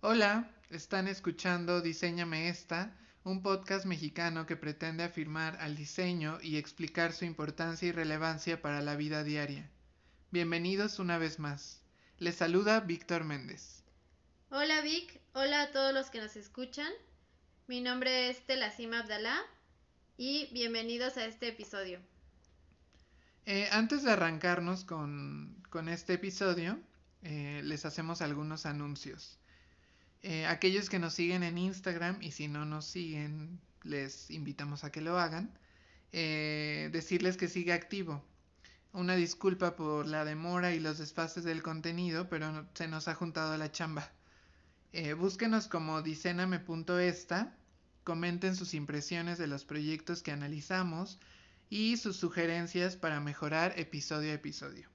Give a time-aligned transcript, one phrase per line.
[0.00, 7.12] Hola, están escuchando Diseñame esta, un podcast mexicano que pretende afirmar al diseño y explicar
[7.12, 9.68] su importancia y relevancia para la vida diaria.
[10.30, 11.82] Bienvenidos una vez más.
[12.18, 13.82] Les saluda Víctor Méndez.
[14.50, 16.92] Hola Vic, hola a todos los que nos escuchan.
[17.66, 19.36] Mi nombre es Telasim Abdalá
[20.16, 21.98] y bienvenidos a este episodio.
[23.46, 26.78] Eh, antes de arrancarnos con, este episodio,
[27.22, 29.37] eh, les hacemos algunos anuncios.
[30.22, 34.90] Eh, aquellos que nos siguen en Instagram y si no nos siguen, les invitamos a
[34.90, 35.52] que lo hagan.
[36.12, 38.24] decirles que sigue activo.
[38.92, 43.56] Una disculpa por la demora y los desfases del contenido, pero se nos ha juntado
[43.56, 44.10] la chamba.
[45.18, 47.54] búsquenos como dicename.esta,
[48.04, 51.18] comenten sus impresiones de los proyectos que analizamos
[51.70, 54.88] y sus sugerencias para mejorar episodio a episodio.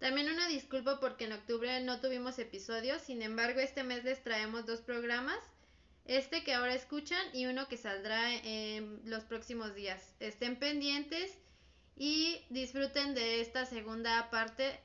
[0.00, 4.64] También una disculpa porque en octubre no tuvimos episodios, sin embargo este mes les traemos
[4.64, 5.38] dos programas,
[6.06, 10.14] este que ahora escuchan y uno que saldrá en los próximos días.
[10.18, 11.36] Estén pendientes
[11.96, 14.80] y disfruten de esta segunda parte.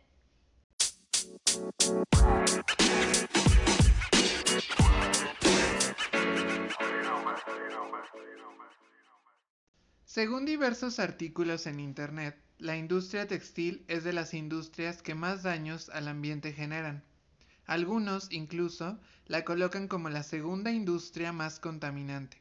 [10.16, 15.90] Según diversos artículos en Internet, la industria textil es de las industrias que más daños
[15.90, 17.04] al ambiente generan.
[17.66, 22.38] Algunos, incluso, la colocan como la segunda industria más contaminante.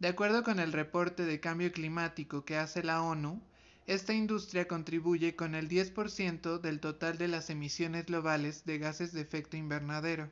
[0.00, 3.40] De acuerdo con el reporte de cambio climático que hace la ONU,
[3.86, 9.20] esta industria contribuye con el 10% del total de las emisiones globales de gases de
[9.20, 10.28] efecto invernadero,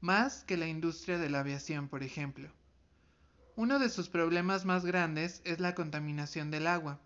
[0.00, 2.52] más que la industria de la aviación, por ejemplo.
[3.58, 7.00] Uno de sus problemas más grandes es la contaminación del agua.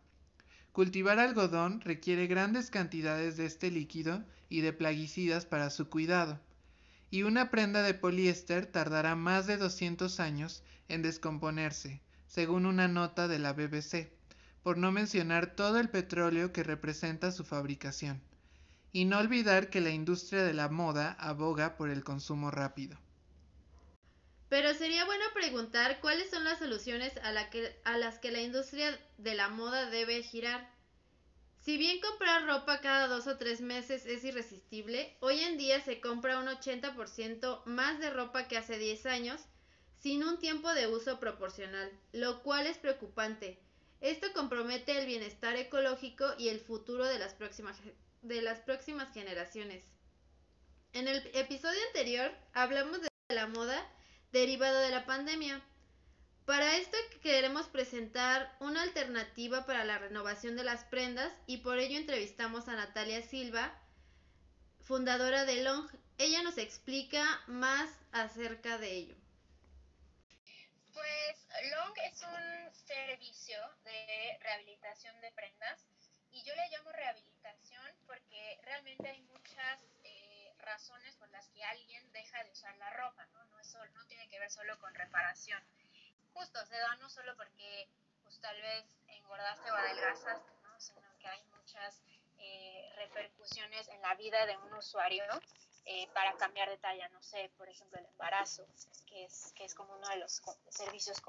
[0.72, 6.38] Cultivar algodón requiere grandes cantidades de este líquido y de plaguicidas para su cuidado,
[7.10, 13.28] y una prenda de poliéster tardará más de 200 años en descomponerse, según una nota
[13.28, 14.12] de la BBC,
[14.62, 18.20] por no mencionar todo el petróleo que representa su fabricación.
[18.92, 22.98] Y no olvidar que la industria de la moda aboga por el consumo rápido.
[24.52, 29.48] Pero sería bueno preguntar cuáles son las soluciones a, las que la industria de la
[29.48, 30.70] moda debe girar.
[31.62, 36.02] Si bien comprar ropa cada dos o tres meses es irresistible, hoy en día se
[36.02, 39.40] compra un 80% más de ropa que hace 10 años
[40.02, 43.58] sin un tiempo de uso proporcional, lo cual es preocupante.
[44.02, 47.78] Esto compromete el bienestar ecológico y el futuro de las próximas,
[48.20, 49.82] de las próximas generaciones.
[50.92, 53.82] En el episodio anterior hablamos de la moda
[54.32, 55.62] derivado de la pandemia.
[56.46, 61.96] Para esto queremos presentar una alternativa para la renovación de las prendas y por ello
[61.96, 63.78] entrevistamos a Natalia Silva,
[64.80, 65.88] fundadora de Long.
[66.18, 69.14] Ella nos explica más acerca de ello.
[70.92, 75.86] Pues Long es un servicio de rehabilitación de prendas
[76.32, 79.78] y yo le llamo rehabilitación porque realmente hay muchas
[80.62, 83.44] razones por las que alguien deja de usar la ropa, ¿no?
[83.46, 85.62] No, es no tiene que ver solo con reparación.
[86.32, 87.88] Justo, se da no solo porque
[88.22, 90.80] pues, tal vez engordaste o adelgazaste, ¿no?
[90.80, 92.02] Sino que hay muchas
[92.38, 95.24] eh, repercusiones en la vida de un usuario
[95.84, 98.66] eh, para cambiar de talla, no sé, por ejemplo, el embarazo,
[99.06, 100.40] que es, que es como uno de los
[100.70, 101.20] servicios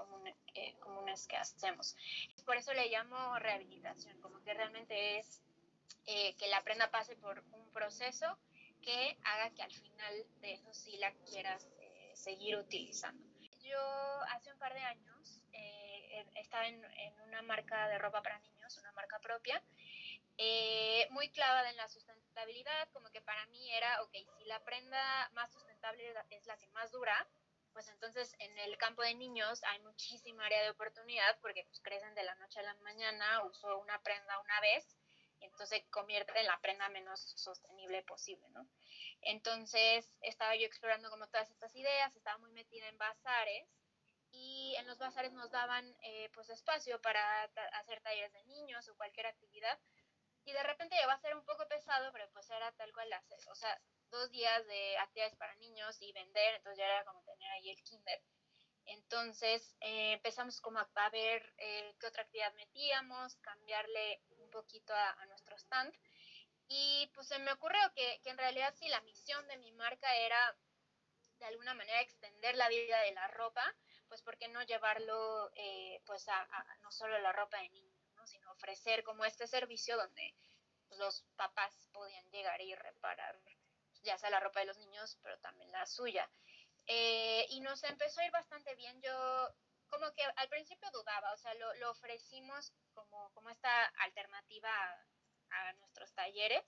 [0.53, 1.95] eh, comunes que hacemos.
[2.45, 5.41] Por eso le llamo rehabilitación, como que realmente es
[6.05, 8.37] que la prenda pase por un proceso
[8.83, 13.23] que haga que al final de eso sí la quieras eh, seguir utilizando.
[13.61, 13.79] Yo
[14.29, 16.83] hace un par de años eh, estaba en,
[17.25, 19.63] una marca de ropa para niños, una marca propia,
[20.37, 25.29] eh, muy clavada en la sustentabilidad, como que para mí era, ok, si la prenda
[25.33, 27.27] más sustentable es la que más dura,
[27.71, 32.13] pues entonces en el campo de niños hay muchísima área de oportunidad porque pues crecen
[32.13, 34.95] de la noche a la mañana, uso una prenda una vez
[35.43, 38.67] entonces convierte en la prenda menos sostenible posible, ¿no?
[39.21, 43.69] Entonces estaba yo explorando como todas estas ideas, estaba muy metida en bazares
[44.31, 47.43] y en los bazares nos daban eh, pues espacio para
[47.79, 49.79] hacer talleres de niños o cualquier actividad
[50.45, 53.39] y de repente llegó a ser un poco pesado, pero pues era tal cual, hacer,
[53.49, 53.79] o sea,
[54.11, 57.81] dos días de actividades para niños y vender, entonces ya era como tener ahí el
[57.83, 58.21] kinder.
[58.85, 65.25] Entonces eh, empezamos como a, ver eh, qué otra actividad metíamos, cambiarle un poquito a,
[65.53, 65.93] nuestro stand.
[66.67, 70.15] Y pues se me ocurrió que, que, en realidad sí, la misión de mi marca
[70.15, 70.57] era
[71.39, 73.63] de alguna manera extender la vida de la ropa,
[74.07, 76.47] pues ¿por qué no llevarlo eh, pues a,
[76.81, 78.25] no solo la ropa de niños, ¿no?
[78.25, 80.35] sino ofrecer como este servicio donde
[80.87, 83.39] pues, los papás podían llegar y reparar
[84.03, 86.29] ya sea la ropa de los niños, pero también la suya.
[86.87, 89.01] Eh, y nos empezó a ir bastante bien.
[89.01, 89.49] Yo
[89.89, 94.69] como que al principio dudaba, o sea, lo, lo ofrecimos como, como esta alternativa
[95.53, 96.63] a, nuestros talleres,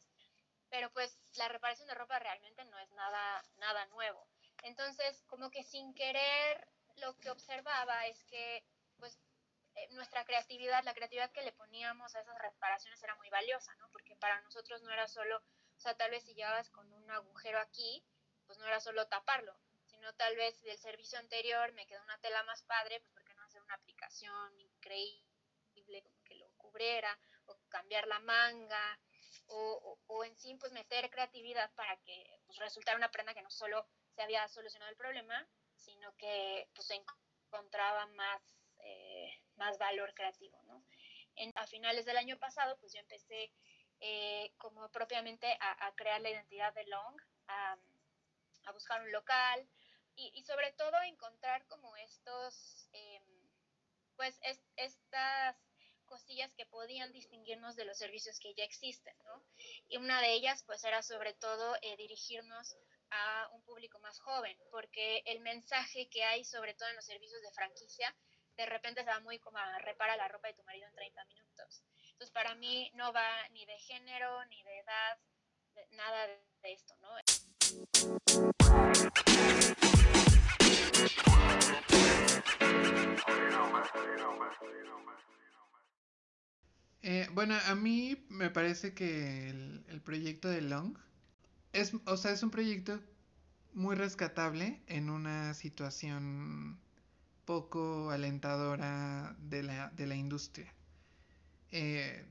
[0.69, 4.27] pero pues la reparación de ropa realmente no es nada, nada nuevo.
[4.63, 6.67] Entonces, como que sin querer,
[6.97, 8.63] lo que observaba es que
[8.97, 9.19] pues
[9.75, 13.89] eh, nuestra creatividad, la creatividad que le poníamos a esas reparaciones era muy valiosa, ¿no?
[13.91, 17.59] Porque para nosotros no era solo, o sea, tal vez si llevabas con un agujero
[17.59, 18.03] aquí,
[18.45, 22.43] pues no era solo taparlo, sino tal vez del servicio anterior me quedó una tela
[22.43, 28.07] más padre, pues porque no hacer una aplicación increíble como que lo cubriera, o cambiar
[28.07, 28.99] la manga,
[29.47, 33.41] o, o, o en sí, pues meter creatividad para que pues, resultara una prenda que
[33.41, 38.41] no solo se había solucionado el problema, sino que pues se encontraba más
[38.85, 40.83] eh, más valor creativo, ¿no?
[41.35, 43.51] En, a finales del año pasado, pues yo empecé
[43.99, 47.77] eh, como propiamente a, a, crear la identidad de Long, a,
[48.65, 49.67] a buscar un local
[50.15, 53.21] y, y, sobre todo encontrar como estos, eh,
[54.15, 55.57] pues es, estas
[56.05, 59.43] cosillas que podían distinguirnos de los servicios que ya existen, ¿no?
[59.87, 62.75] Y una de ellas, pues era sobre todo eh, dirigirnos
[63.11, 67.41] a un público más joven, porque el mensaje que hay, sobre todo en los servicios
[67.41, 68.15] de franquicia,
[68.57, 71.83] de repente se muy como a repara la ropa de tu marido en 30 minutos.
[72.11, 75.17] Entonces, para mí no va ni de género, ni de edad,
[75.73, 77.09] de, nada de esto, ¿no?
[87.07, 90.97] Eh, bueno, a mí me parece que el, proyecto de Long
[91.71, 92.99] es, o sea, es un proyecto
[93.75, 96.79] muy rescatable en una situación
[97.45, 100.73] poco alentadora de la, de la industria.
[101.71, 102.25] Eh,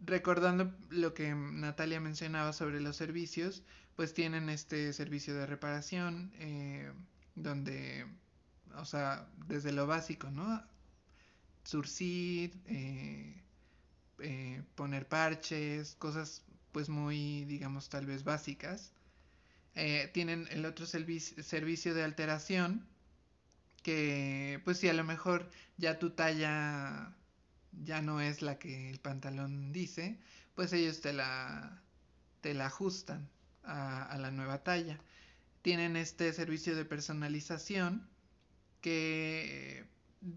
[0.00, 3.62] recordando lo que Natalia mencionaba sobre los servicios,
[3.94, 6.90] pues tienen este servicio de reparación eh,
[7.34, 8.06] donde,
[8.76, 10.62] o sea, desde lo básico, ¿no?
[11.64, 13.42] Surcir, eh,
[14.20, 16.42] eh, poner parches, cosas
[16.72, 18.92] pues muy, digamos, tal vez básicas.
[19.74, 22.86] Eh, tienen el otro servicio, de alteración,
[23.82, 27.14] que pues si a lo mejor ya tu talla
[27.84, 30.18] ya no es la que el pantalón dice,
[30.54, 31.82] pues ellos te la,
[32.40, 33.28] te la ajustan
[33.64, 34.98] a, a la nueva talla.
[35.62, 38.08] Tienen este servicio de personalización
[38.80, 39.84] que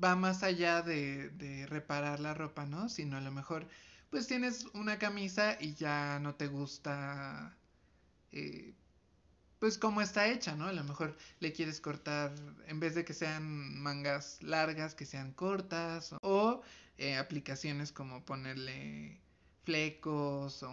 [0.04, 2.90] va más allá de, de, reparar la ropa, ¿no?
[2.90, 3.68] Sino a lo mejor,
[4.10, 7.56] pues tienes una camisa y ya no te gusta,
[8.32, 8.74] eh,
[9.60, 10.66] pues cómo está hecha, ¿no?
[10.66, 12.34] A lo mejor le quieres cortar,
[12.68, 16.64] en vez de que sean mangas largas, que sean cortas, o, o
[16.98, 19.18] eh, aplicaciones como ponerle
[19.64, 20.72] flecos o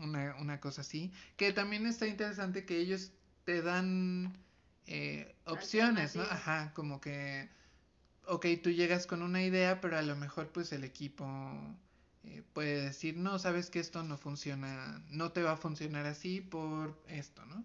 [0.00, 3.12] una, una cosa así, que también está interesante que ellos
[3.44, 4.32] te dan
[4.86, 6.22] eh, opciones, ¿no?
[6.22, 7.48] Ajá, como que,
[8.30, 11.26] ok, tú llegas con una idea, pero a lo mejor pues el equipo
[12.24, 16.40] eh, puede decir, no, sabes que esto no funciona, no te va a funcionar así
[16.40, 17.64] por esto, ¿no?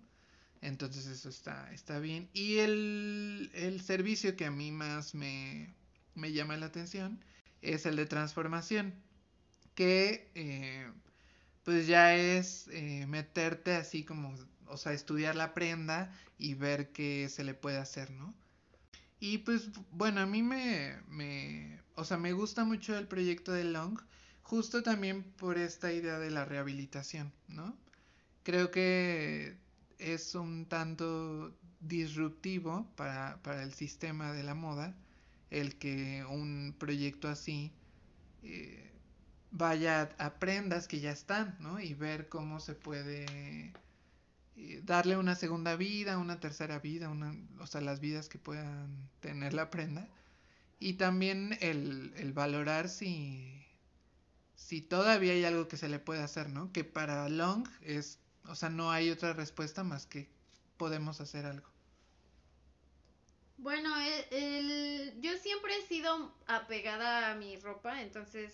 [0.61, 2.29] Entonces eso está, está bien.
[2.33, 5.75] Y el, el servicio que a mí más me,
[6.15, 7.23] me llama la atención
[7.61, 8.95] es el de transformación,
[9.75, 10.91] que eh,
[11.63, 14.35] pues ya es eh, meterte así como,
[14.67, 18.33] o sea, estudiar la prenda y ver qué se le puede hacer, ¿no?
[19.25, 23.63] Y pues bueno, a mí me, me, o sea, me gusta mucho el proyecto de
[23.63, 23.99] Long,
[24.43, 27.75] justo también por esta idea de la rehabilitación, ¿no?
[28.43, 29.57] Creo que
[29.97, 34.95] es un tanto disruptivo para, para el sistema de la moda
[35.49, 37.71] el que un proyecto así
[38.43, 38.91] eh,
[39.49, 41.79] vaya a, prendas que ya están, ¿no?
[41.79, 43.73] Y ver cómo se puede
[44.83, 49.53] darle una segunda vida, una tercera vida, una, o sea, las vidas que puedan tener
[49.53, 50.07] la prenda.
[50.79, 53.65] Y también el, el valorar si,
[54.55, 56.71] si todavía hay algo que se le puede hacer, ¿no?
[56.71, 60.29] Que para Long es, o sea, no hay otra respuesta más que
[60.77, 61.67] podemos hacer algo.
[63.57, 68.53] Bueno, el, el, yo siempre he sido apegada a mi ropa, entonces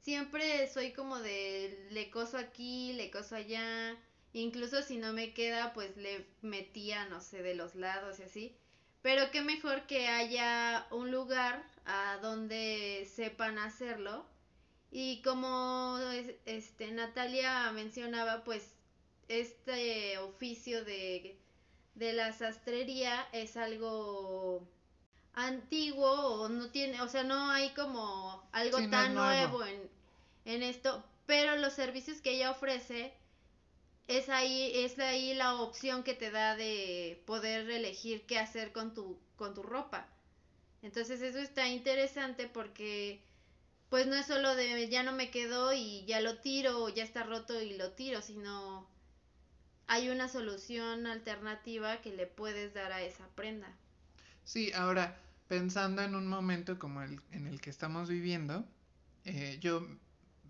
[0.00, 3.96] siempre soy como de le coso aquí, le coso allá,
[4.40, 8.56] incluso si no me queda, pues le metía, no sé, de los lados y así.
[9.00, 14.26] Pero qué mejor que haya un lugar a donde sepan hacerlo
[14.90, 15.98] y como
[16.46, 18.74] este Natalia mencionaba, pues
[19.28, 21.36] este oficio de,
[21.94, 24.66] de la sastrería es algo
[25.34, 29.90] antiguo o no tiene, o sea, no hay como algo sí, tan nuevo, nuevo en,
[30.44, 33.12] en esto, pero los servicios que ella ofrece
[34.08, 38.94] es ahí, es ahí la opción que te da de poder elegir qué hacer con
[38.94, 40.06] tu, con tu ropa.
[40.82, 43.22] Entonces eso está interesante porque
[43.88, 47.04] pues no es solo de ya no me quedó y ya lo tiro o ya
[47.04, 48.86] está roto y lo tiro, sino
[49.86, 53.72] hay una solución alternativa que le puedes dar a esa prenda.
[54.44, 55.18] Sí, ahora
[55.48, 58.66] pensando en un momento como el en el que estamos viviendo,
[59.24, 59.86] eh, yo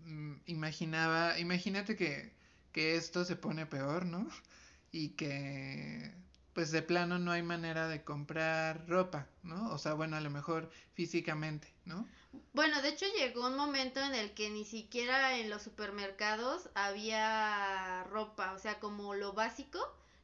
[0.03, 2.33] mm, imaginaba, imagínate que,
[2.75, 4.27] que esto se pone peor, ¿no?
[4.91, 6.13] Y que
[6.53, 9.73] pues de plano no hay manera de comprar ropa, ¿no?
[9.73, 12.07] O sea, bueno, a lo mejor físicamente, ¿no?
[12.53, 18.05] Bueno, de hecho llegó un momento en el que ni siquiera en los supermercados había
[18.05, 19.79] ropa, o sea, como lo básico.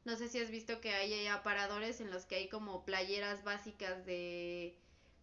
[0.05, 4.05] No sé si has visto que hay aparadores en los que hay como playeras básicas
[4.05, 4.77] de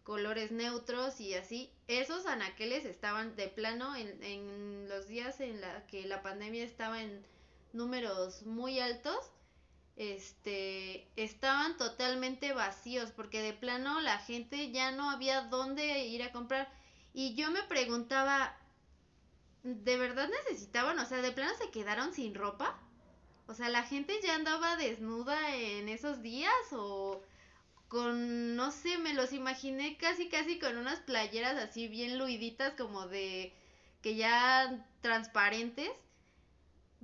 [0.09, 1.69] colores neutros y así.
[1.87, 6.99] Esos anaqueles estaban de plano en, en los días en la que la pandemia estaba
[7.03, 7.23] en
[7.73, 9.31] números muy altos
[9.99, 16.31] este, estaban totalmente vacíos porque de plano la gente ya no había dónde ir a
[16.31, 16.71] comprar.
[17.13, 18.57] Y yo me preguntaba,
[19.63, 20.97] ¿de verdad necesitaban?
[20.97, 22.79] O sea, ¿de plano se quedaron sin ropa?
[23.45, 27.21] O sea, ¿la gente ya andaba desnuda en esos días o
[27.89, 33.07] con, no sé, me los imaginé casi, casi con unas playeras así bien luiditas como
[33.07, 33.53] de,
[34.01, 35.89] que ya transparentes?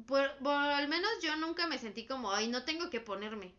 [0.06, 3.54] Por, al menos yo nunca me sentí como, ay, no tengo que ponerme.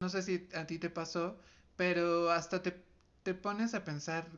[0.00, 1.38] No sé si a ti te pasó,
[1.76, 2.80] pero hasta te,
[3.24, 4.28] te pones a pensar,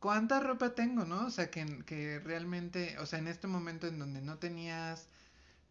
[0.00, 1.26] ¿cuánta ropa tengo, no?
[1.26, 5.08] O sea, que, que realmente, o sea, en este momento en donde no tenías,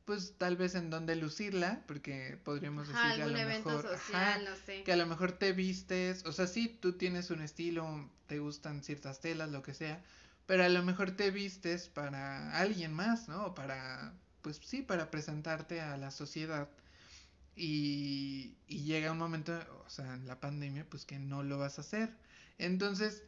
[0.05, 4.55] pues tal vez en donde lucirla, porque podríamos decir que a lo mejor, social, no
[4.65, 4.83] sé.
[4.83, 8.83] que a lo mejor te vistes, o sea, sí, tú tienes un estilo, te gustan
[8.83, 10.03] ciertas telas, lo que sea,
[10.45, 13.55] pero a lo mejor te vistes para alguien más, ¿no?
[13.55, 14.13] Para
[14.45, 16.69] pues sí, para presentarte a la sociedad.
[17.55, 21.79] Y, y llega un momento, o sea, en la pandemia, pues que no lo vas
[21.79, 22.15] a hacer.
[22.59, 23.24] Entonces,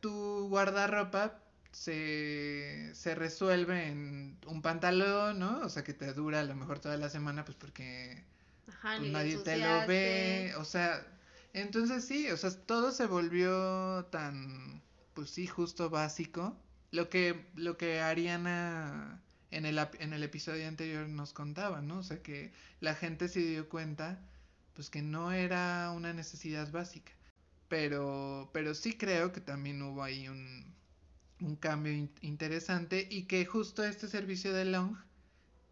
[0.00, 1.43] tu guardarropa
[1.74, 5.60] se, se resuelve en un pantalón, ¿no?
[5.60, 8.24] O sea, que te dura a lo mejor toda la semana, pues porque
[8.68, 10.54] Ajá, pues, nadie te lo ve.
[10.58, 11.04] O sea,
[11.52, 14.82] entonces sí, o sea, todo se volvió tan,
[15.14, 16.56] pues sí, justo básico.
[16.92, 21.98] Lo que, lo que Ariana en el, en el episodio anterior nos contaba, ¿no?
[21.98, 24.20] O sea, que la gente se dio cuenta,
[24.74, 27.12] pues que no era una necesidad básica.
[27.68, 30.73] Pero, pero sí creo que también hubo ahí un,
[31.40, 34.96] un cambio in interesante y que justo este servicio de Long,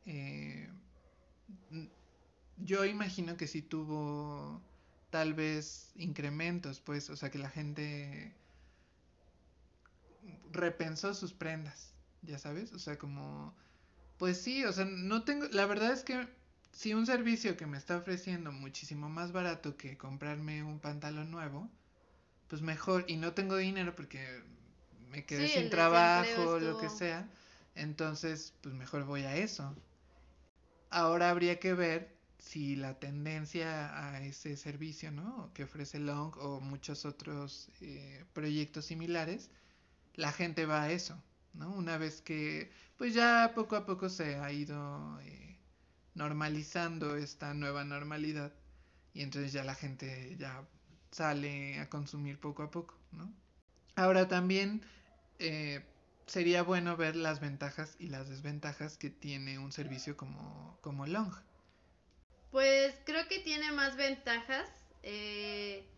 [0.07, 0.69] eh,
[2.59, 4.61] yo imagino que sí tuvo
[5.11, 8.35] tal vez incrementos, pues, o sea, que la gente
[10.53, 13.55] repensó sus prendas, ya sabes, o sea, como
[14.23, 16.29] pues sí, o sea, no tengo, la verdad es que
[16.71, 21.69] si un servicio que me está ofreciendo muchísimo más barato que comprarme un pantalón nuevo,
[22.49, 24.43] pues mejor, y no tengo dinero porque
[25.13, 27.29] me quedé Sí, sin trabajo, lo que sea,
[27.75, 29.75] entonces pues mejor voy a eso.
[30.91, 33.69] Ahora habría que ver si la tendencia
[34.09, 35.51] a ese servicio, ¿no?
[35.55, 39.51] Que ofrece Long o muchos otros eh, proyectos similares,
[40.15, 41.23] la gente va a eso,
[41.55, 41.73] ¿no?
[41.73, 45.59] Una vez que, pues ya poco a poco se ha ido eh,
[46.15, 48.53] normalizando esta nueva normalidad
[49.15, 50.65] y entonces ya la gente ya
[51.13, 53.33] sale a consumir poco a poco, ¿no?
[53.97, 54.83] Ahora también
[55.39, 55.85] eh,
[56.27, 61.33] sería bueno ver las ventajas y las desventajas que tiene un servicio como, como Long.
[62.51, 64.69] Pues creo que tiene más ventajas.
[65.03, 65.89] eh,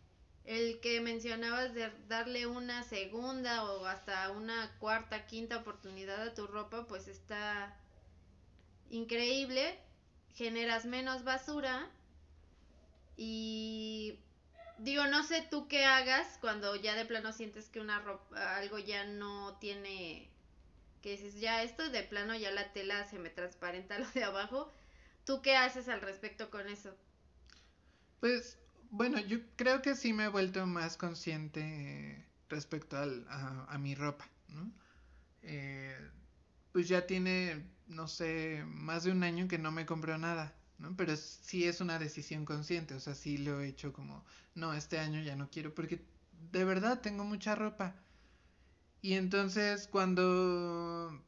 [0.45, 6.47] el que mencionabas de darle una segunda o hasta una cuarta, quinta oportunidad a tu
[6.47, 7.75] ropa, pues está
[8.91, 9.79] increíble.
[10.35, 11.91] Generas menos basura.
[13.17, 14.21] Y
[14.79, 18.79] digo, no sé tú qué hagas cuando ya de plano sientes que una ropa, algo
[18.79, 20.29] ya no tiene,
[21.03, 24.73] que dices, ya esto de plano ya la tela se me transparenta lo de abajo.
[25.25, 26.95] ¿Tú qué haces al respecto con eso?
[28.21, 28.59] Pues
[28.91, 33.95] bueno, yo creo que sí me he vuelto más consciente respecto al, a, a, mi
[33.95, 34.71] ropa, ¿no?
[35.43, 35.99] Eh,
[36.73, 40.97] pues ya tiene, no sé, más de un año que no me compro nada, ¿no?
[40.97, 44.99] Pero sí es una decisión consciente, o sea, sí lo he hecho como, no, este
[44.99, 46.05] año ya no quiero, porque
[46.53, 47.95] de verdad tengo mucha ropa.
[49.03, 51.23] Y entonces cuando,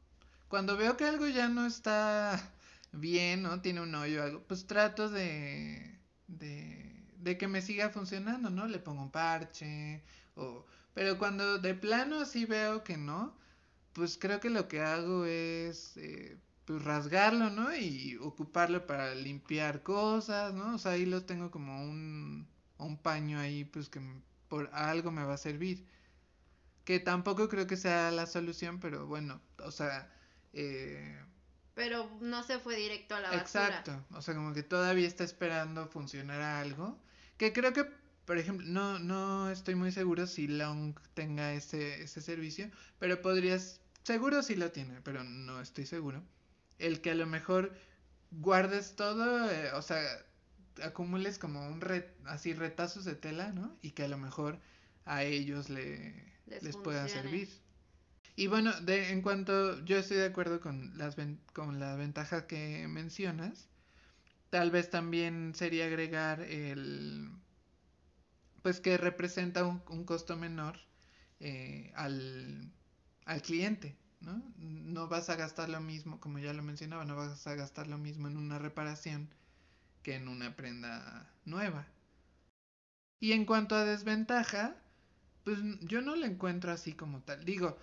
[0.47, 2.53] cuando veo que algo ya no está
[2.91, 3.61] bien, ¿no?
[3.61, 8.67] Tiene un hoyo o algo, pues trato de, de de que me siga funcionando, ¿no?
[8.67, 10.03] Le pongo un parche,
[10.35, 10.65] o...
[10.93, 13.35] pero cuando de plano así veo que no,
[13.93, 16.37] pues creo que lo que hago es, eh,
[16.67, 17.73] pues rasgarlo, ¿no?
[17.73, 20.75] Y ocuparlo para limpiar cosas, ¿no?
[20.75, 22.45] O sea, ahí lo tengo como un,
[22.77, 24.01] un paño ahí, pues que
[24.49, 25.87] por algo me va a servir.
[26.83, 30.13] Que tampoco creo que sea la solución, pero bueno, o sea...
[30.51, 31.17] Eh,
[31.73, 33.67] pero no se fue directo a la basura.
[33.67, 36.99] Exacto, o sea, como que todavía está esperando funcionar algo.
[37.37, 37.85] Que creo que,
[38.25, 42.69] por ejemplo, no, no estoy muy seguro si Long tenga ese, ese servicio,
[42.99, 46.21] pero podrías, seguro si lo tiene, pero no estoy seguro
[46.79, 47.73] el que a lo mejor
[48.31, 50.01] guardes todo, eh, o sea,
[50.83, 53.77] acumules como un red, así retazos de tela, ¿no?
[53.81, 54.59] Y que a lo mejor
[55.05, 56.13] a ellos le,
[56.61, 57.49] les, pueda servir.
[58.35, 61.15] Y bueno, de, en cuanto yo estoy de acuerdo con, las
[61.53, 63.67] con la ventaja que mencionas,
[64.49, 67.31] tal vez también sería agregar el,
[68.61, 70.77] pues que representa un, costo menor
[71.39, 72.71] eh, al,
[73.25, 74.41] al cliente, ¿no?
[74.57, 77.97] No vas a gastar lo mismo, como ya lo mencionaba, no vas a gastar lo
[77.97, 79.29] mismo en una reparación
[80.03, 81.87] que en una prenda nueva.
[83.19, 84.75] Y en cuanto a desventaja,
[85.43, 87.43] pues yo no la encuentro así como tal.
[87.45, 87.77] Digo,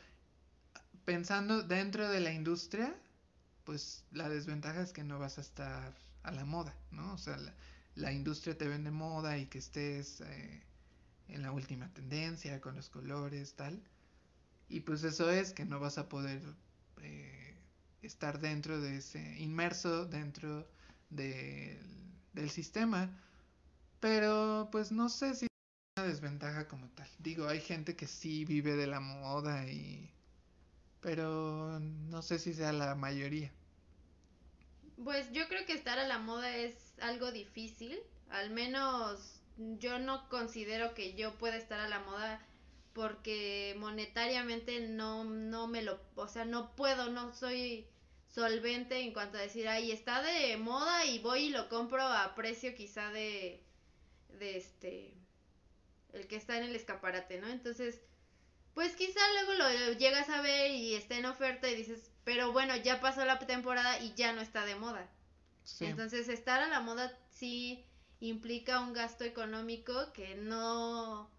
[1.04, 2.94] pensando dentro de la industria,
[3.64, 7.12] pues la desventaja es que no vas a estar a la moda, ¿no?
[7.14, 7.38] O sea,
[7.94, 10.62] la, industria te vende moda y que estés eh,
[11.28, 13.82] en la última tendencia con los colores, tal.
[14.68, 16.42] Y pues eso es que no vas a poder
[17.02, 17.56] eh,
[18.02, 20.66] estar dentro de ese, inmerso dentro
[21.10, 23.10] del sistema.
[24.00, 25.50] Pero pues no sé si es
[25.96, 27.08] una desventaja como tal.
[27.18, 30.10] Digo, hay gente que sí vive de la moda y...
[31.00, 33.52] Pero no sé si sea la mayoría.
[35.02, 37.98] Pues yo creo que estar a la moda es algo difícil.
[38.30, 42.40] Al menos yo no considero que yo pueda estar a la moda
[42.94, 47.86] porque monetariamente no, no me lo, o sea, no puedo, no soy
[48.28, 52.34] solvente en cuanto a decir, ay, está de moda y voy y lo compro a
[52.34, 53.62] precio quizá de,
[54.38, 55.12] de este,
[56.12, 57.48] el que está en el escaparate, ¿no?
[57.48, 58.00] Entonces,
[58.74, 62.76] pues quizá luego lo llegas a ver y está en oferta y dices, pero bueno,
[62.76, 65.10] ya pasó la temporada y ya no está de moda.
[65.80, 67.84] Entonces, estar a la moda sí
[68.20, 71.33] implica un gasto económico que no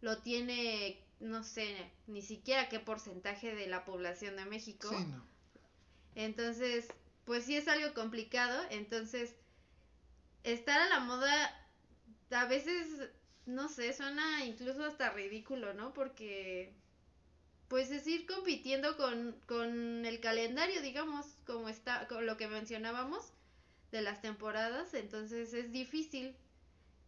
[0.00, 4.88] lo tiene, no sé, ni siquiera qué porcentaje de la población de México.
[4.90, 5.24] Sí, no.
[6.14, 6.88] Entonces,
[7.24, 8.60] pues sí es algo complicado.
[8.70, 9.34] Entonces,
[10.44, 11.54] estar a la moda
[12.30, 13.10] a veces,
[13.46, 15.92] no sé, suena incluso hasta ridículo, ¿no?
[15.92, 16.72] Porque,
[17.68, 23.32] pues es ir compitiendo con, con el calendario, digamos, como está, con lo que mencionábamos
[23.92, 24.94] de las temporadas.
[24.94, 26.36] Entonces, es difícil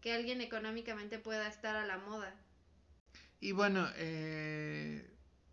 [0.00, 2.34] que alguien económicamente pueda estar a la moda.
[3.42, 5.02] Y bueno, eh,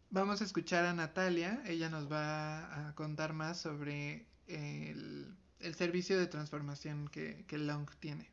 [0.10, 1.62] vamos a escuchar a Natalia.
[1.66, 5.38] Ella nos va a contar más sobre el,
[5.74, 8.30] servicio de transformación que, que, Long tiene.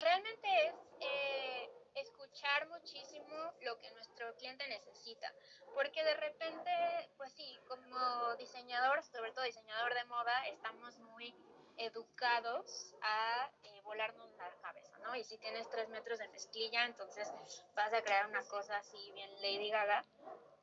[0.00, 5.30] Realmente es eh, escuchar muchísimo lo que nuestro cliente necesita.
[5.74, 6.70] Porque de repente,
[7.18, 11.34] pues sí, como diseñador, sobre todo diseñador de moda, estamos muy
[11.78, 15.14] educados a eh, volarnos la cabeza, ¿no?
[15.16, 17.32] Y si tienes tres metros de mezclilla, entonces
[17.74, 20.04] vas a crear una cosa así bien Lady Gaga.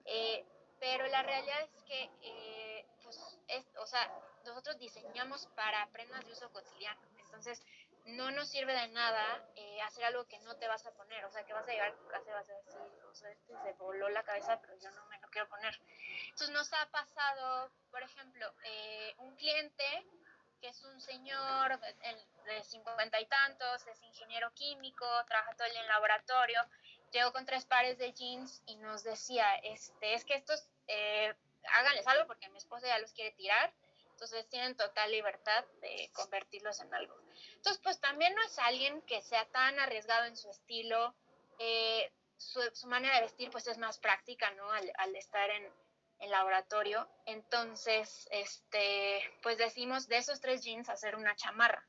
[0.05, 0.45] Eh,
[0.79, 4.11] pero la realidad es que, eh, pues, es, o sea,
[4.45, 7.01] nosotros diseñamos para prendas de uso cotidiano.
[7.19, 7.61] Entonces,
[8.05, 9.47] no nos sirve de nada
[9.85, 11.23] hacer algo que no te vas a poner.
[11.25, 13.29] O sea, que vas a llegar a tu casa y vas a decir, o sea,
[13.31, 15.79] este se voló la cabeza, pero yo no me lo quiero poner.
[16.25, 18.51] Entonces, nos ha pasado, por ejemplo,
[19.19, 20.05] un cliente
[20.61, 25.81] que es un señor de cincuenta y tantos, es ingeniero químico, trabaja todo el día
[25.81, 26.61] en laboratorio,
[27.11, 31.33] llegó con tres pares de jeans y nos decía, este, es que estos, eh,
[31.73, 33.73] háganles algo porque mi esposa ya los quiere tirar,
[34.11, 37.15] entonces tienen total libertad de convertirlos en algo.
[37.55, 41.15] Entonces, pues también no es alguien que sea tan arriesgado en su estilo,
[41.57, 44.71] eh, su, manera de vestir pues es más práctica, ¿no?
[44.71, 45.71] al estar en,
[46.21, 47.09] en laboratorio.
[47.25, 51.85] Entonces, este, pues decimos de esos tres jeans hacer una chamarra.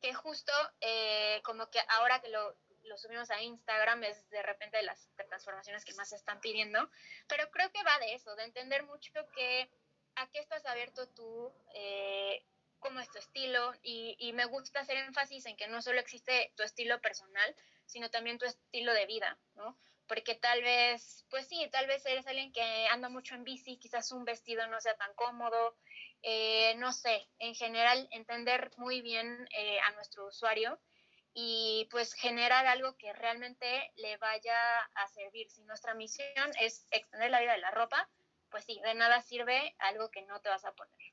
[0.00, 4.78] Que justo eh, como que ahora que lo, lo, subimos a Instagram es de repente
[4.78, 6.88] de las transformaciones que más se están pidiendo.
[7.28, 9.68] Pero creo que va de eso, de entender mucho que
[10.14, 12.46] a qué estás abierto tú, eh,
[12.78, 13.74] cómo es tu estilo.
[13.82, 17.54] Y, y me gusta hacer énfasis en que no solo existe tu estilo personal,
[17.86, 19.76] sino también tu estilo de vida, ¿no?
[20.10, 24.10] Porque tal vez, pues sí, tal vez eres alguien que anda mucho en bici, quizás
[24.10, 25.76] un vestido no sea tan cómodo,
[26.22, 30.80] eh, no sé, en general entender muy bien eh, a nuestro usuario
[31.32, 35.48] y pues generar algo que realmente le vaya a servir.
[35.48, 38.10] Si nuestra misión es extender la vida de la ropa,
[38.50, 41.12] pues sí, de nada sirve algo que no te vas a poner.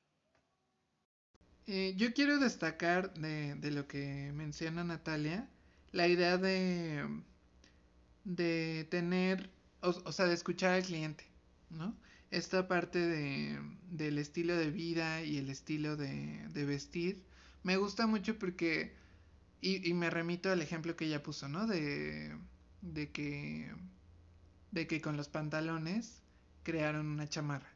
[1.68, 5.48] Eh, yo quiero destacar de, de, lo que menciona Natalia,
[5.92, 7.06] la idea de,
[8.28, 11.24] de tener, o, sea, de escuchar al cliente,
[11.70, 11.96] ¿no?
[12.30, 13.58] Esta parte de,
[13.90, 17.24] del estilo de vida y el estilo de, de vestir
[17.62, 18.94] me gusta mucho porque,
[19.60, 21.66] y, y, me remito al ejemplo que ella puso, ¿no?
[21.66, 22.36] De,
[22.82, 23.72] de que,
[24.72, 26.22] de que con los pantalones
[26.62, 27.68] crearon una chamarra.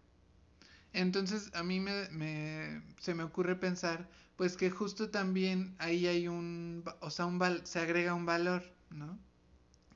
[0.93, 6.29] Entonces a mí me, me, se me ocurre pensar pues que justo también ahí hay
[6.29, 9.19] un, o sea, un val, se agrega un valor, ¿no?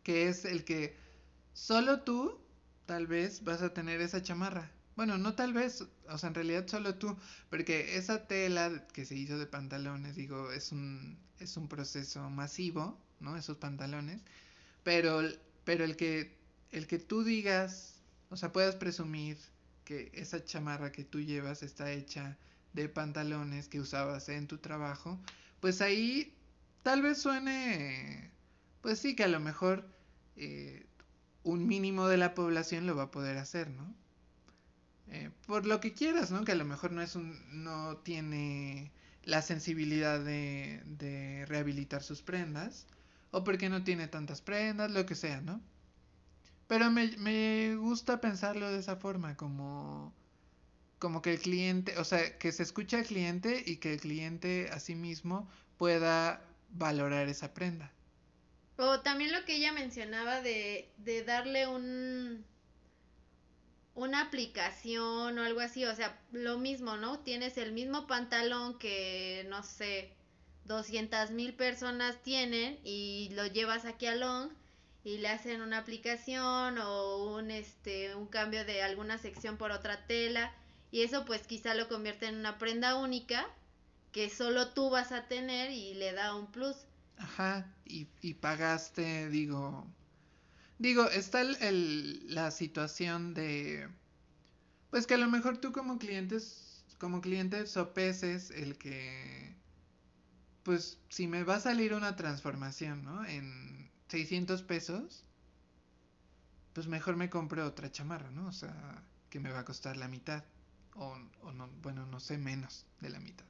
[0.06, 0.94] Que es el que
[1.52, 2.38] solo tú
[2.86, 4.70] tal vez vas a tener esa chamarra.
[4.94, 7.16] Bueno, no tal vez, o sea, en realidad solo tú,
[7.50, 12.96] porque esa tela que se hizo de pantalones, digo, es un, es un proceso masivo,
[13.18, 13.36] ¿no?
[13.36, 14.20] Esos pantalones,
[14.84, 15.22] pero,
[15.64, 16.38] pero el que,
[16.70, 19.36] el que tú digas, o sea, puedas presumir
[19.84, 22.38] que esa chamarra que tú llevas está hecha
[22.74, 25.18] de pantalones que usabas en tu trabajo,
[25.58, 26.32] pues ahí
[26.84, 28.30] tal vez suene,
[28.82, 29.95] pues sí, que a lo mejor
[30.36, 30.86] eh,
[31.44, 33.94] un mínimo de la población lo va a poder hacer, ¿no?
[35.08, 36.44] Eh, por lo que quieras, ¿no?
[36.44, 38.92] Que a lo mejor no es un, no tiene
[39.24, 42.86] la sensibilidad de, de rehabilitar sus prendas,
[43.30, 45.60] o porque no tiene tantas prendas, lo que sea, ¿no?
[46.68, 50.12] Pero me, me gusta pensarlo de esa forma, como,
[50.98, 54.68] como que el cliente, o sea, que se escucha al cliente y que el cliente
[54.72, 57.92] a sí mismo pueda valorar esa prenda.
[58.78, 62.44] O también lo que ella mencionaba de, de darle un
[63.96, 67.20] una aplicación o algo así, o sea, lo mismo, ¿no?
[67.20, 70.12] Tienes el mismo pantalón que, no sé,
[70.66, 74.50] 200 mil personas tienen y lo llevas aquí a Long
[75.04, 80.06] y le hacen una aplicación o un este un cambio de alguna sección por otra
[80.06, 80.52] tela
[80.90, 83.46] y eso pues quizá lo convierte en una prenda única
[84.12, 86.76] que solo tú vas a tener y le da un plus.
[87.18, 89.86] Ajá, y, y pagaste, digo,
[90.78, 93.88] digo, está el, el, la situación de,
[94.90, 99.54] pues que a lo mejor tú como clientes, como cliente sopeses el que,
[100.62, 103.24] pues si me va a salir una transformación, ¿no?
[103.24, 105.24] En 600 pesos,
[106.72, 108.46] pues mejor me compro otra chamarra, ¿no?
[108.46, 110.44] O sea, que me va a costar la mitad.
[110.94, 113.46] O, o no, bueno, no sé, menos de la mitad.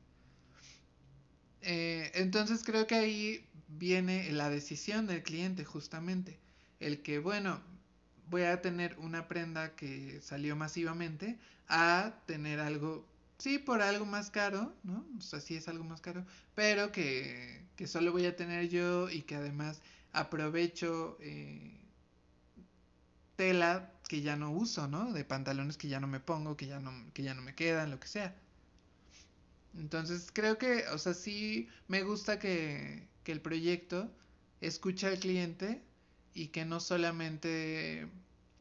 [1.69, 6.39] Eh, entonces creo que ahí viene la decisión del cliente justamente.
[6.79, 7.61] El que, bueno,
[8.31, 13.05] voy a tener una prenda que salió masivamente a tener algo,
[13.39, 15.05] sí, por algo más caro, ¿no?
[15.19, 16.25] O sea, sí es algo más caro,
[16.55, 21.81] pero que, que solo voy a tener yo y que además aprovecho eh,
[23.37, 25.13] tela que ya no uso, ¿no?
[25.13, 27.91] De pantalones que ya no me pongo, que ya no, que ya no me quedan,
[27.91, 28.37] lo que sea.
[29.79, 34.11] Entonces creo que, o sea, sí me gusta que, que el proyecto
[34.61, 35.83] escucha al cliente
[36.35, 38.09] y que no solamente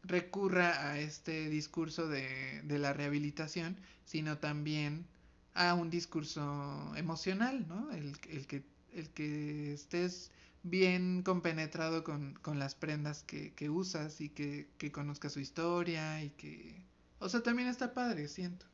[0.03, 5.05] recurra a este discurso de, de la rehabilitación, sino también
[5.53, 7.91] a un discurso emocional, ¿no?
[7.91, 10.31] El, el, que, el que estés
[10.63, 16.23] bien compenetrado con, con las prendas que, que usas y que, que conozcas su historia
[16.23, 16.83] y que...
[17.19, 18.65] O sea, también está padre, siento.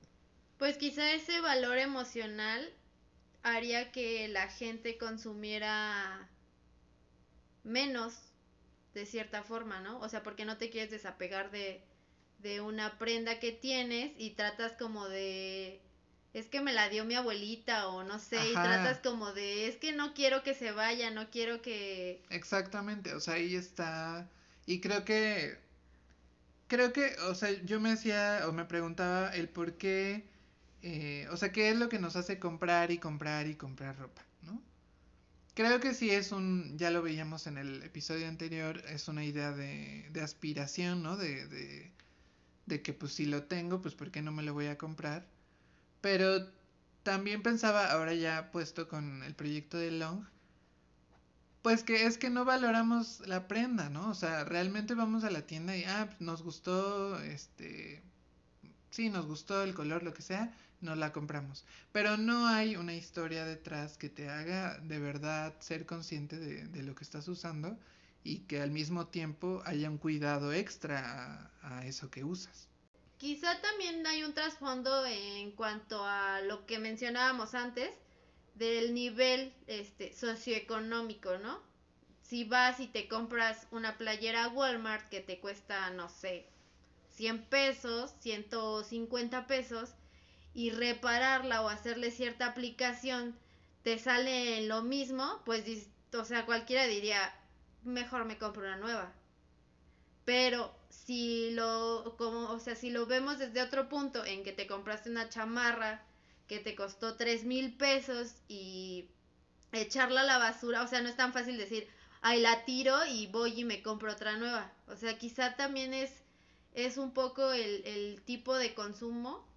[0.61, 2.71] Pues quizá ese valor emocional
[3.41, 6.29] haría que la gente consumiera
[7.63, 8.13] menos
[8.93, 9.99] de cierta forma, ¿no?
[10.01, 11.81] O sea, porque no te quieres desapegar de,
[12.43, 15.81] de una prenda que tienes y tratas como de
[16.35, 18.47] es que me la dio mi abuelita o no sé, Ajá.
[18.47, 22.21] y tratas como de, es que no quiero que se vaya, no quiero que...
[22.29, 24.29] Exactamente, o sea, ahí está,
[24.67, 25.57] y creo que,
[26.67, 30.29] creo que, o sea, yo me hacía o me preguntaba el por qué,
[30.81, 34.23] eh, o sea, qué es lo que nos hace comprar y comprar y comprar ropa,
[34.43, 34.61] ¿no?
[35.53, 39.51] Creo que sí es un, ya lo veíamos en el episodio anterior, es una idea
[39.51, 41.17] de, de aspiración, ¿no?
[41.17, 41.91] De, de,
[42.65, 45.27] de que pues si lo tengo, pues ¿por qué no me lo voy a comprar?
[46.01, 46.47] Pero
[47.03, 50.25] también pensaba, ahora ya puesto con el proyecto de Long,
[51.61, 54.09] pues que es que no valoramos la prenda, ¿no?
[54.09, 58.01] O sea, realmente vamos a la tienda y, ah, nos gustó, este,
[58.89, 61.65] sí, nos gustó el color, lo que sea, nos la compramos.
[61.91, 66.83] Pero no hay una historia detrás que te haga de verdad ser consciente de, de
[66.83, 67.77] lo que estás usando
[68.23, 72.67] y que al mismo tiempo haya un cuidado extra a, a eso que usas.
[73.17, 77.91] Quizá también hay un trasfondo en cuanto a lo que mencionábamos antes
[78.55, 81.61] del nivel este socioeconómico, ¿no?
[82.21, 86.47] Si vas y te compras una playera Walmart que te cuesta, no sé,
[87.09, 89.93] 100 pesos, 150 pesos,
[90.53, 93.35] y repararla o hacerle cierta aplicación
[93.83, 95.65] te sale lo mismo, pues,
[96.13, 97.33] o sea, cualquiera diría,
[97.83, 99.11] mejor me compro una nueva.
[100.25, 104.67] Pero si lo, como, o sea, si lo vemos desde otro punto, en que te
[104.67, 106.03] compraste una chamarra
[106.47, 109.09] que te costó tres mil pesos y
[109.71, 111.87] echarla a la basura, o sea, no es tan fácil decir,
[112.21, 114.71] ay, la tiro y voy y me compro otra nueva.
[114.87, 116.11] O sea, quizá también es,
[116.73, 119.50] es un poco el, el tipo de consumo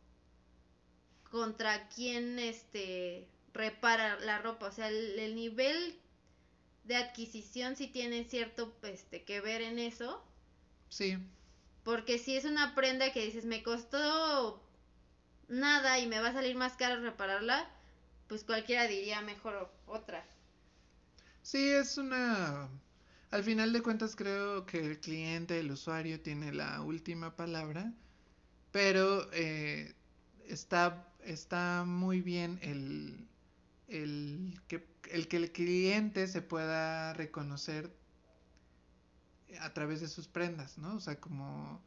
[1.35, 4.67] contra quien este repara la ropa.
[4.67, 5.99] O sea, el, el nivel
[6.85, 10.25] de adquisición sí tiene cierto este que ver en eso.
[10.91, 11.19] Sí.
[11.83, 14.63] Porque si es una prenda que dices, me costó
[15.49, 17.69] nada y me va a salir más caro repararla,
[18.29, 20.25] pues cualquiera diría mejor otra.
[21.43, 22.69] Sí, es una...
[23.33, 27.93] Al final de cuentas creo que el cliente, el usuario tiene la última palabra,
[28.71, 29.93] pero eh,
[30.47, 33.27] está, está muy bien el,
[33.89, 37.91] el, que, el que el cliente se pueda reconocer
[39.61, 40.97] a través de sus prendas, ¿no?
[40.97, 41.81] O sea, como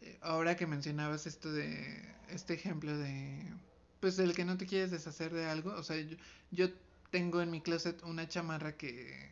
[0.00, 3.52] eh, ahora que mencionabas esto de este ejemplo de
[4.00, 6.16] pues el que no te quieres deshacer de algo, o sea, yo,
[6.50, 6.68] yo
[7.10, 9.30] tengo en mi closet una chamarra que,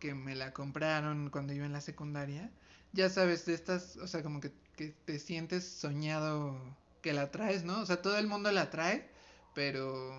[0.00, 2.50] que me la compraron cuando iba en la secundaria.
[2.92, 6.58] Ya sabes, de estas, o sea, como que, que te sientes soñado
[7.02, 7.80] que la traes, ¿no?
[7.80, 9.08] O sea, todo el mundo la trae,
[9.54, 10.12] pero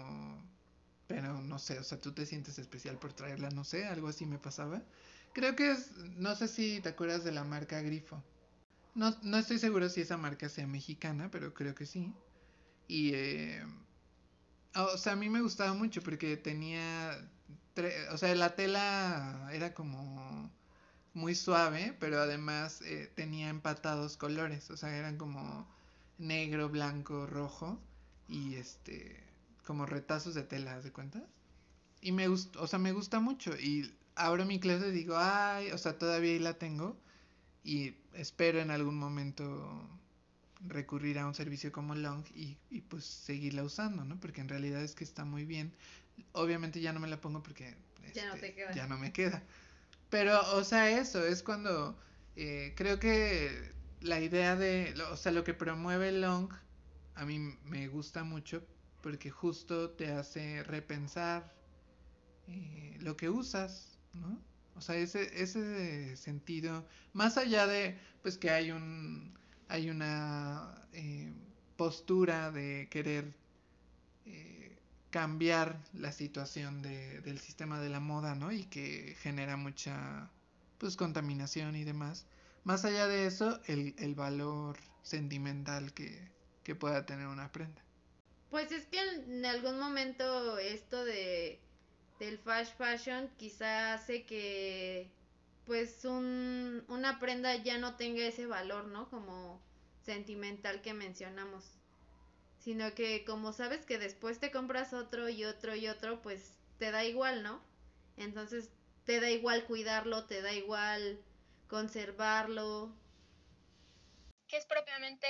[1.10, 4.28] pero no sé, o sea, tú te sientes especial por traerla, no sé, algo así
[4.28, 4.84] me pasaba.
[5.34, 8.24] Creo que es, no sé si te acuerdas de la marca Grifo.
[8.94, 12.14] No, no estoy seguro si esa marca sea mexicana, pero creo que sí.
[12.88, 13.64] Y, eh,
[14.76, 17.28] o sea, a mí me gustaba mucho porque tenía,
[18.12, 20.52] o sea, la tela era como
[21.16, 25.68] muy suave, pero además eh, tenía empatados colores, o sea, eran como
[26.20, 27.80] negro, blanco, rojo
[28.28, 29.24] y este,
[29.66, 31.26] como retazos de tela, ¿de cuenta?
[32.02, 35.72] Y me gusta, o sea, me gusta mucho y abro mi clase y digo, ay,
[35.72, 36.98] o sea, todavía ahí la tengo
[37.64, 39.90] y espero en algún momento
[40.68, 44.20] recurrir a un servicio como Long y, y, pues seguirla usando, ¿no?
[44.20, 45.74] Porque en realidad es que está muy bien.
[46.34, 47.76] Obviamente ya no me la pongo porque
[48.14, 48.74] ya, no, este, te queda.
[48.74, 49.42] ya no me queda.
[50.10, 51.98] Pero, o sea, eso es cuando
[52.36, 56.52] eh, creo que la idea de, o sea, lo que promueve Long
[57.16, 58.64] a mí me gusta mucho
[59.02, 61.54] porque justo te hace repensar
[62.48, 64.40] eh, lo que usas, ¿no?
[64.76, 71.34] O sea, ese, ese sentido, más allá de, pues que hay un, hay una eh,
[71.76, 73.36] postura de querer
[74.26, 74.78] eh,
[75.10, 78.52] cambiar la situación de, del sistema de la moda, ¿no?
[78.52, 80.30] Y que genera mucha,
[80.78, 82.26] pues, contaminación y demás.
[82.70, 86.30] Más allá de eso, el, el valor sentimental que,
[86.64, 87.82] que pueda tener una prenda.
[88.52, 91.60] Pues es que en algún momento esto de
[92.20, 95.10] del fast fashion quizá hace que
[95.66, 99.10] pues un, una prenda ya no tenga ese valor, ¿no?
[99.10, 99.60] Como
[100.06, 101.66] sentimental que mencionamos.
[102.60, 106.92] Sino que como sabes que después te compras otro y otro y otro, pues te
[106.92, 107.64] da igual, ¿no?
[108.16, 108.70] Entonces
[109.06, 111.20] te da igual cuidarlo, te da igual
[111.70, 112.92] conservarlo.
[114.48, 115.28] Que es propiamente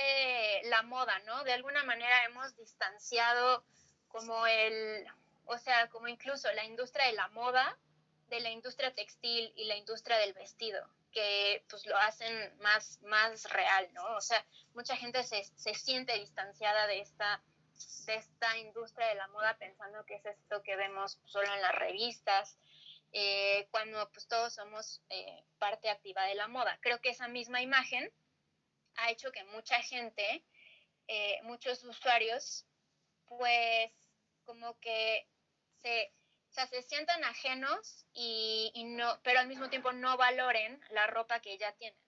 [0.64, 1.44] la moda, ¿no?
[1.44, 3.62] De alguna manera hemos distanciado
[4.08, 5.06] como el,
[5.44, 7.78] o sea, como incluso la industria de la moda,
[8.28, 13.44] de la industria textil y la industria del vestido, que pues lo hacen más, más
[13.50, 14.16] real, ¿no?
[14.16, 17.42] O sea, mucha gente se, se siente distanciada de esta,
[18.06, 21.74] de esta industria de la moda pensando que es esto que vemos solo en las
[21.74, 22.56] revistas,
[23.12, 26.78] eh, cuando pues todos somos eh, parte activa de la moda.
[26.80, 28.12] Creo que esa misma imagen
[28.96, 30.44] ha hecho que mucha gente,
[31.08, 32.66] eh, muchos usuarios,
[33.26, 33.90] pues
[34.44, 35.26] como que
[35.82, 36.12] se,
[36.50, 41.06] o sea, se sientan ajenos y, y, no, pero al mismo tiempo no valoren la
[41.06, 41.98] ropa que ya tienen.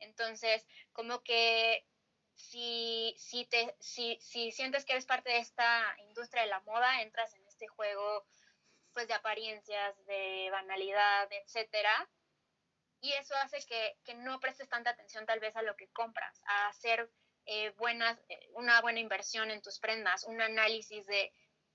[0.00, 1.86] Entonces, como que
[2.34, 7.02] si, si, te, si, si sientes que eres parte de esta industria de la moda,
[7.02, 8.26] entras en este juego
[8.94, 12.08] pues de apariencias, de banalidad, etcétera,
[13.00, 16.40] y eso hace que, que, no prestes tanta atención tal vez a lo que compras,
[16.46, 17.10] a hacer
[17.44, 21.30] eh, buenas, eh, una buena inversión en tus prendas, un análisis de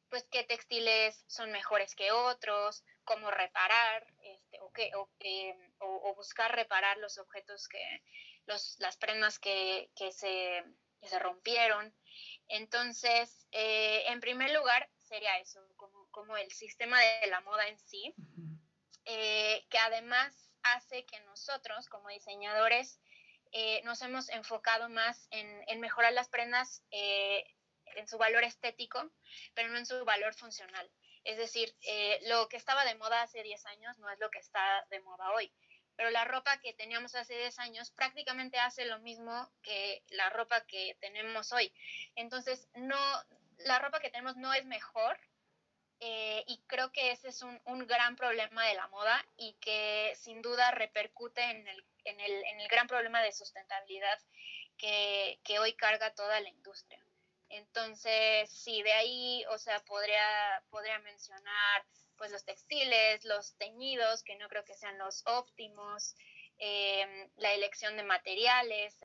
[0.10, 5.08] pues qué textiles son mejores que otros, cómo reparar este, o, qué, o,
[5.79, 8.01] o, buscar reparar los objetos que,
[8.47, 10.63] los, las prendas que, que, se,
[10.99, 11.95] que se rompieron.
[12.47, 17.78] Entonces, eh, en primer lugar, sería eso, como, como, el sistema de la moda en
[17.80, 18.13] sí,
[19.06, 23.00] eh, que además hace que nosotros como diseñadores
[23.52, 29.10] eh, nos hemos enfocado más en, en mejorar las prendas en su valor estético,
[29.54, 30.89] pero no en su valor funcional.
[31.24, 34.39] Es decir, eh, lo que estaba de moda hace 10 años no es lo que
[34.39, 35.52] está de moda hoy.
[35.95, 40.65] Pero la ropa que teníamos hace 10 años prácticamente hace lo mismo que la ropa
[40.65, 41.74] que tenemos hoy.
[42.15, 42.98] Entonces, no,
[43.58, 45.19] la ropa que tenemos no es mejor,
[46.02, 50.14] eh, y creo que ese es un, un, gran problema de la moda y que
[50.16, 54.18] sin duda repercute en el, en el, en el gran problema de sustentabilidad
[54.78, 57.04] que, que, hoy carga toda la industria.
[57.50, 61.86] Entonces, sí, de ahí, o sea, podría, podría mencionar
[62.18, 66.16] pues los textiles, los teñidos, que no creo que sean los óptimos,
[66.60, 68.96] eh, la elección de materiales.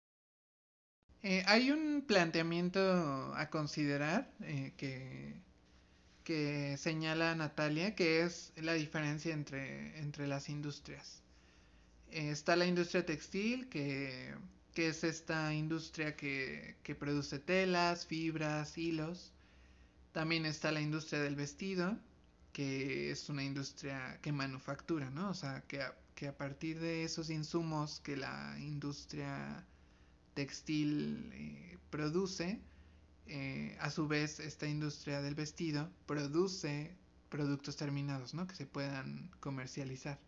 [1.22, 2.80] Eh, hay un planteamiento
[3.34, 4.30] a considerar
[4.76, 5.43] que,
[6.24, 11.22] que señala Natalia, que es la diferencia entre, entre las industrias.
[12.10, 14.34] está la industria textil, que
[14.74, 19.32] que es esta industria que, produce telas, fibras, hilos.
[20.12, 21.96] También está la industria del vestido,
[22.52, 25.30] que es una industria que manufactura, ¿no?
[25.30, 29.64] O sea, que a, que a partir de esos insumos que la industria
[30.34, 32.60] textil eh, produce,
[33.26, 36.94] eh, a su vez esta industria del vestido produce
[37.28, 38.46] productos terminados, ¿no?
[38.46, 40.18] Que se puedan comercializar.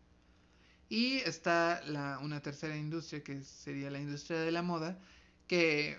[0.89, 4.99] Y está la, una tercera industria que sería la industria de la moda,
[5.47, 5.99] que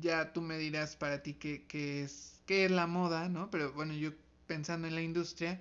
[0.00, 1.64] ya tú me dirás para ti qué,
[2.02, 3.50] es, qué es la moda, ¿no?
[3.50, 4.12] Pero bueno, yo
[4.46, 5.60] pensando en la industria,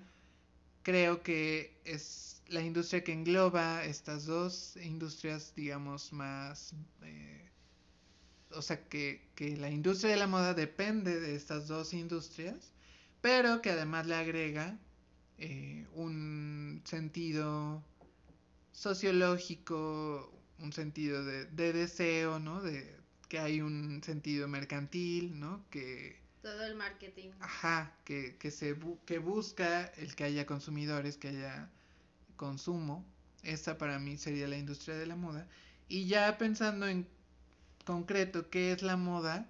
[0.84, 6.73] creo que es la industria que engloba estas dos industrias, digamos, más...
[7.03, 7.44] Eh,
[8.55, 12.71] o sea, que, que la industria de la moda depende de estas dos industrias,
[13.21, 14.77] pero que además le agrega
[15.37, 17.83] eh, un sentido
[18.71, 22.61] sociológico, un sentido de, deseo, ¿no?
[22.61, 22.95] De
[23.27, 25.65] que hay un sentido mercantil, ¿no?
[25.69, 27.31] Que todo el marketing.
[27.39, 31.69] Ajá, que, que se que busca el que haya consumidores, que haya
[32.35, 33.03] consumo.
[33.43, 35.47] Esa para mí sería la industria de la moda.
[35.87, 37.07] Y ya pensando en
[37.85, 39.47] concreto qué es la moda,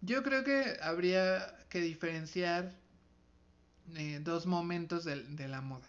[0.00, 2.74] yo creo que habría que diferenciar
[3.96, 5.88] eh, dos momentos de la moda.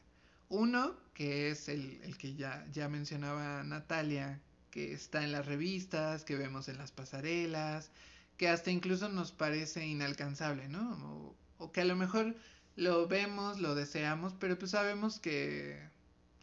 [0.50, 6.36] Uno, que es el, que ya, ya mencionaba Natalia, que está en las revistas, que
[6.36, 7.92] vemos en las pasarelas,
[8.38, 11.36] que hasta incluso nos parece inalcanzable, ¿no?
[11.58, 12.36] O, que a lo mejor
[12.76, 15.80] lo vemos, lo deseamos, pero pues sabemos que,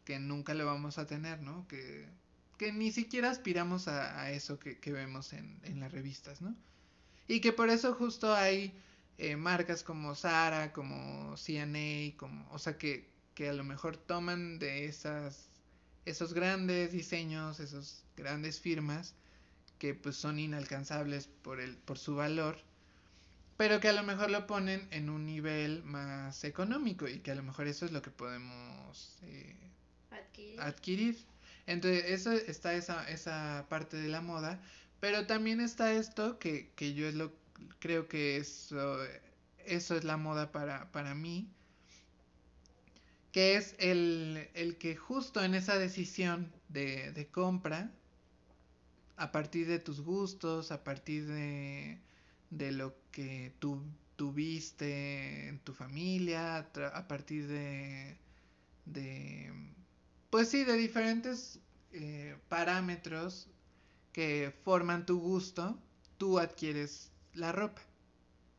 [0.04, 1.66] que nunca lo vamos a tener, ¿no?
[1.68, 2.08] Que,
[2.62, 6.54] que ni siquiera aspiramos a, eso que, vemos en, en, las revistas, ¿no?
[7.26, 8.72] Y que por eso justo hay
[9.18, 14.60] eh, marcas como Zara, como CNA, como, o sea, que, que a lo mejor toman
[14.60, 15.48] de esas
[16.04, 19.16] esos grandes diseños, esas grandes firmas
[19.80, 22.58] que pues son inalcanzables por el por su valor,
[23.56, 27.34] pero que a lo mejor lo ponen en un nivel más económico y que a
[27.34, 29.56] lo mejor eso es lo que podemos eh,
[30.60, 31.31] adquirir.
[31.66, 34.60] Entonces, eso está esa, esa parte de la moda,
[35.00, 37.32] pero también está esto que, que yo es lo
[37.78, 38.98] creo que eso,
[39.64, 41.48] eso es la moda para, para mí,
[43.32, 47.90] que es el, el que justo en esa decisión de, de, compra,
[49.16, 51.98] a partir de tus gustos, a partir de,
[52.50, 53.82] de lo que tú
[54.16, 58.16] tuviste en tu familia, a partir de,
[58.84, 59.52] de,
[60.32, 61.60] pues sí, de diferentes
[61.92, 63.46] eh, parámetros
[64.12, 65.78] que forman tu gusto,
[66.18, 67.82] tú adquieres la ropa.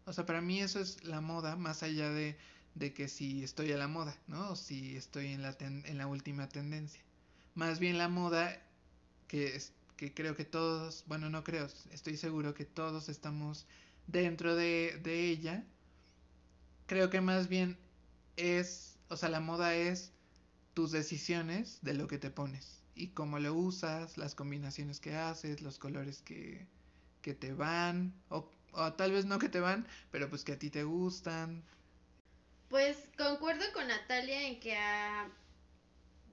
[0.05, 2.37] O sea, para mí eso es la moda, más allá de
[2.75, 4.51] de que si estoy a la moda, ¿no?
[4.51, 7.01] O si estoy en la, en la última tendencia.
[7.55, 8.61] Más bien la moda,
[9.27, 9.61] que,
[9.97, 13.67] que creo que todos, bueno, no creo, estoy seguro que todos estamos
[14.07, 15.63] dentro de, de ella.
[16.87, 17.77] Creo que más bien
[18.37, 20.11] es, o sea, la moda es
[20.73, 25.61] tus decisiones de lo que te pones y cómo lo usas, las combinaciones que haces,
[25.61, 26.67] los colores que,
[27.21, 30.59] que te van, o, o tal vez no que te van, pero pues que a
[30.59, 31.63] ti te gustan,
[32.73, 35.29] pues concuerdo con Natalia en que ah,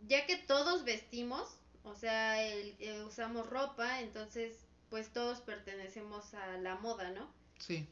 [0.08, 1.46] ya que todos vestimos,
[1.84, 4.56] o sea, eh, usamos ropa, entonces
[4.88, 7.30] pues todos pertenecemos a la moda, ¿no?
[7.58, 7.86] Sí.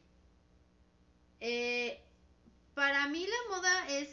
[1.40, 2.03] Eh,
[2.72, 4.09] para mí la moda es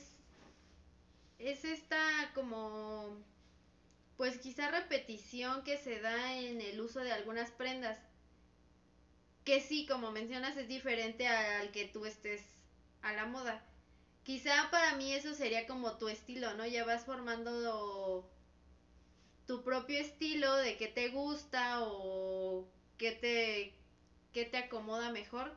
[1.39, 3.17] es esta como
[4.17, 7.99] pues quizá repetición que se da en el uso de algunas prendas
[9.43, 12.41] que sí como mencionas es diferente al que tú estés
[13.01, 13.63] a la moda
[14.25, 16.65] Quizá para mí eso sería como tu estilo, ¿no?
[16.65, 18.27] Ya vas formando
[19.45, 22.67] tu propio estilo de qué te gusta o
[22.97, 23.71] qué te,
[24.33, 25.55] qué te acomoda mejor.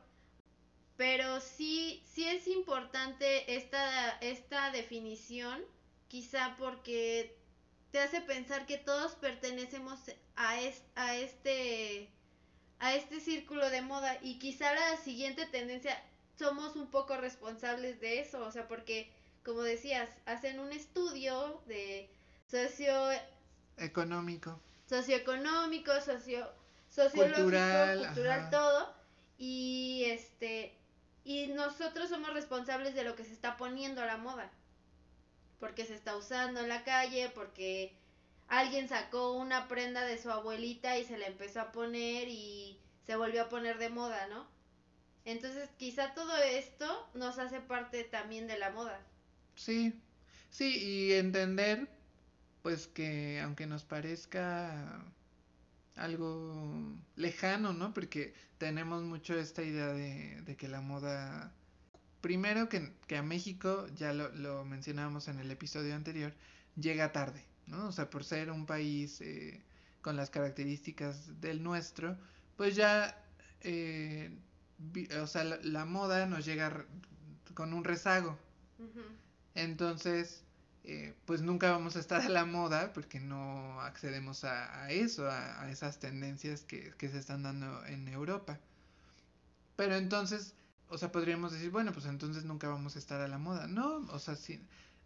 [0.99, 5.61] Pero sí, sí es importante esta, esta definición,
[6.09, 7.37] quizá porque
[7.91, 9.97] te hace pensar que todos pertenecemos
[10.35, 10.57] a,
[10.95, 12.09] a este
[12.79, 16.03] a este círculo de moda y quizá la siguiente tendencia
[16.37, 19.09] somos un poco responsables de eso, o sea, porque
[19.45, 22.09] como decías, hacen un estudio de
[22.51, 22.93] socio
[23.77, 26.45] económico, socioeconómico, socio
[26.89, 28.93] sociológico, cultural, todo
[29.37, 30.75] y este
[31.29, 34.49] y nosotros somos responsables de lo que se está poniendo a la moda.
[35.59, 37.93] Porque se está usando en la calle, porque
[38.47, 43.15] alguien sacó una prenda de su abuelita y se la empezó a poner y se
[43.15, 44.47] volvió a poner de moda, ¿no?
[45.23, 48.99] Entonces quizá todo esto nos hace parte también de la moda.
[49.53, 49.93] Sí,
[50.49, 51.87] sí, y entender
[52.63, 55.05] pues que aunque nos parezca
[55.99, 57.93] algo lejano, ¿no?
[57.93, 61.53] Porque tenemos mucho esta idea de, de que la moda,
[62.21, 66.33] primero que, que a México, ya lo, lo mencionábamos en el episodio anterior,
[66.75, 67.49] llega tarde.
[67.69, 67.87] ¿no?
[67.87, 69.61] O sea, por ser un país eh,
[70.01, 72.17] con las características del nuestro,
[72.57, 73.23] pues ya,
[73.61, 74.31] eh,
[75.21, 76.85] o sea, la, moda nos llega
[77.53, 78.37] con un rezago.
[79.55, 80.43] Entonces,
[80.83, 85.69] eh, pues nunca vamos a estar a la moda porque no accedemos a, eso, a,
[85.71, 88.59] esas tendencias que, que, se están dando en Europa.
[89.75, 90.55] Pero entonces,
[90.89, 93.67] o sea, podríamos decir, bueno, pues entonces nunca vamos a estar a la moda.
[93.67, 94.61] No, o sea, sí,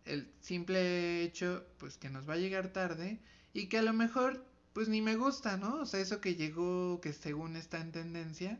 [0.05, 3.19] el simple hecho pues que nos va a llegar tarde
[3.53, 5.81] y que a lo mejor pues ni me gusta, ¿no?
[5.81, 8.59] O sea, eso que llegó, que según está en tendencia,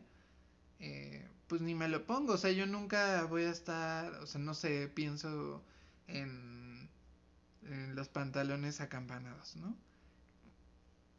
[0.78, 4.40] eh, pues ni me lo pongo, o sea, yo nunca voy a estar, o sea,
[4.40, 5.62] no sé, pienso
[6.06, 6.63] en,
[7.94, 9.76] los pantalones acampanados, ¿no?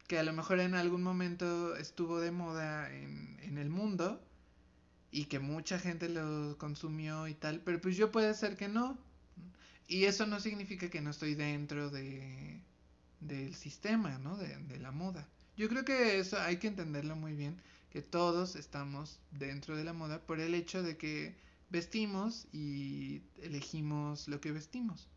[0.06, 4.22] Que a lo mejor en algún momento estuvo de moda en, en el mundo
[5.10, 8.98] y que mucha gente lo consumió y tal, pero pues yo puede ser que no,
[9.88, 12.60] y eso no significa que no estoy dentro de,
[13.20, 14.36] del sistema, ¿no?
[14.36, 15.26] De, de, la moda.
[15.56, 17.56] Yo creo que eso hay que entenderlo muy bien,
[17.90, 21.36] que todos estamos dentro de la moda por el hecho de que
[21.70, 25.08] vestimos y elegimos lo que vestimos.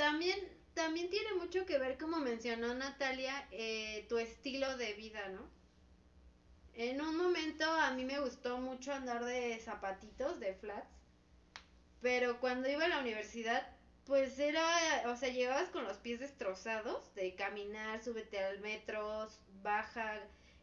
[0.00, 0.38] También,
[0.72, 5.46] también tiene mucho que ver, como mencionó Natalia, eh, tu estilo de vida, ¿no?
[6.72, 10.88] En un momento a mí me gustó mucho andar de zapatitos, de flats
[12.00, 13.62] pero cuando iba a la universidad,
[14.06, 14.64] pues era,
[15.04, 19.28] o sea, llegabas con los pies destrozados de caminar, súbete al metro,
[19.62, 20.18] baja,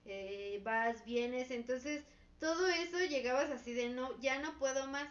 [0.06, 2.04] eh, vas, vienes, entonces
[2.40, 5.08] todo eso llegabas así de no, ya no puedo más.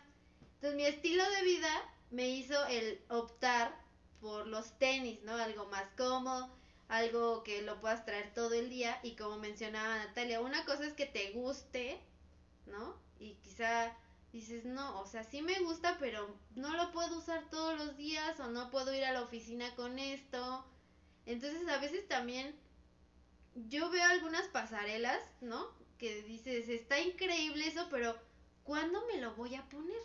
[0.56, 1.70] Entonces mi estilo de vida
[2.10, 3.85] me hizo el optar
[4.20, 5.34] por los tenis, ¿no?
[5.36, 6.50] Algo más cómodo,
[6.88, 10.92] algo que lo puedas traer todo el día y como mencionaba Natalia, una cosa es
[10.92, 12.00] que te guste,
[12.66, 12.96] ¿no?
[13.18, 13.96] Y quizá
[14.32, 18.38] dices, no, o sea, sí me gusta, pero no lo puedo usar todos los días
[18.40, 20.64] o no puedo ir a la oficina con esto.
[21.24, 22.54] Entonces a veces también
[23.54, 25.66] yo veo algunas pasarelas, ¿no?
[25.98, 28.16] Que dices, está increíble eso, pero
[28.64, 30.02] ¿cuándo me lo voy a poner?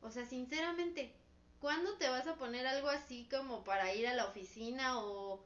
[0.00, 1.14] O sea, sinceramente,
[1.60, 5.44] ¿cuándo te vas a poner algo así como para ir a la oficina o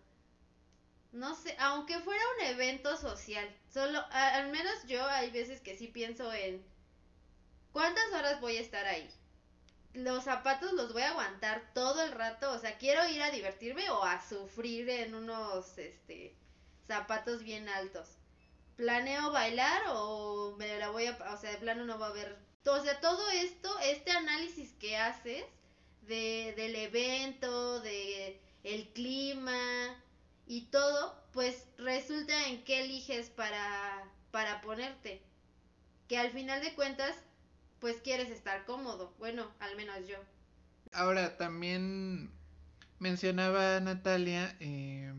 [1.13, 3.49] no sé, aunque fuera un evento social?
[3.73, 6.65] Solo, al menos yo hay veces que sí pienso en
[7.73, 9.09] ¿Cuántas horas voy a estar ahí?
[9.95, 13.89] Los zapatos los voy a aguantar todo el rato, o sea, quiero ir a divertirme
[13.91, 16.37] o a sufrir en unos este
[16.87, 18.19] zapatos bien altos.
[18.77, 22.37] ¿Planeo bailar o me la voy a, o sea, de plano no va a haber,
[22.67, 25.45] o sea, todo esto, este análisis que haces
[26.03, 29.97] de, del evento, de el clima
[30.47, 35.23] y todo, pues resulta en qué eliges para, para ponerte.
[36.09, 37.17] Que al final de cuentas
[37.81, 39.13] pues quieres estar cómodo.
[39.19, 40.17] Bueno, al menos yo.
[40.93, 42.31] Ahora, también
[43.01, 45.13] mencionaba Natalia eh,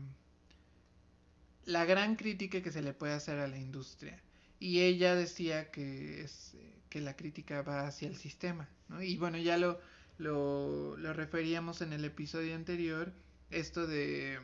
[1.66, 4.18] la gran crítica que se le puede hacer a la industria.
[4.60, 6.56] Y ella decía que, es,
[6.88, 8.68] que la crítica va hacia el sistema.
[8.88, 9.02] ¿no?
[9.02, 9.78] Y bueno, ya lo,
[10.18, 13.12] lo, lo referíamos en el episodio anterior,
[13.50, 14.38] esto de,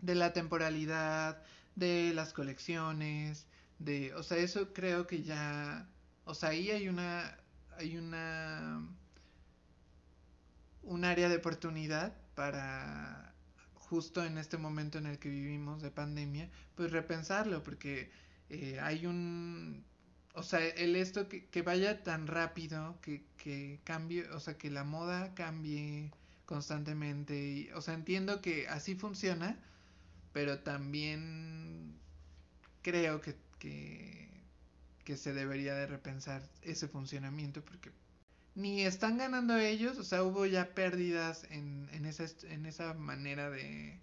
[0.00, 1.42] de la temporalidad,
[1.76, 3.46] de las colecciones,
[3.78, 5.88] de, o sea, eso creo que ya
[6.28, 7.38] o sea, ahí hay una.
[7.78, 8.86] hay una.
[10.82, 13.34] un área de oportunidad para
[13.74, 18.10] justo en este momento en el que vivimos de pandemia, pues repensarlo, porque
[18.50, 19.86] eh, hay un
[20.34, 24.70] o sea, el esto que, que vaya tan rápido, que, que cambie, o sea, que
[24.70, 26.12] la moda cambie
[26.46, 27.34] constantemente.
[27.36, 29.58] Y, o sea, entiendo que así funciona,
[30.32, 31.98] pero también
[32.82, 34.18] creo que, que
[35.08, 37.90] que se debería de repensar ese funcionamiento porque
[38.54, 43.48] ni están ganando ellos, o sea, hubo ya pérdidas en, en, esa, en esa manera
[43.48, 43.98] de,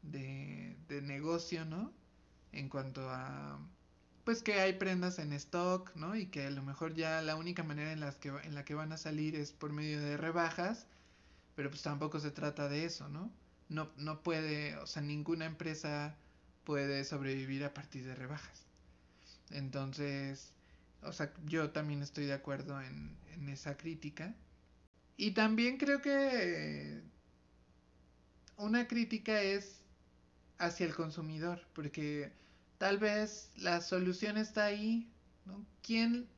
[0.00, 1.92] de, de negocio, ¿no?
[2.52, 3.60] En cuanto a
[4.28, 6.14] pues que hay prendas en stock, ¿no?
[6.14, 8.74] Y que a lo mejor ya la única manera en, las que, en la que
[8.74, 10.86] van a salir es por medio de rebajas,
[11.54, 13.32] pero pues tampoco se trata de eso, ¿no?
[13.70, 16.14] No, no puede, o sea, ninguna empresa
[16.64, 18.66] puede sobrevivir a partir de rebajas.
[19.50, 20.52] Entonces,
[21.02, 24.34] o sea, yo también estoy de acuerdo en, en esa crítica.
[25.16, 27.00] Y también creo que
[28.58, 29.80] una crítica es
[30.58, 32.30] hacia el consumidor, porque
[32.78, 35.10] tal vez la solución está ahí,
[35.44, 35.64] ¿no?
[35.82, 36.28] ¿Quién,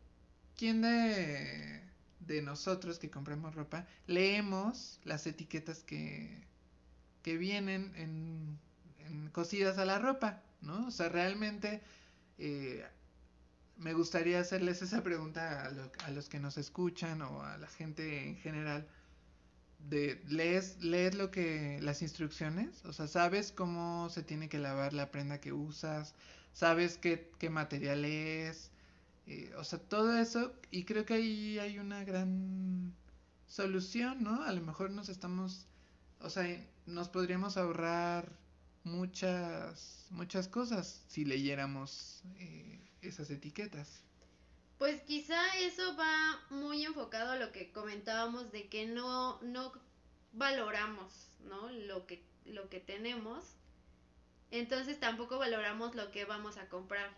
[0.56, 1.82] quién de,
[2.20, 6.42] de nosotros que compramos ropa leemos las etiquetas que,
[7.22, 8.58] que vienen en,
[9.06, 10.86] en cosidas a la ropa, ¿no?
[10.86, 11.82] O sea, realmente
[12.38, 12.84] eh,
[13.76, 18.28] me gustaría hacerles esa pregunta a, a, los que nos escuchan o a la gente
[18.28, 18.86] en general.
[19.88, 24.92] De, ¿lees, lees lo que las instrucciones o sea sabes cómo se tiene que lavar
[24.92, 26.14] la prenda que usas
[26.52, 28.70] sabes qué, qué material es
[29.26, 32.94] eh, o sea todo eso y creo que ahí hay una gran
[33.46, 35.66] solución no a lo mejor nos estamos
[36.20, 36.44] o sea
[36.86, 38.30] nos podríamos ahorrar
[38.84, 44.04] muchas muchas cosas si leyéramos eh, esas etiquetas
[44.80, 49.74] pues quizá eso va muy enfocado a lo que comentábamos de que no, no
[50.32, 51.68] valoramos, ¿no?
[51.68, 53.44] Lo que, lo que tenemos.
[54.50, 57.10] Entonces tampoco valoramos lo que vamos a comprar.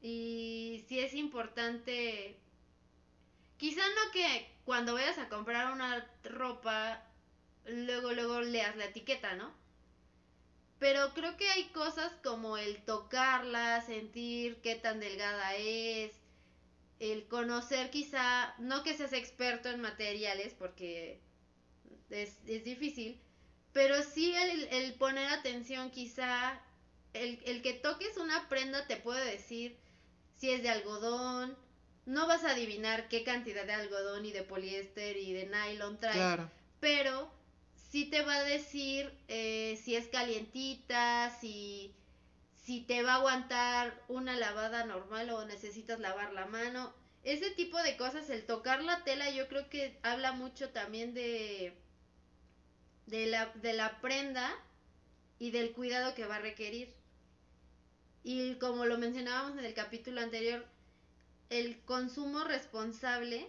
[0.00, 2.40] Y si es importante,
[3.58, 7.04] quizá no que cuando vayas a comprar una ropa,
[7.66, 9.52] luego, luego leas la etiqueta, ¿no?
[10.78, 16.12] Pero creo que hay cosas como el tocarla, sentir qué tan delgada es,
[17.00, 21.20] el conocer quizá, no que seas experto en materiales porque
[22.10, 23.20] es, es difícil,
[23.72, 26.60] pero sí el, el poner atención quizá,
[27.12, 29.76] el, el, que toques una prenda te puede decir
[30.36, 31.56] si es de algodón,
[32.04, 36.14] no vas a adivinar qué cantidad de algodón y de poliéster y de nylon trae,
[36.14, 36.50] claro.
[36.80, 37.30] pero
[37.96, 41.94] sí te va a decir eh, si es calientita, si,
[42.62, 46.92] si te va a aguantar una lavada normal o necesitas lavar la mano.
[47.22, 51.72] Ese tipo de cosas, el tocar la tela, yo creo que habla mucho también de,
[53.06, 54.52] de, la, de la prenda
[55.38, 56.92] y del cuidado que va a requerir.
[58.22, 60.66] Y como lo mencionábamos en el capítulo anterior,
[61.48, 63.48] el consumo responsable.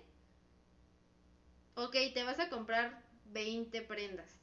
[1.75, 4.36] Ok, te vas a comprar 20 prendas.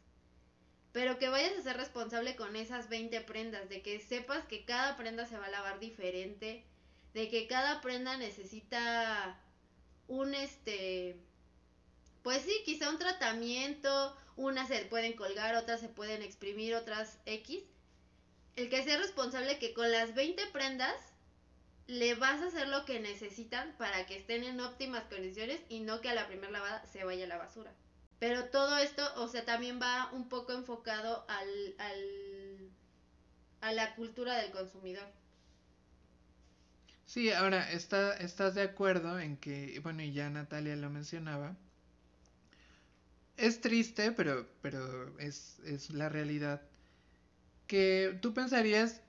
[0.95, 4.97] Pero que vayas a ser responsable con esas 20 prendas, de que sepas que cada
[4.97, 6.65] prenda se va a lavar diferente,
[7.15, 9.41] de que cada prenda necesita
[10.07, 11.17] un este
[12.23, 17.65] pues sí, quizá un tratamiento, unas se pueden colgar, otras se pueden exprimir, otras X.
[18.55, 20.95] El que sea responsable que con las 20 prendas
[21.89, 26.01] le vas a hacer lo que necesitan para que estén en óptimas condiciones y no
[26.01, 27.75] que a la primera lavada se vaya a la basura.
[28.25, 32.71] Pero todo esto, o sea, también va un poco enfocado al, al,
[33.61, 35.07] a la cultura del consumidor.
[37.05, 41.55] Sí, ahora, está, ¿estás de acuerdo en que, bueno, y ya Natalia lo mencionaba,
[43.37, 46.63] es triste, pero, pero es, es la realidad,
[47.67, 49.03] que tú pensarías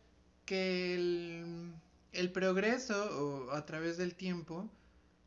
[0.45, 1.71] que el,
[2.11, 4.69] el progreso o a través del tiempo,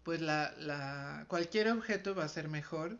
[0.03, 2.99] pues la, la, cualquier objeto va a ser mejor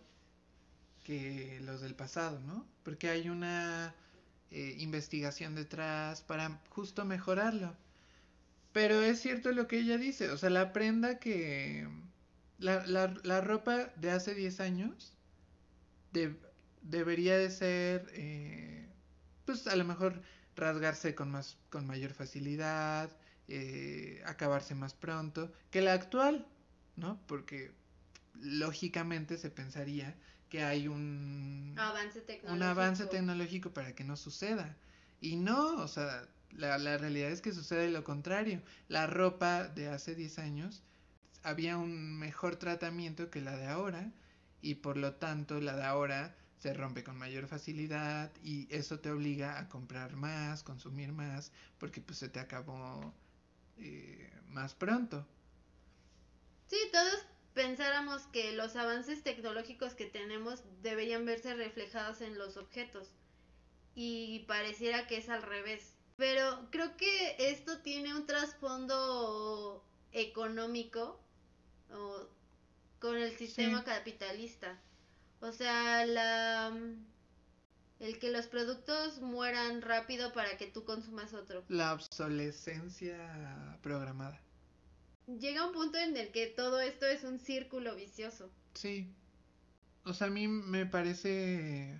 [1.09, 2.67] que los del pasado, ¿no?
[2.83, 3.95] Porque hay una
[4.51, 7.75] eh, investigación detrás para justo mejorarlo.
[8.75, 11.89] Pero es cierto lo que ella dice, o sea, la prenda que...
[12.59, 15.15] La, la, la ropa de hace 10 años
[16.13, 16.37] de,
[16.83, 18.87] debería de ser, eh,
[19.47, 20.21] pues a lo mejor
[20.57, 26.47] rasgarse con, más, con mayor facilidad, eh, acabarse más pronto que la actual,
[26.97, 27.19] ¿no?
[27.27, 27.73] Porque
[28.35, 30.15] lógicamente se pensaría
[30.49, 32.53] que hay un avance tecnológico.
[32.53, 34.77] un avance tecnológico para que no suceda.
[35.21, 38.63] Y no, o sea, la, la realidad es que sucede lo contrario.
[38.89, 40.83] La ropa de hace 10 años
[41.43, 44.13] había un mejor tratamiento que la de ahora
[44.61, 49.11] y por lo tanto la de ahora se rompe con mayor facilidad y eso te
[49.11, 53.15] obliga a comprar más, consumir más, porque pues se te acabó
[53.77, 55.27] eh, más pronto.
[56.67, 57.27] Sí, todos
[57.59, 63.09] pensáramos que los avances tecnológicos que tenemos deberían verse reflejados en los objetos
[63.97, 65.97] y pareciera que es al revés.
[66.17, 71.21] Pero creo que esto tiene un trasfondo económico
[71.91, 72.29] o
[73.01, 74.81] con el sistema capitalista.
[75.41, 76.73] O sea, la
[77.99, 81.65] el que los productos mueran rápido para que tú consumas otro.
[81.67, 84.41] La obsolescencia programada.
[85.29, 88.51] Llega un punto en el que todo esto es un círculo vicioso.
[88.75, 89.13] Sí.
[90.05, 91.95] O sea, a mí me parece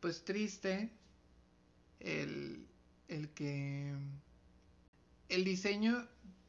[0.00, 0.90] pues triste
[2.00, 2.66] el,
[3.06, 3.94] el que
[5.28, 6.08] el diseño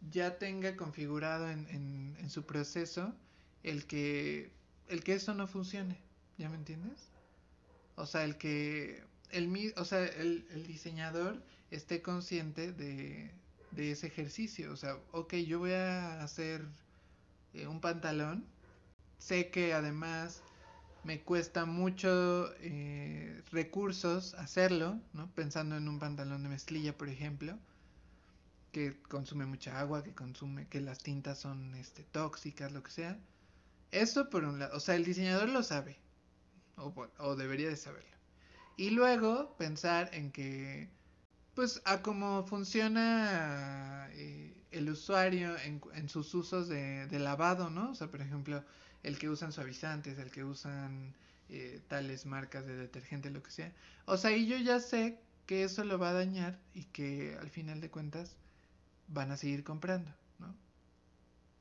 [0.10, 3.14] ya tenga configurado en, en, en su proceso
[3.62, 4.52] el que
[4.88, 5.98] el que eso no funcione.
[6.38, 7.12] ¿Ya me entiendes?
[7.96, 11.42] O sea, el que el, o sea, el, el diseñador
[11.72, 13.32] esté consciente de,
[13.76, 14.72] de, ese ejercicio.
[14.72, 16.66] O sea, ok, yo voy a hacer
[17.54, 18.46] eh, un pantalón.
[19.18, 20.42] Sé que además
[21.04, 25.30] me cuesta mucho eh, recursos hacerlo, ¿no?
[25.32, 27.58] Pensando en un pantalón de mezclilla, por ejemplo,
[28.72, 33.20] que consume mucha agua, que consume, que las tintas son este, tóxicas, lo que sea.
[33.92, 35.98] Eso por un lado, o sea, el diseñador lo sabe,
[36.78, 38.10] o, debería de saberlo.
[38.76, 40.90] Y luego pensar en que,
[41.56, 47.92] pues, a cómo funciona eh, el usuario en, sus usos de, lavado, ¿no?
[47.92, 48.64] O sea, por ejemplo,
[49.04, 51.14] el que usan suavizantes, el que usan
[51.50, 53.72] eh, tales marcas de detergente, lo que sea.
[54.06, 57.50] O sea, y yo ya sé que eso lo va a dañar y que al
[57.50, 58.36] final de cuentas
[59.08, 60.56] van a seguir comprando, ¿no?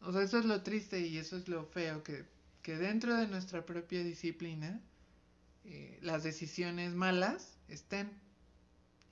[0.00, 2.24] O sea, eso es lo triste y eso es lo feo, que,
[2.62, 4.80] que dentro de nuestra propia disciplina
[5.64, 8.10] eh, las decisiones malas estén.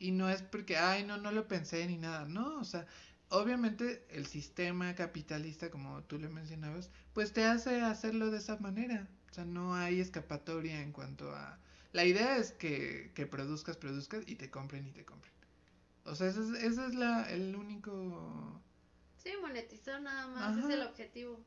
[0.00, 2.86] Y no es porque, ay, no, no lo pensé ni nada, no, o sea,
[3.28, 9.06] obviamente el sistema capitalista, como tú le mencionabas, pues te hace hacerlo de esa manera.
[9.30, 11.58] O sea, no hay escapatoria en cuanto a...
[11.92, 15.32] La idea es que, que produzcas, produzcas y te compren y te compren.
[16.04, 18.60] O sea, ese es, ese es la, el único...
[19.18, 21.44] Sí, monetizar nada más es el objetivo.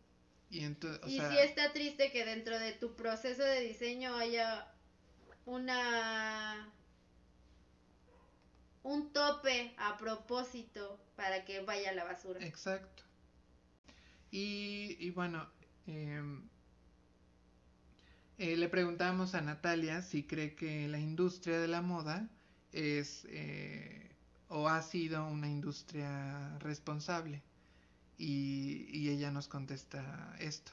[0.49, 4.71] Y, entonces, y sí está triste que dentro de tu proceso de diseño haya
[5.45, 6.71] una
[8.83, 12.45] un tope a propósito para que vaya a la basura.
[12.45, 13.03] Exacto.
[14.31, 15.47] Y, y bueno,
[15.87, 16.47] em,
[18.37, 22.29] eh, le preguntamos a Natalia si cree que la industria de la moda
[22.71, 24.09] es eh,
[24.49, 27.41] o ha sido una industria responsable.
[28.17, 30.71] Y, y ella nos contesta esto.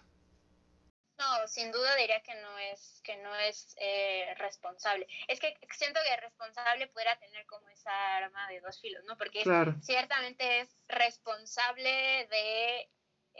[1.20, 5.06] No, sin duda diría que no es que no es eh, responsable.
[5.28, 9.18] Es que siento que responsable pudiera tener como esa arma de dos filos, ¿no?
[9.18, 9.44] Porque
[9.82, 12.88] ciertamente es responsable de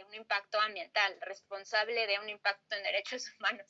[0.05, 3.67] un impacto ambiental, responsable de un impacto en derechos humanos.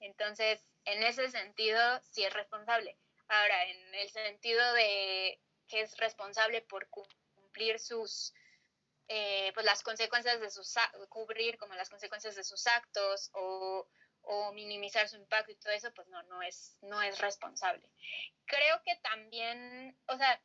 [0.00, 2.96] Entonces, en ese sentido, sí es responsable.
[3.28, 5.38] Ahora, en el sentido de
[5.68, 8.32] que es responsable por cumplir sus
[9.12, 10.72] eh, pues las consecuencias de sus
[11.08, 13.88] cubrir como las consecuencias de sus actos o,
[14.22, 17.90] o, minimizar su impacto y todo eso, pues no, no es, no es responsable.
[18.46, 20.40] Creo que también, o sea,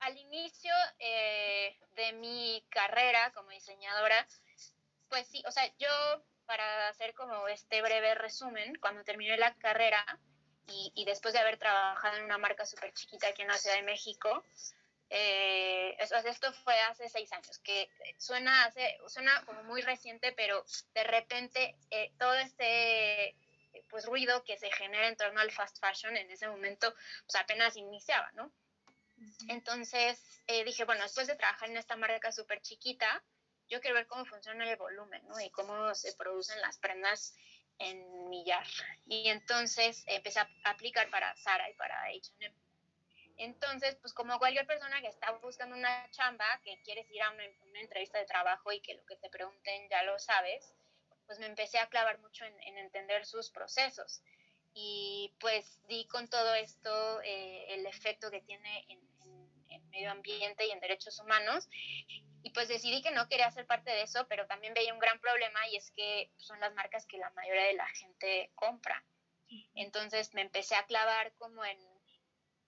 [0.00, 4.26] al inicio eh, de mi carrera como diseñadora,
[5.08, 10.04] pues sí, o sea, yo para hacer como este breve resumen, cuando terminé la carrera
[10.66, 13.76] y, y después de haber trabajado en una marca súper chiquita aquí en la Ciudad
[13.76, 14.44] de México,
[15.10, 21.02] eh, esto fue hace seis años, que suena, hace, suena como muy reciente, pero de
[21.02, 23.36] repente eh, todo este
[23.88, 26.94] pues, ruido que se genera en torno al fast fashion en ese momento
[27.26, 28.52] pues, apenas iniciaba, ¿no?
[29.48, 33.22] Entonces eh, dije, bueno, después de trabajar en esta marca súper chiquita,
[33.68, 35.38] yo quiero ver cómo funciona el volumen, ¿no?
[35.40, 37.34] Y cómo se producen las prendas
[37.78, 38.66] en millar.
[39.06, 42.69] Y entonces empecé a aplicar para Zara y para H&M
[43.40, 47.42] entonces, pues como cualquier persona que está buscando una chamba, que quieres ir a una,
[47.80, 50.74] entrevista de trabajo y que lo que te pregunten ya lo sabes,
[51.24, 54.22] pues me empecé a clavar mucho en, entender sus procesos.
[54.74, 59.00] Y pues di con todo esto eh, el efecto que tiene en,
[59.88, 61.66] medio ambiente y en derechos humanos.
[62.42, 65.18] Y pues decidí que no quería ser parte de eso, pero también veía un gran
[65.18, 69.02] problema y es que son las marcas que la mayoría de la gente compra.
[69.74, 71.89] Entonces me empecé a clavar como en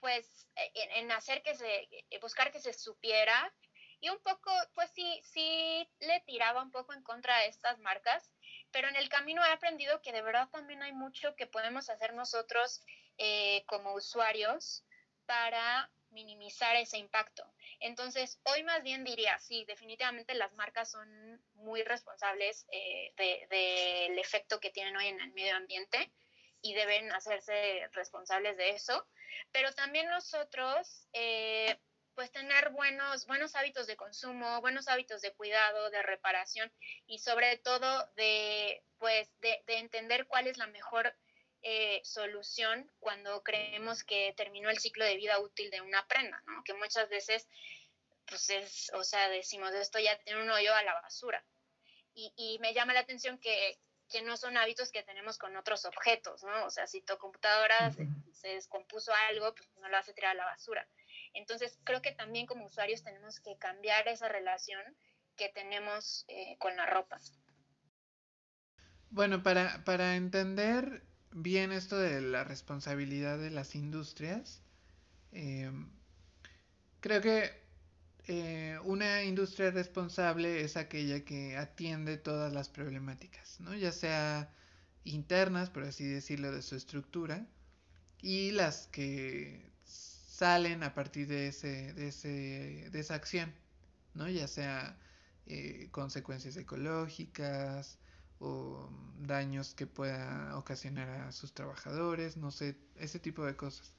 [0.03, 3.55] pues en, hacer que se, eh, buscar que se supiera
[4.01, 8.29] y un poco, pues sí, sí le tiraba un poco en contra de estas marcas,
[8.73, 12.15] pero en el camino he aprendido que de verdad también hay mucho que podemos hacer
[12.15, 12.83] nosotros
[13.17, 14.85] eh, como usuarios
[15.25, 17.45] para minimizar ese impacto.
[17.79, 23.15] Entonces, hoy más bien diría, sí, definitivamente las marcas son muy responsables eh,
[23.49, 26.13] del efecto que tienen hoy en el medio ambiente
[26.61, 29.07] y deben hacerse responsables de eso.
[29.51, 31.79] Pero también nosotros, eh,
[32.15, 36.71] pues tener buenos, buenos hábitos de consumo, buenos hábitos de cuidado, de reparación
[37.07, 41.15] y sobre todo de, pues, de, entender cuál es la mejor
[41.63, 46.63] eh, solución cuando creemos que terminó el ciclo de vida útil de una prenda, ¿no?
[46.65, 47.49] Que muchas veces,
[48.27, 51.45] pues es, o sea, decimos, esto ya tiene un hoyo a la basura.
[52.15, 53.79] Y, y me llama la atención que,
[54.13, 56.67] que no son hábitos que tenemos con otros objetos, ¿no?
[56.67, 57.91] O sea, si tu computadora
[58.33, 60.87] se descompuso algo, pues no lo vas a tirar a la basura
[61.35, 64.83] entonces, creo que también como usuarios tenemos que cambiar esa relación
[65.37, 67.19] que tenemos eh, con la ropa.
[69.11, 74.63] Bueno, para, para entender bien esto de la responsabilidad de las industrias,
[75.33, 75.91] em,
[77.01, 77.51] creo que
[78.29, 83.75] eh, una industria responsable es aquella que atiende todas las problemáticas, ¿no?
[83.75, 84.55] ya sea
[85.05, 87.47] internas, por así decirlo, de su estructura,
[88.23, 93.53] y las que salen a partir de, ese, de, ese, de esa acción,
[94.15, 94.29] ¿no?
[94.29, 94.97] Ya sea
[95.47, 97.99] eh, consecuencias ecológicas
[98.39, 98.89] o
[99.21, 103.93] daños que pueda ocasionar a sus trabajadores, no sé, ese tipo de cosas.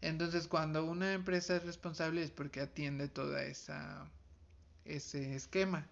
[0.00, 4.10] Entonces, cuando una empresa es responsable es porque atiende toda esa
[4.84, 5.88] ese esquema.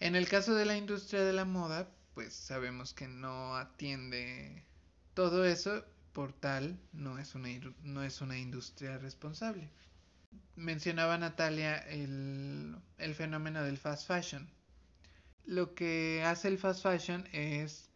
[0.00, 4.64] En el caso de la industria de la moda, pues sabemos que no atiende
[5.14, 7.48] todo eso por tal no es una,
[7.82, 9.70] no es una industria responsable.
[10.56, 12.76] Mencionaba Natalia el,
[13.14, 14.48] fenómeno del fast fashion.
[15.44, 17.90] Lo que hace el fast fashion es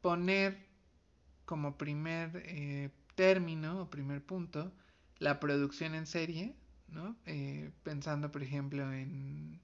[0.00, 0.66] poner
[1.44, 4.72] como primer eh, término o primer punto
[5.18, 6.54] la producción en serie,
[6.88, 7.16] ¿no?
[7.26, 9.60] Eh, pensando por ejemplo en,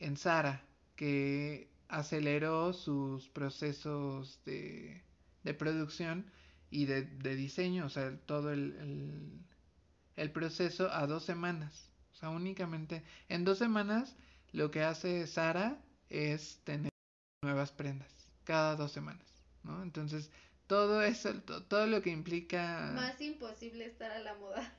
[0.00, 0.64] en Sara,
[0.96, 5.02] que aceleró sus procesos de,
[5.44, 6.26] de producción
[6.74, 9.40] y de, diseño, o sea, todo el,
[10.16, 11.88] el, proceso a dos semanas.
[12.12, 14.16] O sea, únicamente en dos semanas
[14.50, 16.90] lo que hace Sara es tener
[17.42, 18.12] nuevas prendas
[18.42, 19.24] cada dos semanas,
[19.62, 19.84] ¿no?
[19.84, 20.32] Entonces,
[20.66, 22.90] todo eso, todo lo que implica...
[22.92, 24.74] Más imposible estar a la moda.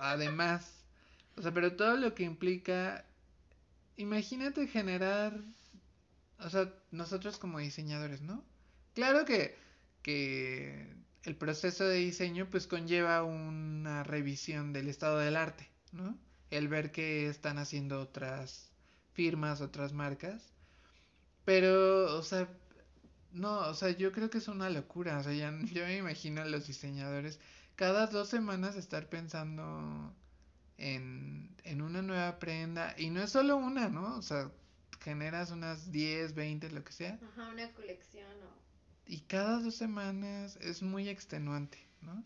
[0.00, 0.84] Además,
[1.36, 3.04] o sea, pero todo lo que implica...
[3.96, 5.40] Imagínate generar...
[6.38, 8.44] O sea, nosotros como diseñadores, ¿no?
[8.94, 9.56] Claro que,
[10.02, 16.16] que el proceso de diseño pues conlleva una revisión del estado del arte, ¿no?
[16.50, 18.70] El ver qué están haciendo otras
[19.12, 20.52] firmas, otras marcas.
[21.44, 22.48] Pero, o sea,
[23.32, 25.18] no, o sea, yo creo que es una locura.
[25.18, 27.40] O sea, ya, yo me imagino a los diseñadores
[27.76, 30.14] cada dos semanas estar pensando
[30.78, 32.94] en, en una nueva prenda.
[32.98, 34.16] Y no es solo una, ¿no?
[34.16, 34.50] O sea,
[35.00, 37.18] generas unas 10, 20, lo que sea.
[37.32, 38.63] Ajá, una colección o
[39.06, 42.24] y cada dos semanas es muy extenuante, ¿no?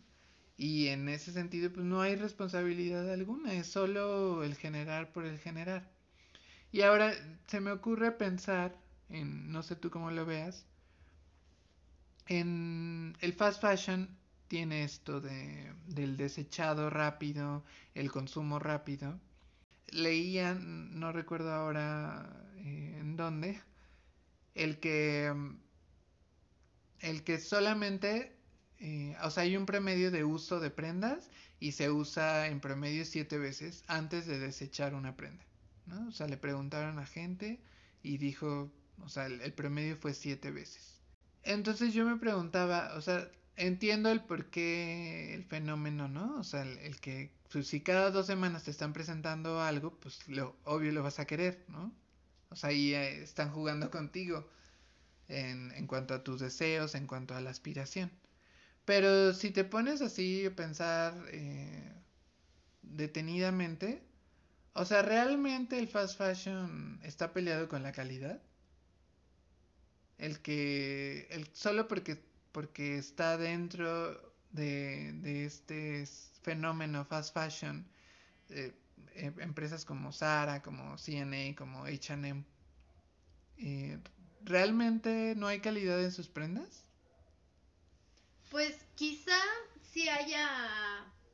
[0.57, 5.39] Y en ese sentido, pues no hay responsabilidad alguna, es solo el generar por el
[5.39, 5.89] generar.
[6.71, 7.13] Y ahora
[7.47, 8.77] se me ocurre pensar,
[9.09, 10.65] en, no sé tú cómo lo veas,
[12.27, 14.09] en el fast fashion
[14.47, 17.63] tiene esto de, del desechado rápido,
[17.93, 19.19] el consumo rápido.
[19.87, 23.61] Leía, no recuerdo ahora eh, en dónde,
[24.55, 25.33] el que
[27.01, 28.35] el que solamente,
[28.79, 31.29] eh, o sea, hay un promedio de uso de prendas
[31.59, 35.43] y se usa en promedio siete veces antes de desechar una prenda,
[35.85, 36.07] ¿no?
[36.07, 37.59] O sea, le preguntaron a gente
[38.03, 38.71] y dijo,
[39.03, 41.01] o sea, el, promedio fue siete veces.
[41.43, 46.37] Entonces yo me preguntaba, o sea, entiendo el por qué el fenómeno, ¿no?
[46.37, 50.55] O sea, el, que pues, si cada dos semanas te están presentando algo, pues lo
[50.63, 51.93] obvio lo vas a querer, ¿no?
[52.49, 54.49] O sea, ahí eh, están jugando contigo
[55.29, 58.11] en, en cuanto a tus deseos, en cuanto a la aspiración.
[58.85, 61.93] Pero si te pones así a pensar eh,
[62.81, 64.01] detenidamente,
[64.73, 68.41] o sea, ¿realmente el fast fashion está peleado con la calidad?
[70.17, 72.21] El que, el, solo porque,
[72.51, 76.05] porque está dentro de, de este
[76.41, 77.85] fenómeno fast fashion,
[78.49, 78.73] eh,
[79.13, 82.43] em, empresas como Zara, como CNA, como HM,
[83.57, 83.99] eh,
[84.41, 86.85] ¿realmente no hay calidad en sus prendas?
[88.49, 89.37] Pues quizá
[89.91, 90.47] si haya,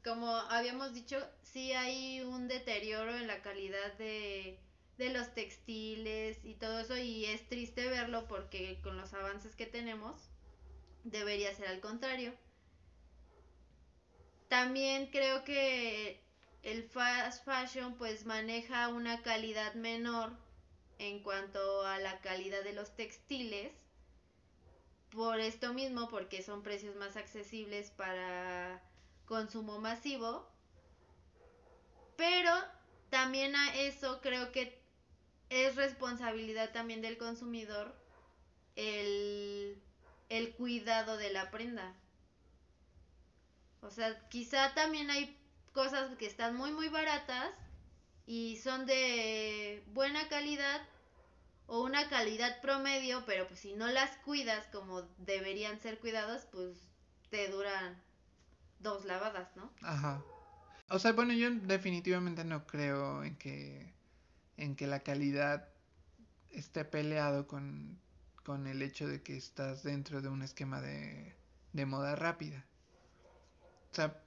[0.03, 4.59] como habíamos dicho, sí hay un deterioro en la calidad de,
[4.97, 9.65] de los textiles y todo eso y es triste verlo porque con los avances que
[9.65, 10.29] tenemos
[11.03, 12.33] debería ser al contrario.
[14.47, 16.21] También creo que
[16.63, 20.44] el fast fashion pues maneja una calidad menor
[20.97, 23.71] en cuanto a la calidad de los textiles.
[25.11, 28.81] Por esto mismo, porque son precios más accesibles para
[29.25, 30.47] consumo masivo.
[32.17, 32.51] Pero
[33.09, 34.81] también a eso creo que
[35.49, 37.95] es responsabilidad también del consumidor
[38.75, 39.81] el,
[40.29, 41.95] el cuidado de la prenda.
[43.81, 45.39] O sea, quizá también hay
[45.71, 47.51] cosas que están muy muy baratas
[48.25, 50.81] y son de buena calidad
[51.67, 56.77] o una calidad promedio, pero pues si no las cuidas como deberían ser cuidadas, pues
[57.29, 58.01] te duran
[58.79, 59.71] dos lavadas, ¿no?
[59.81, 60.23] Ajá.
[60.89, 63.93] O sea, bueno, yo definitivamente no creo en que
[64.57, 65.67] en que la calidad
[66.51, 67.99] esté peleado con,
[68.43, 71.35] con el hecho de que estás dentro de un esquema de,
[71.73, 72.65] de moda rápida.
[73.91, 74.21] O sea,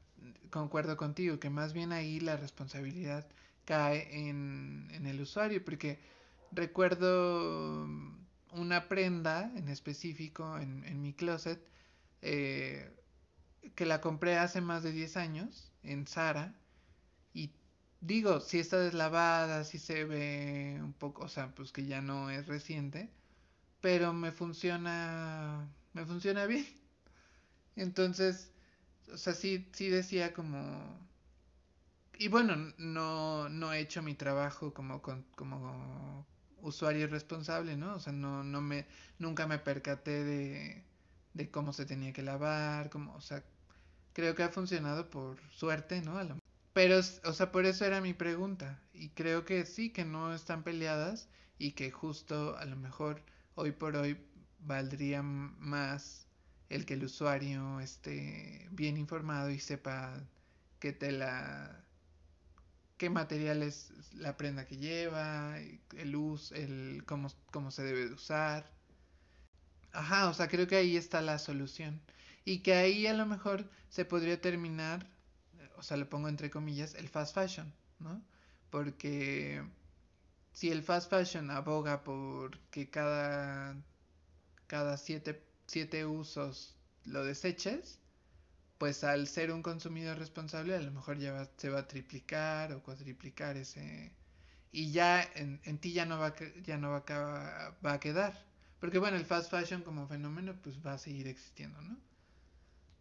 [0.51, 3.27] concuerdo contigo que más bien ahí la responsabilidad
[3.69, 5.99] cae en, el usuario, porque
[6.53, 7.87] recuerdo
[8.53, 11.61] una prenda en específico en, mi closet
[12.23, 12.91] eh,
[13.75, 16.55] que la compré hace más de 10 años en Zara
[17.35, 17.53] y
[18.01, 22.31] digo, si está deslavada, si se ve un poco, o sea, pues que ya no
[22.31, 23.11] es reciente,
[23.83, 26.67] pero me funciona, me funciona bien.
[27.77, 28.51] Entonces,
[29.13, 31.08] o sea, sí, sí decía como...
[32.19, 35.01] Y bueno, no, no he hecho mi trabajo como,
[35.37, 36.27] como
[36.61, 37.95] usuario responsable, ¿no?
[37.95, 38.87] O sea, no, no me,
[39.19, 40.85] nunca me percaté de,
[41.35, 43.45] de cómo se tenía que lavar, como, o sea,
[44.15, 46.19] creo que ha funcionado por suerte, ¿no?
[46.73, 48.81] Pero, o sea, por eso era mi pregunta.
[48.93, 53.23] Y creo que sí, que no están peleadas y que justo a lo mejor
[53.55, 54.19] hoy por hoy
[54.61, 56.27] valdría más
[56.69, 60.21] el que el usuario esté bien informado y sepa
[60.81, 61.85] qué tela,
[62.99, 65.57] qué material es la prenda que lleva,
[65.97, 68.71] el uso, el cómo, cómo se debe de usar.
[69.93, 72.01] Ajá, o sea, creo que ahí está la solución.
[72.45, 75.07] Y que ahí a lo mejor se podría terminar,
[75.77, 78.21] o sea, lo pongo entre comillas, el fast fashion, ¿no?
[78.71, 79.63] Porque
[80.53, 83.77] si el fast fashion aboga por que cada,
[84.67, 86.75] cada siete, siete usos
[87.05, 87.99] lo deseches,
[88.79, 92.83] pues al ser un consumidor responsable a lo mejor ya se va a triplicar o
[92.83, 94.13] cuadriplicar ese
[94.73, 98.49] y ya en, en ti ya no va ya no va a, va a quedar
[98.81, 101.99] porque bueno, el fast fashion como fenómeno pues va a seguir existiendo, ¿no?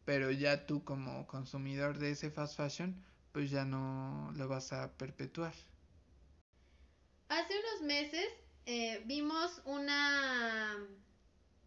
[0.06, 4.92] Pero ya tú como consumidor de ese fast fashion pues ya no lo vas a
[4.98, 5.54] perpetuar.
[7.30, 8.28] Hace unos meses
[8.66, 10.78] eh, vimos una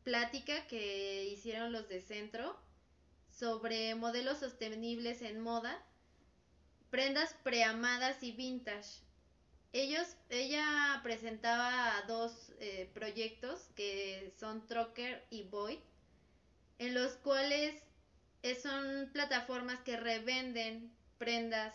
[0.03, 2.59] plática que hicieron los de Centro
[3.31, 5.83] sobre modelos sostenibles en moda,
[6.91, 9.03] prendas preamadas y vintage.
[9.73, 15.79] Ellos, ella presentaba dos eh, proyectos que son Trocker y Void,
[16.79, 17.75] en los cuales
[18.63, 21.75] son plataformas que revenden prendas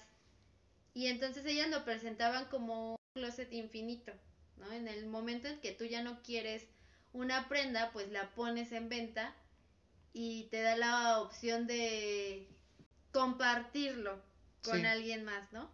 [0.95, 4.13] y entonces ellas lo presentaban como un closet infinito,
[4.57, 4.71] ¿no?
[4.71, 6.65] En el momento en que tú ya no quieres
[7.11, 9.35] una prenda, pues la pones en venta
[10.17, 12.47] y te da la opción de
[13.11, 14.23] compartirlo
[14.63, 15.69] con alguien más, ¿no?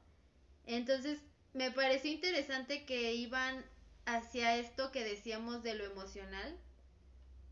[0.66, 1.20] Entonces,
[1.54, 3.64] me pareció interesante que iban
[4.08, 6.58] hacia esto que decíamos de lo emocional,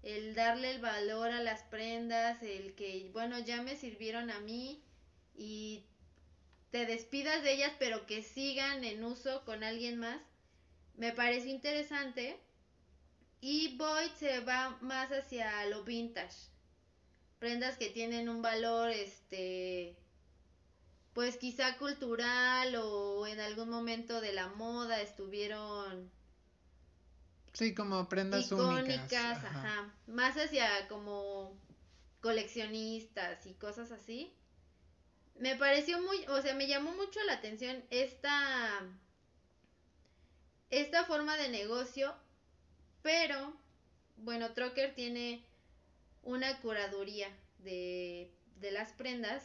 [0.01, 4.83] el darle el valor a las prendas, el que, bueno, ya me sirvieron a mí
[5.35, 5.85] y
[6.71, 10.19] te despidas de ellas, pero que sigan en uso con alguien más.
[10.97, 12.39] Me pareció interesante.
[13.41, 16.49] Y Void se va más hacia lo vintage.
[17.39, 19.95] Prendas que tienen un valor, este,
[21.13, 26.09] pues quizá cultural o en algún momento de la moda estuvieron
[27.51, 29.93] sí como prendas icónicas ajá.
[30.07, 31.57] más hacia como
[32.21, 34.33] coleccionistas y cosas así
[35.35, 38.85] me pareció muy o sea me llamó mucho la atención esta
[40.69, 42.13] esta forma de negocio
[43.01, 43.53] pero
[44.17, 45.43] bueno Trocker tiene
[46.23, 49.43] una curaduría de, de las prendas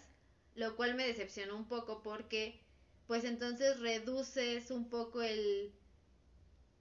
[0.55, 2.61] lo cual me decepcionó un poco porque
[3.07, 5.72] pues entonces reduces un poco el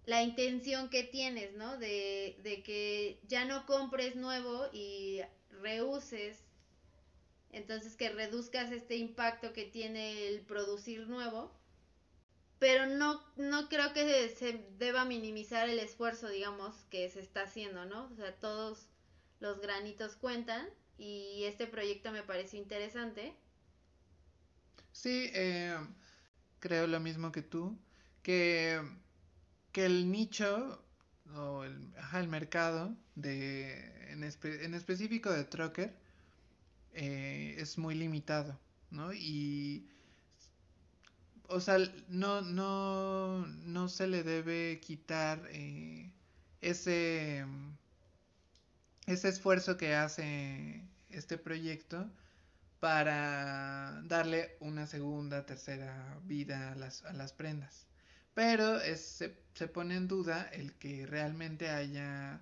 [0.06, 1.78] la intención que tienes, ¿no?
[1.78, 5.22] De, de que ya no compres nuevo y
[5.62, 6.44] reuses,
[7.52, 11.52] entonces que reduzcas este impacto que tiene el producir nuevo,
[12.60, 17.86] pero no, no creo que se deba minimizar el esfuerzo, digamos, que se está haciendo,
[17.86, 18.10] ¿no?
[18.12, 18.89] O sea, todos
[19.44, 20.68] los granitos cuentan
[20.98, 23.36] y este proyecto me pareció interesante
[24.91, 25.76] Sí, eh,
[26.60, 27.78] creo lo mismo que tú,
[28.22, 28.82] que,
[29.72, 30.84] que el nicho
[31.36, 35.96] o el, ajá, el mercado de, en, en específico de Trucker
[36.94, 38.60] eh, es muy limitado,
[38.91, 39.14] ¿no?
[39.14, 39.88] Y,
[41.48, 41.78] o sea,
[42.10, 46.12] no, no, no se le debe quitar eh,
[46.62, 47.46] ese,
[49.06, 52.10] ese esfuerzo que hace este proyecto
[52.80, 57.88] para darle una segunda, tercera vida a las, a las prendas.
[58.34, 62.41] Pero se, se, pone en duda el que realmente haya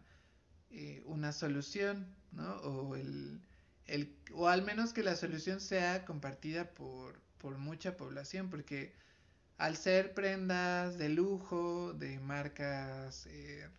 [0.72, 2.56] eh, una solución, ¿no?
[2.62, 3.42] O, el,
[3.86, 8.94] el, o al menos que la solución sea compartida por, por mucha población, porque
[9.58, 13.70] al ser prendas de lujo, de marcas eh,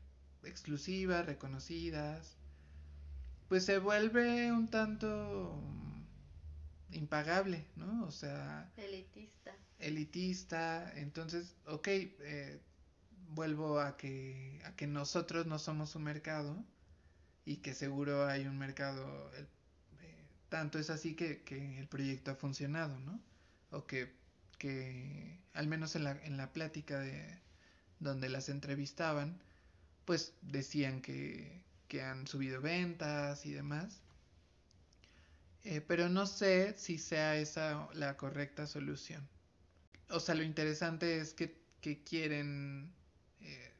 [0.44, 2.36] exclusivas, reconocidas,
[3.52, 5.62] pues se vuelve un tanto
[6.90, 8.06] impagable, ¿no?
[8.06, 8.72] O sea...
[8.78, 9.54] Elitista.
[9.78, 12.62] Elitista, entonces, ok, eh,
[13.28, 16.64] vuelvo a que, a que nosotros no somos un mercado
[17.44, 19.46] y que seguro hay un mercado, eh,
[20.48, 23.20] tanto es así que, que el proyecto ha funcionado, ¿no?
[23.70, 24.14] o que,
[24.56, 27.38] que al menos en la, en la plática de
[28.00, 29.42] donde las entrevistaban,
[30.06, 31.62] pues decían que,
[31.92, 34.00] que han subido ventas y demás.
[35.62, 39.28] Eh, pero no sé si sea esa la correcta solución.
[40.08, 41.60] O sea, lo interesante es que,
[42.02, 42.90] quieren
[43.42, 43.72] eh,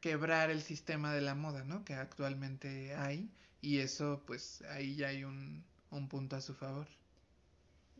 [0.00, 1.84] quebrar el sistema de la moda, ¿no?
[1.84, 3.28] Que actualmente hay.
[3.60, 6.86] Y eso, pues ahí ya hay un, un punto a su favor.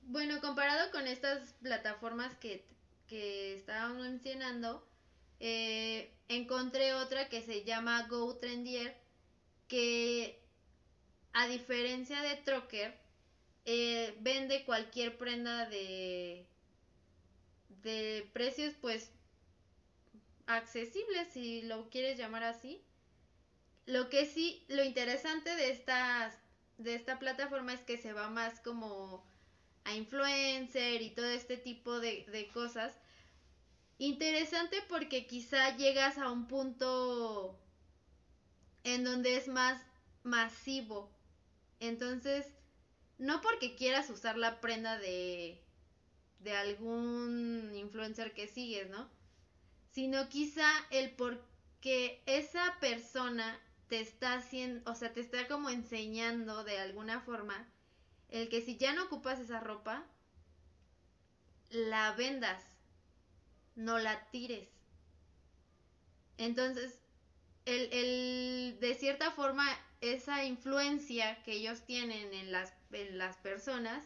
[0.05, 2.65] Bueno, comparado con estas plataformas que,
[3.09, 4.89] que estábamos mencionando,
[5.39, 9.02] eh, encontré otra que se llama GoTrendier,
[9.73, 10.39] que
[11.33, 12.95] a diferencia de Trocker,
[13.65, 16.45] eh, vende cualquier prenda de,
[17.83, 19.11] de precios pues
[20.47, 22.83] accesibles, si lo quieres llamar así.
[23.87, 26.35] Lo que sí, lo interesante de estas
[26.77, 29.25] de esta plataforma es que se va más como
[29.85, 32.93] a influencer y todo este tipo de, cosas.
[33.97, 37.59] Interesante porque quizá llegas a un punto
[38.85, 39.83] en donde es más
[40.23, 41.11] masivo.
[41.81, 42.47] Entonces,
[43.19, 45.63] no porque quieras usar la prenda de,
[46.41, 49.09] de algún influencer que sigues, ¿no?
[49.91, 51.45] Sino quizá el por
[51.81, 57.69] qué esa persona te está haciendo, o sea, te está como enseñando de alguna forma
[58.31, 60.07] el que si ya no ocupas esa ropa,
[61.69, 62.65] la vendas,
[63.77, 64.69] no la tires.
[66.39, 67.02] Entonces,
[67.67, 69.67] el, de cierta forma,
[70.01, 74.05] esa influencia que ellos tienen en las, en las personas,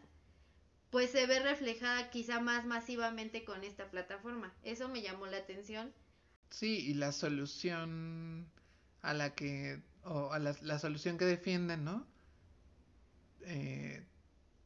[0.91, 4.53] pues se ve reflejada quizá más masivamente con esta plataforma.
[4.63, 5.93] Eso me llamó la atención.
[6.51, 8.51] Sí, y la solución
[9.03, 12.07] a la que, o a la, la solución que defienden, ¿no?
[13.43, 14.05] Eh,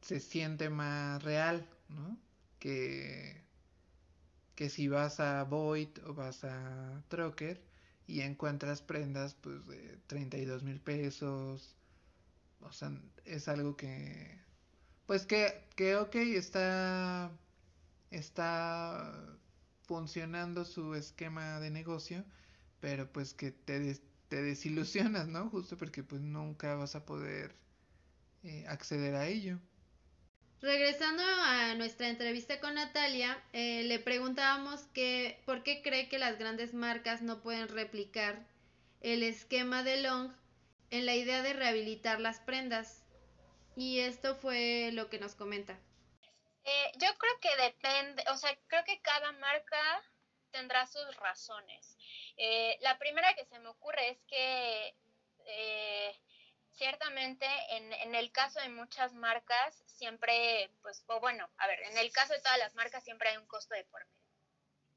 [0.01, 2.17] se siente más real, ¿no?
[2.59, 3.41] Que,
[4.55, 7.70] que si vas a Void o vas a Trocker
[8.11, 11.75] y encuentras prendas pues de 32 mil pesos,
[12.61, 12.91] o sea,
[13.25, 14.39] es algo que,
[15.07, 17.31] pues que, que ok, está,
[18.11, 19.37] está
[19.83, 22.25] funcionando su esquema de negocio,
[22.81, 23.99] pero pues que te,
[24.29, 25.49] te desilusionas, ¿no?
[25.49, 27.55] Justo porque pues nunca vas a poder
[28.43, 29.59] eh, acceder a ello.
[30.61, 36.37] Regresando a nuestra entrevista con Natalia, eh, le preguntábamos que por qué cree que las
[36.37, 38.45] grandes marcas no pueden replicar
[39.01, 40.31] el esquema de Long
[40.91, 43.03] en la idea de rehabilitar las prendas.
[43.75, 45.79] Y esto fue lo que nos comenta.
[46.63, 50.03] Eh, yo creo que depende, o sea, creo que cada marca
[50.51, 51.97] tendrá sus razones.
[52.37, 54.95] Eh, la primera que se me ocurre es que
[56.73, 61.97] ciertamente en, en, el caso de muchas marcas siempre, pues, o bueno, a ver, en
[61.97, 64.21] el caso de todas las marcas siempre hay un costo de por medio.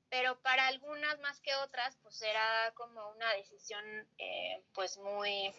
[0.09, 3.85] Pero para algunas más que otras, pues era como una decisión
[4.18, 5.53] eh, pues muy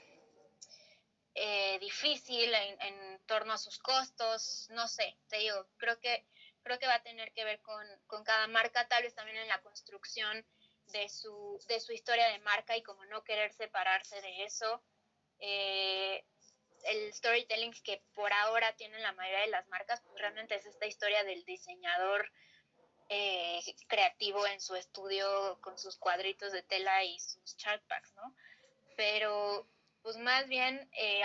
[1.34, 6.26] eh, difícil en, en, torno a sus costos, no sé, te digo, creo que,
[6.64, 9.50] creo que va a tener que ver con, con cada marca, tal vez también en
[9.50, 10.46] la construcción
[10.94, 14.82] de su, de su historia de marca y como no querer separarse de eso.
[15.40, 16.24] Eh,
[16.86, 20.86] el storytelling que por ahora tienen la mayoría de las marcas, pues realmente es esta
[20.86, 22.32] historia del diseñador
[23.10, 28.36] eh, creativo en su estudio con sus cuadritos de tela y sus chart packs, ¿no?
[28.96, 29.68] Pero
[30.02, 31.22] pues más bien eh,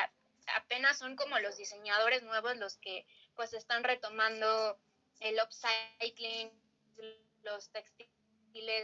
[0.56, 4.78] apenas son como los diseñadores nuevos los que pues están retomando
[5.20, 6.50] el upcycling,
[7.42, 8.09] los textiles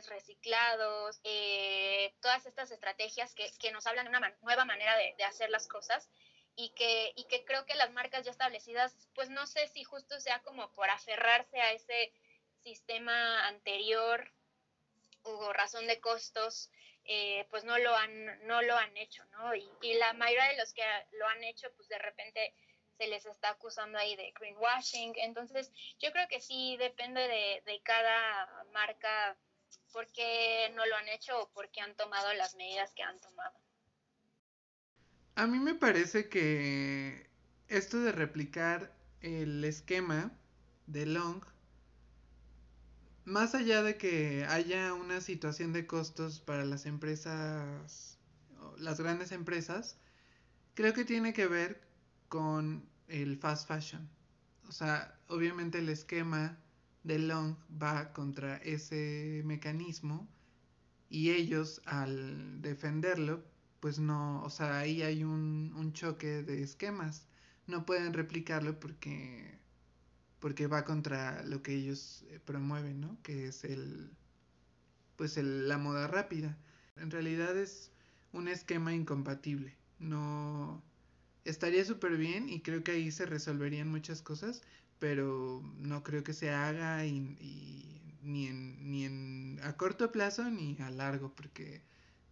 [0.09, 5.25] reciclados, eh, todas estas estrategias que, que, nos hablan de una nueva manera de, de
[5.25, 6.09] hacer las cosas
[6.57, 10.19] y que, y que creo que las marcas ya establecidas, pues no sé si justo
[10.21, 12.13] sea como por aferrarse a ese
[12.63, 14.33] sistema anterior
[15.23, 16.71] o razón de costos,
[17.05, 19.55] eh, pues no lo han, no lo han hecho, ¿no?
[19.55, 22.55] Y, y, la mayoría de los que lo han hecho, pues de repente
[22.97, 25.15] se les está acusando ahí de greenwashing.
[25.17, 29.37] Entonces, yo creo que sí depende de, de cada marca
[29.93, 33.19] por qué no lo han hecho o por qué han tomado las medidas que han
[33.21, 33.59] tomado.
[35.35, 37.29] A mí me parece que
[37.69, 40.33] esto de replicar el esquema
[40.87, 41.43] de Long,
[43.25, 48.19] más allá de que haya una situación de costos para las empresas,
[48.79, 49.99] las grandes empresas,
[50.75, 51.81] creo que tiene que ver
[52.29, 54.09] con el fast fashion.
[54.69, 56.59] O sea, obviamente el esquema
[57.07, 60.29] de Long va contra ese mecanismo
[61.09, 63.45] y ellos al defenderlo
[63.81, 67.29] pues no, o sea, ahí hay un, un choque de esquemas.
[67.69, 69.61] No pueden replicarlo porque
[70.41, 73.17] porque va contra lo que ellos eh, promueven, ¿no?
[73.23, 74.11] Que es el
[75.17, 76.59] pues el, la moda rápida.
[76.97, 77.93] En realidad es
[78.33, 79.77] un esquema incompatible.
[79.99, 80.83] No
[81.45, 84.63] estaría súper bien y creo que ahí se resolverían muchas cosas,
[84.99, 87.21] pero no creo que se haga y,
[88.23, 91.83] ni, en, ni en a corto plazo ni a largo, porque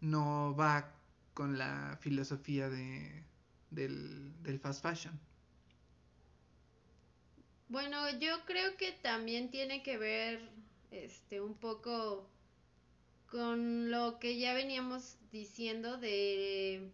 [0.01, 0.95] no va
[1.35, 3.25] con la filosofía de,
[3.71, 5.19] del, del fast fashion.
[7.69, 10.41] Bueno, yo creo que también tiene que ver
[10.91, 12.29] este un poco
[13.27, 16.93] con lo que ya veníamos diciendo de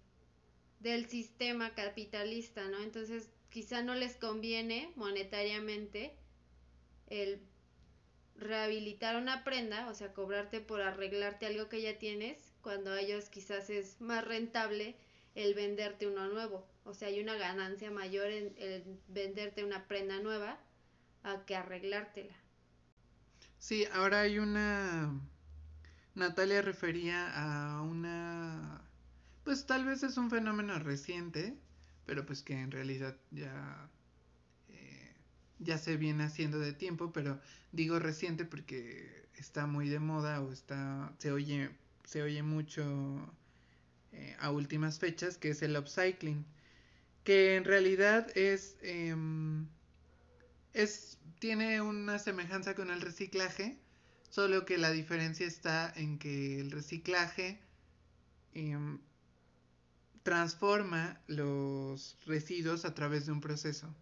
[0.80, 2.80] del sistema capitalista, ¿no?
[2.82, 6.14] Entonces, quizá no les conviene monetariamente
[7.09, 7.40] el
[8.36, 13.28] rehabilitar una prenda, o sea, cobrarte por arreglarte algo que ya tienes, cuando a ellos
[13.28, 14.96] quizás es más rentable
[15.34, 16.66] el venderte uno nuevo.
[16.84, 20.59] O sea, hay una ganancia mayor en, el venderte una prenda nueva
[21.22, 22.34] a que arreglártela.
[23.59, 25.12] Sí, ahora hay una...
[26.14, 28.82] Natalia refería a una...
[29.44, 31.57] Pues tal vez es un fenómeno reciente,
[32.11, 33.88] pero pues que en realidad ya...
[34.68, 35.14] Eh,
[35.61, 37.40] ya se viene haciendo de tiempo, pero
[37.70, 41.14] digo reciente porque está muy de moda o está...
[41.18, 41.70] se oye
[42.02, 43.32] se oye mucho
[44.11, 46.44] eh, a últimas fechas, que es el upcycling,
[47.22, 49.68] que en realidad es, em,
[50.72, 53.78] es tiene una semejanza con el reciclaje,
[54.30, 57.61] solo que la diferencia está en que el reciclaje
[58.52, 58.98] em,
[60.22, 63.94] transforma los residuos a través de un proceso.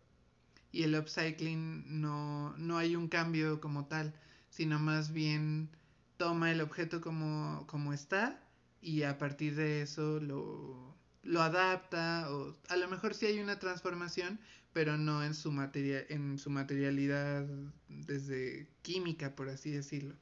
[0.73, 4.15] Y el upcycling no, no hay un cambio como tal,
[4.51, 5.71] sino más bien
[6.19, 8.41] toma el objeto como, como está
[8.81, 13.59] y a partir de eso lo, lo adapta o a lo mejor sí hay una
[13.59, 14.39] transformación
[14.73, 17.47] pero no en su materia en su materialidad
[17.89, 20.15] desde química por así decirlo.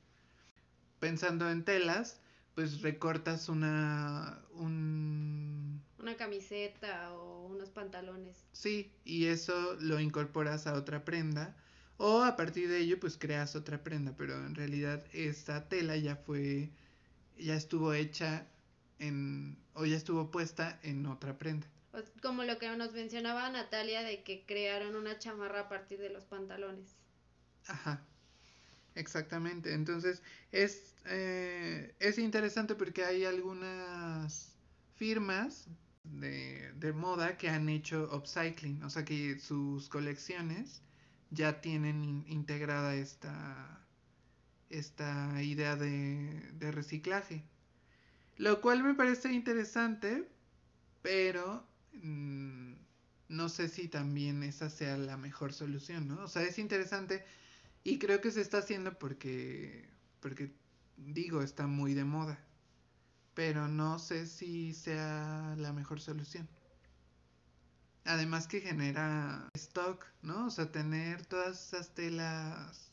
[1.01, 2.21] Pensando en telas
[2.55, 5.56] pues recortas una un...
[6.07, 11.57] una camiseta o unos pantalones sí y eso lo incorporas a otra prenda
[11.99, 16.17] o a partir de ello, pues creas otra prenda, pero en realidad esta tela ya
[16.17, 16.71] fue,
[17.39, 18.47] ya estuvo hecha
[18.99, 21.67] en, o ya estuvo puesta en otra prenda.
[22.21, 26.25] Como lo que nos mencionaba Natalia de que crearon una chamarra a partir de los
[26.25, 26.97] pantalones.
[27.67, 28.05] Ajá,
[28.95, 29.73] exactamente.
[29.73, 34.55] Entonces es, eh, es interesante porque hay algunas
[34.97, 35.67] firmas
[36.13, 40.83] de, moda que han hecho upcycling, o sea que sus colecciones
[41.31, 43.85] ya tienen integrada esta,
[44.71, 47.45] esta idea de, de reciclaje.
[48.37, 50.29] Lo cual me parece interesante,
[51.03, 52.75] pero mm,
[53.29, 56.23] no sé si también esa sea la mejor solución, ¿no?
[56.23, 57.25] O sea, es interesante
[57.83, 59.89] y creo que se está haciendo porque,
[60.21, 60.53] porque
[60.97, 62.39] digo, está muy de moda,
[63.37, 66.49] pero no sé si sea la mejor solución.
[68.07, 70.47] Además que genera stock, ¿no?
[70.47, 72.91] O sea, tener todas esas telas,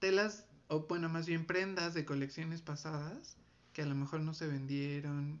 [0.00, 3.36] telas, o bueno, más bien prendas de colecciones pasadas,
[3.72, 5.40] que a lo mejor no se vendieron,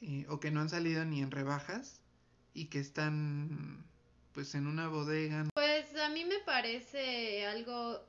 [0.00, 2.00] eh, o que no han salido ni en rebajas,
[2.52, 3.84] y que están
[4.32, 5.46] pues en una bodega.
[5.54, 8.00] Pues a mí me parece algo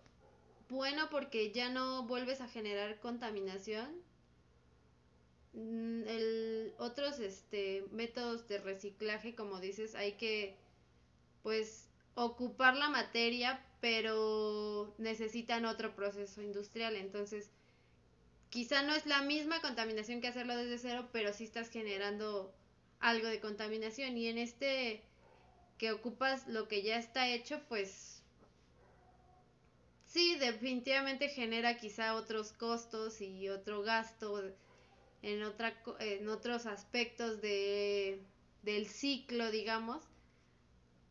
[0.67, 4.02] bueno porque ya no vuelves a generar contaminación
[5.53, 10.55] el, otros este, métodos de reciclaje, como dices, hay que
[11.43, 16.95] pues ocupar la materia, pero necesitan otro proceso industrial.
[16.95, 17.49] Entonces,
[18.49, 22.53] quizá no es la misma contaminación que hacerlo desde cero, pero sí estás generando
[22.99, 24.17] algo de contaminación.
[24.17, 25.03] Y en este
[25.77, 28.13] que ocupas lo que ya está hecho, pues
[30.13, 34.43] Sí, definitivamente genera quizá otros costos y otro gasto
[35.23, 38.21] en, otra, en otros aspectos de,
[38.61, 40.03] del ciclo, digamos.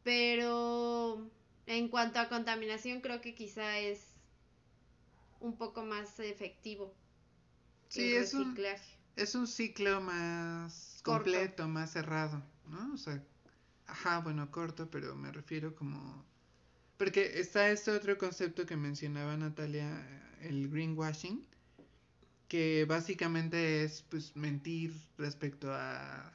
[0.04, 1.28] Pero
[1.66, 4.06] en cuanto a contaminación, creo que quizá es
[5.40, 6.94] un poco más efectivo.
[7.88, 8.56] Sí, es un,
[9.16, 12.94] es un ciclo más completo, más cerrado, ¿no?
[12.94, 13.22] O sea,
[13.86, 16.24] ajá, bueno, corto, pero me refiero como
[17.02, 20.06] porque está este otro concepto que mencionaba Natalia,
[20.40, 21.44] el greenwashing,
[22.52, 26.30] que básicamente es pues mentir respecto a,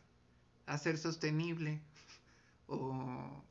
[0.66, 1.80] a ser sostenible
[2.68, 3.44] o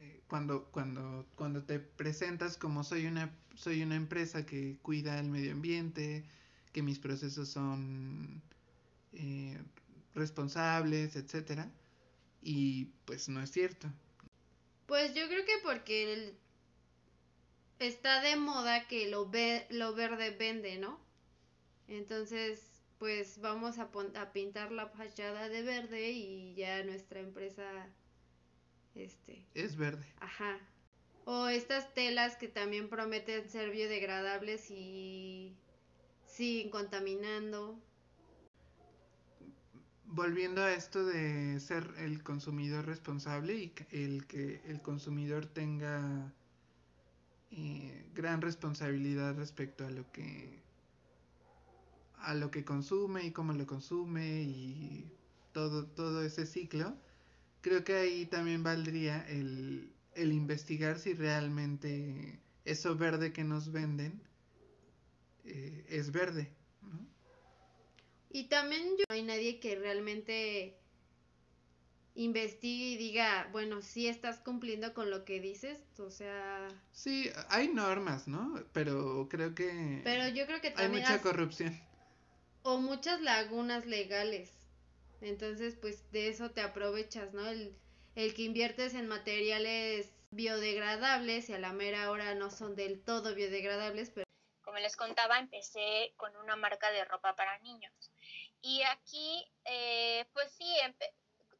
[0.00, 5.28] eh, cuando, cuando, cuando te presentas como soy una, soy una empresa que cuida el
[5.28, 6.24] medio ambiente,
[6.72, 8.40] que mis procesos son
[9.12, 9.58] eh,
[10.14, 11.70] responsables, etcétera,
[12.40, 13.86] y pues no es cierto.
[14.86, 16.38] Pues yo creo que porque el,
[17.80, 21.06] está de moda que lo, ve, lo verde vende, ¿no?
[21.88, 27.64] Entonces, pues vamos a, a pintar la fachada de verde y ya nuestra empresa
[28.94, 30.06] este es verde.
[30.20, 30.58] Ajá.
[31.24, 35.54] O estas telas que también prometen ser biodegradables y
[36.26, 37.78] siguen contaminando.
[40.06, 46.32] Volviendo a esto de ser el consumidor responsable y el que el consumidor tenga
[47.50, 50.62] eh, gran responsabilidad respecto a lo que
[52.20, 55.10] a lo que consume y cómo lo consume y
[55.52, 56.94] todo, todo ese ciclo,
[57.60, 64.20] creo que ahí también valdría el, el investigar si realmente eso verde que nos venden
[65.44, 66.50] eh, es verde.
[68.30, 70.76] Y también yo, no hay nadie que realmente
[72.14, 76.68] investigue y diga, bueno, si estás cumpliendo con lo que dices, o sea...
[76.92, 78.62] Sí, hay normas, ¿no?
[78.72, 80.02] Pero creo que...
[80.04, 81.06] Pero yo creo que también...
[81.06, 81.80] Hay mucha corrupción.
[82.70, 84.52] O muchas lagunas legales.
[85.22, 87.48] Entonces, pues de eso te aprovechas, ¿no?
[87.48, 87.74] El,
[88.14, 93.34] el que inviertes en materiales biodegradables y a la mera hora no son del todo
[93.34, 94.26] biodegradables, pero...
[94.60, 98.12] Como les contaba, empecé con una marca de ropa para niños.
[98.60, 100.70] Y aquí, eh, pues sí,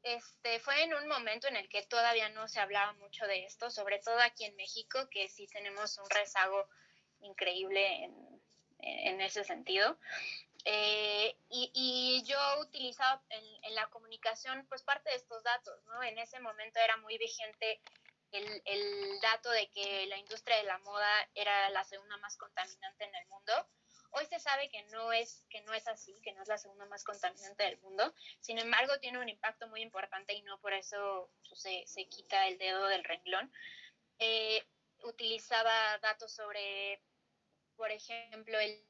[0.02, 3.70] este, fue en un momento en el que todavía no se hablaba mucho de esto,
[3.70, 6.68] sobre todo aquí en México, que sí tenemos un rezago
[7.22, 8.42] increíble en,
[8.80, 9.96] en ese sentido.
[10.70, 16.02] Eh, y, y, yo utilizaba en, en, la comunicación pues parte de estos datos, ¿no?
[16.02, 17.80] En ese momento era muy vigente
[18.32, 23.04] el, el dato de que la industria de la moda era la segunda más contaminante
[23.04, 23.52] en el mundo
[24.10, 26.86] Hoy se sabe que no es que no es así, que no es la segunda
[26.86, 28.14] más contaminante del mundo.
[28.40, 32.58] Sin embargo, tiene un impacto muy importante y no por eso se, se quita el
[32.58, 33.52] dedo del renglón.
[34.18, 34.66] Eh,
[35.04, 37.02] utilizaba datos sobre,
[37.76, 38.82] por ejemplo, el,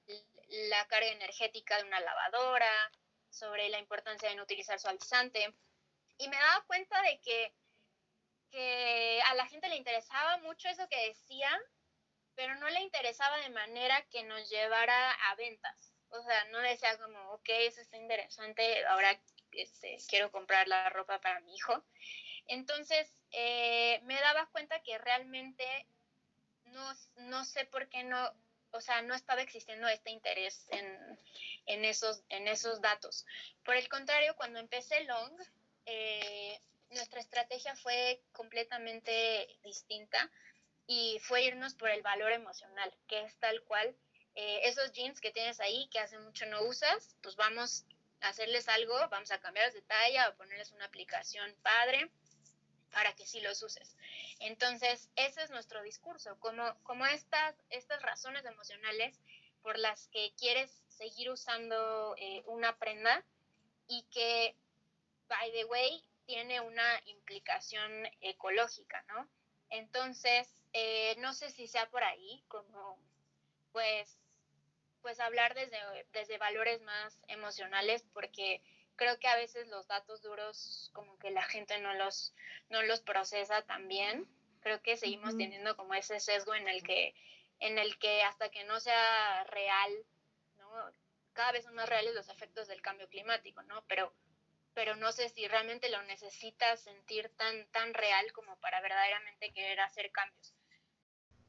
[0.48, 2.92] la carga energética de una lavadora,
[3.30, 5.54] sobre la importancia de no utilizar suavizante.
[6.18, 7.54] Y me daba cuenta de que,
[8.50, 11.50] que a la gente le interesaba mucho eso que decía,
[12.34, 15.92] pero no le interesaba de manera que nos llevara a ventas.
[16.10, 19.20] O sea, no decía como, ok, eso está interesante, ahora
[19.52, 21.84] este, quiero comprar la ropa para mi hijo.
[22.46, 25.86] Entonces, eh, me daba cuenta que realmente
[26.64, 28.32] no, no sé por qué no,
[28.72, 31.18] o sea, no estaba existiendo este interés en,
[31.66, 33.26] en, esos, en esos datos.
[33.64, 35.32] Por el contrario, cuando empecé Long,
[35.86, 40.30] eh, nuestra estrategia fue completamente distinta
[40.86, 43.94] y fue irnos por el valor emocional, que es tal cual
[44.34, 47.84] eh, esos jeans que tienes ahí que hace mucho no usas, pues vamos
[48.20, 52.10] a hacerles algo, vamos a cambiarles de talla o ponerles una aplicación padre
[52.92, 53.96] para que sí los uses.
[54.40, 59.20] Entonces, ese es nuestro discurso, como, como estas, estas razones emocionales
[59.62, 63.24] por las que quieres seguir usando eh, una prenda
[63.86, 64.56] y que,
[65.28, 67.90] by the way, tiene una implicación
[68.20, 69.28] ecológica, ¿no?
[69.70, 72.98] Entonces, eh, no sé si sea por ahí, como
[73.72, 74.18] pues,
[75.02, 75.78] pues hablar desde,
[76.12, 78.62] desde valores más emocionales, porque
[78.98, 82.34] creo que a veces los datos duros como que la gente no los,
[82.68, 84.28] no los procesa tan bien.
[84.60, 87.14] Creo que seguimos teniendo como ese sesgo en el que,
[87.60, 89.92] en el que hasta que no sea real,
[90.58, 90.68] ¿no?
[91.32, 93.84] cada vez son más reales los efectos del cambio climático, ¿no?
[93.86, 94.12] Pero
[94.74, 99.80] pero no sé si realmente lo necesitas sentir tan, tan real como para verdaderamente querer
[99.80, 100.54] hacer cambios.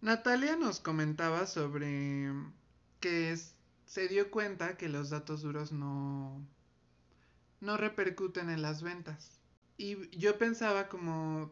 [0.02, 2.32] Natalia nos comentaba sobre
[3.00, 3.36] que
[3.86, 6.44] se dio cuenta que los datos duros no,
[7.62, 9.40] no repercuten en las ventas.
[9.78, 11.52] Y yo pensaba como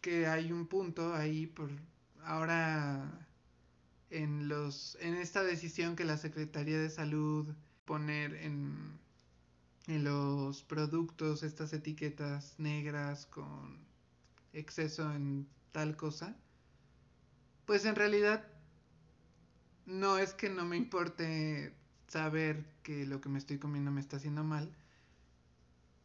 [0.00, 1.70] que hay un punto ahí por
[2.24, 3.26] ahora
[4.10, 7.46] en los en esta decisión que la Secretaría de Salud
[7.84, 8.98] poner en
[9.86, 13.78] en los productos estas etiquetas negras con
[14.52, 16.36] exceso en tal cosa,
[17.66, 18.46] pues en realidad
[19.86, 21.74] no es que no me importe
[22.08, 24.70] saber que lo que me estoy comiendo me está haciendo mal,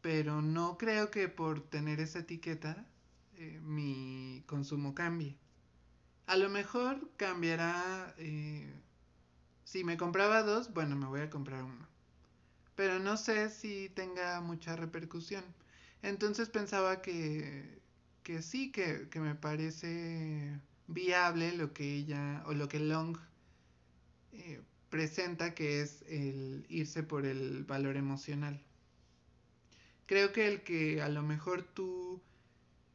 [0.06, 2.86] pero no creo que por tener esa etiqueta
[3.38, 5.36] eh, mi consumo cambie.
[6.26, 8.72] A lo mejor cambiará, eh,
[9.64, 11.88] si me compraba dos, bueno, me voy a comprar uno.
[12.76, 15.42] Pero no sé si tenga mucha repercusión.
[16.02, 17.80] Entonces pensaba que,
[18.22, 23.18] que sí, que, que me parece viable lo que ella o lo que Long
[24.34, 28.65] eh, presenta que es el irse por el valor emocional.
[30.06, 32.22] Creo que el que a lo mejor tú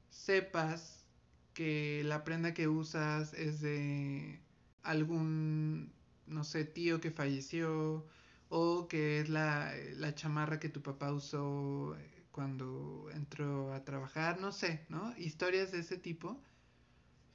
[0.09, 1.05] sepas
[1.53, 4.39] que la prenda que usas es de
[4.83, 5.91] algún,
[6.27, 8.05] no sé, tío que falleció
[8.49, 11.97] o que es la, la chamarra que tu papá usó
[12.31, 15.13] cuando entró a trabajar, no sé, ¿no?
[15.17, 16.41] Historias de ese tipo,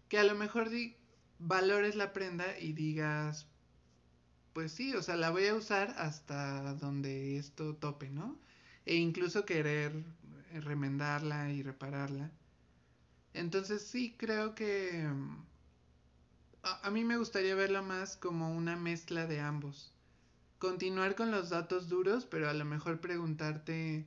[0.09, 0.97] que a lo mejor di
[1.39, 3.47] valores la prenda y digas,
[4.53, 8.39] pues sí, o sea, la voy a usar hasta donde esto tope, ¿no?
[8.87, 9.93] E incluso querer
[10.53, 12.31] remendarla y repararla.
[13.35, 15.07] Entonces sí, creo que
[16.63, 19.93] a, a, mí me gustaría verlo más como una mezcla de ambos.
[20.59, 24.07] Continuar con los datos duros, pero a lo mejor preguntarte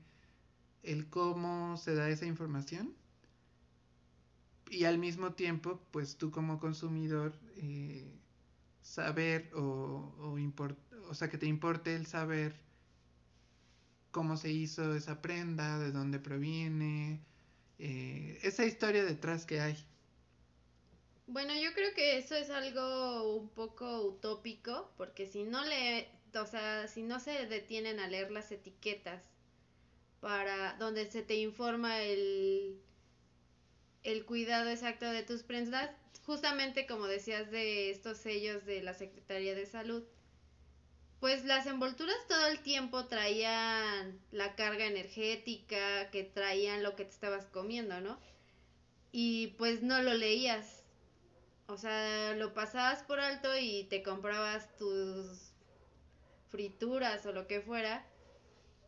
[0.84, 2.96] el cómo se da esa información.
[4.72, 8.12] Y al mismo tiempo, pues tú como consumidor, eh,
[8.82, 10.38] saber o, o,
[11.10, 12.69] o sea, que te importe el saber
[14.20, 17.22] cómo se hizo esa prenda, de dónde proviene,
[17.78, 19.78] eh, esa historia detrás que hay.
[21.26, 26.46] Bueno, yo creo que eso es algo un poco utópico, porque si no le, o
[26.46, 29.24] sea, si no se detienen a leer las etiquetas
[30.20, 32.78] para donde se te informa el
[34.04, 35.92] el cuidado exacto de tus prendas,
[36.26, 40.04] justamente como decías de estos sellos de la Secretaría de Salud,
[41.20, 47.12] pues las envolturas todo el tiempo traían la carga energética, que traían lo que te
[47.12, 48.20] estabas comiendo, ¿no?
[49.12, 50.84] Y pues no lo leías.
[51.68, 55.52] O sea, lo pasabas por alto y te comprabas tus
[56.50, 58.06] frituras o lo que fuera.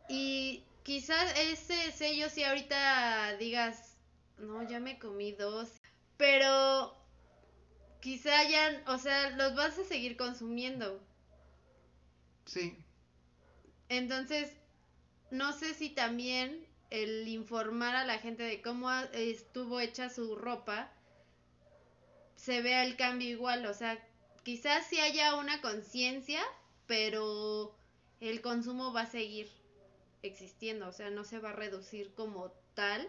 [0.10, 3.98] Y quizás ese sello si ahorita digas,
[4.38, 5.70] no, ya me comí dos.
[6.18, 6.95] Pero
[7.99, 10.99] quizá ya, o sea, los vas a seguir consumiendo.
[12.45, 12.77] Sí.
[13.89, 14.51] Entonces,
[15.31, 20.91] no sé si también el informar a la gente de cómo estuvo hecha su ropa
[22.35, 24.03] se vea el cambio igual, o sea,
[24.43, 26.41] quizás sí haya una conciencia,
[26.88, 27.76] pero
[28.19, 29.47] el consumo va a seguir
[30.23, 33.07] existiendo, o sea, no se va a reducir como tal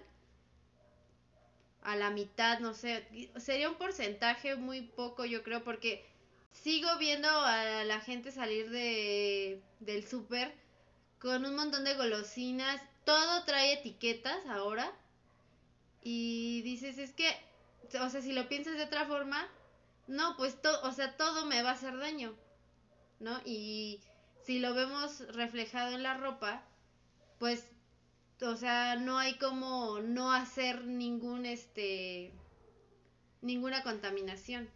[1.82, 3.06] a la mitad, no sé,
[3.36, 6.04] sería un porcentaje muy poco, yo creo, porque
[6.52, 10.52] sigo viendo a la gente salir de del súper
[11.18, 14.92] con un montón de golosinas, todo trae etiquetas ahora.
[16.02, 17.28] Y dices, es que,
[18.00, 19.46] o sea, si lo piensas de otra forma,
[20.08, 22.34] no, pues todo, o sea, todo me va a hacer daño,
[23.20, 23.40] ¿no?
[23.44, 24.00] Y
[24.44, 26.64] si lo vemos reflejado en la ropa,
[27.38, 27.68] pues,
[28.40, 32.32] o sea, no hay como no hacer ningún, este,
[33.40, 34.68] ninguna contaminación.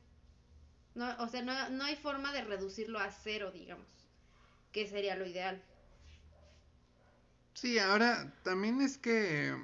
[0.97, 3.86] No, o sea, no, no hay forma de reducirlo a cero, digamos,
[4.73, 5.62] que sería lo ideal.
[7.52, 9.55] Sí, ahora también es que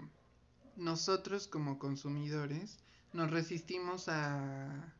[0.76, 2.78] nosotros como consumidores
[3.14, 4.94] nos resistimos a...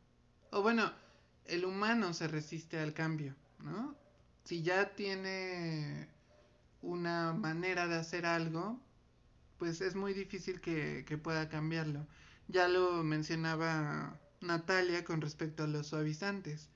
[0.49, 0.91] O bueno,
[1.45, 3.95] el humano se resiste al cambio, ¿no?
[4.43, 6.09] Si ya tiene
[6.81, 8.79] una manera de hacer algo,
[9.59, 12.07] pues es muy difícil que, que pueda cambiarlo.
[12.47, 16.69] Ya lo mencionaba Natalia con respecto a los suavizantes.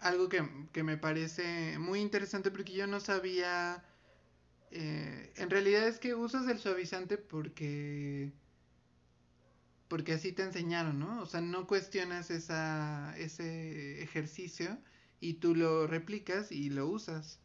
[0.00, 3.84] Algo que, me parece muy interesante porque yo no sabía...
[4.70, 8.32] Eh, en realidad es que usas el suavizante porque...
[9.88, 11.20] Porque así te enseñaron, ¿no?
[11.20, 14.78] O sea, no cuestionas esa, ese ejercicio
[15.20, 17.38] y tú lo replicas y lo usas.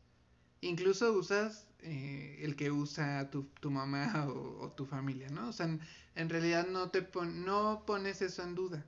[0.61, 5.49] Incluso usas eh, el que usa tu, tu mamá o, o, tu familia, ¿no?
[5.49, 5.79] O sea, en,
[6.15, 8.85] en realidad no, te pon, no pones eso en duda.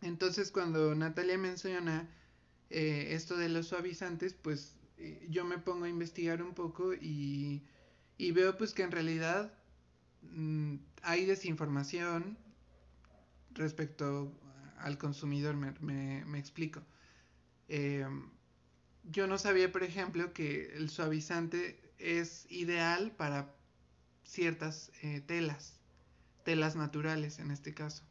[0.00, 2.08] Entonces cuando Natalia menciona
[2.70, 7.62] eh, esto de los suavizantes, pues eh, yo me pongo a investigar un poco y,
[8.16, 9.52] y veo pues que en realidad
[10.22, 12.38] mmm, hay desinformación
[13.50, 14.32] respecto
[14.78, 16.82] al consumidor, me, me, me, explico.
[17.68, 18.30] Em,
[19.04, 23.54] yo no sabía, por ejemplo, que el suavizante es ideal para
[24.24, 25.80] ciertas eh, telas,
[26.44, 28.04] telas naturales en este caso.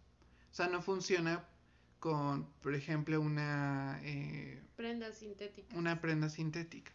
[0.52, 1.48] O sea, no funciona
[2.08, 4.00] con, por ejemplo, una...
[4.02, 5.76] Eh, prenda sintética.
[5.76, 6.94] Una prenda sintética.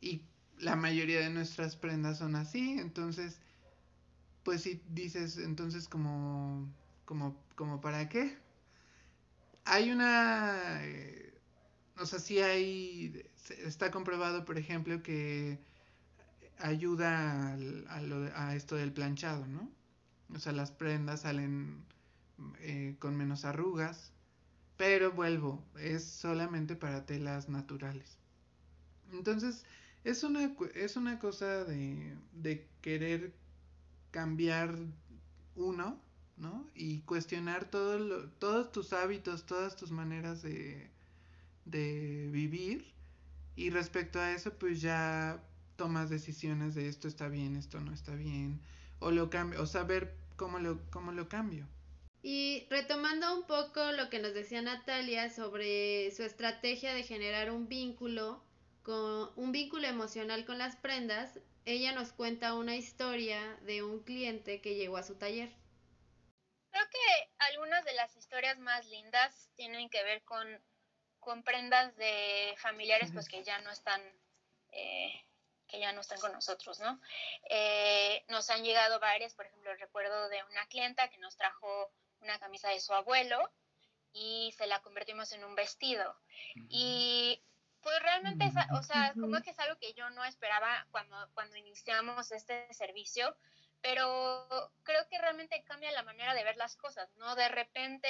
[0.00, 0.22] Y
[0.56, 3.40] la mayoría de nuestras prendas son así, entonces,
[4.44, 6.72] pues si dices, entonces como,
[7.06, 8.38] como, como para qué.
[9.64, 11.34] Hay una, eh,
[11.98, 13.28] o sea, sí hay,
[13.64, 15.58] está comprobado, por ejemplo, que
[16.58, 17.58] ayuda
[17.88, 19.68] a, esto del planchado, ¿no?
[20.32, 21.84] O sea, las prendas salen
[22.60, 24.12] eh, con menos arrugas,
[24.80, 28.16] pero vuelvo, es solamente para telas naturales.
[29.12, 29.66] Entonces,
[30.04, 33.34] es una, es una cosa de, de querer
[34.10, 34.74] cambiar
[35.54, 36.00] uno,
[36.38, 36.66] ¿no?
[36.74, 40.88] Y cuestionar todo todos tus hábitos, todas tus maneras de,
[41.66, 42.90] de vivir.
[43.56, 45.44] Y respecto a eso, pues ya
[45.76, 48.62] tomas decisiones de esto está bien, esto no está bien.
[48.98, 51.66] O lo cambio, o saber cómo lo, cómo lo cambio.
[52.22, 57.68] Y retomando un poco lo que nos decía Natalia sobre su estrategia de generar un
[57.68, 58.44] vínculo
[58.82, 64.60] con un vínculo emocional con las prendas, ella nos cuenta una historia de un cliente
[64.60, 65.50] que llegó a su taller.
[66.70, 70.46] Creo que algunas de las historias más lindas tienen que ver con,
[71.18, 74.00] con prendas de familiares pues que ya no están
[74.72, 75.24] eh,
[75.66, 77.00] que ya no están con nosotros, ¿no?
[77.48, 82.38] Eh, nos han llegado varias, por ejemplo, recuerdo de una clienta que nos trajo una
[82.38, 83.38] camisa de su abuelo
[84.12, 86.16] y se la convertimos en un vestido.
[86.68, 87.42] Y
[87.80, 92.30] pues realmente, o sea, como que es algo que yo no esperaba cuando, cuando iniciamos
[92.32, 93.36] este servicio,
[93.80, 94.46] pero
[94.82, 97.34] creo que realmente cambia la manera de ver las cosas, ¿no?
[97.34, 98.08] De repente,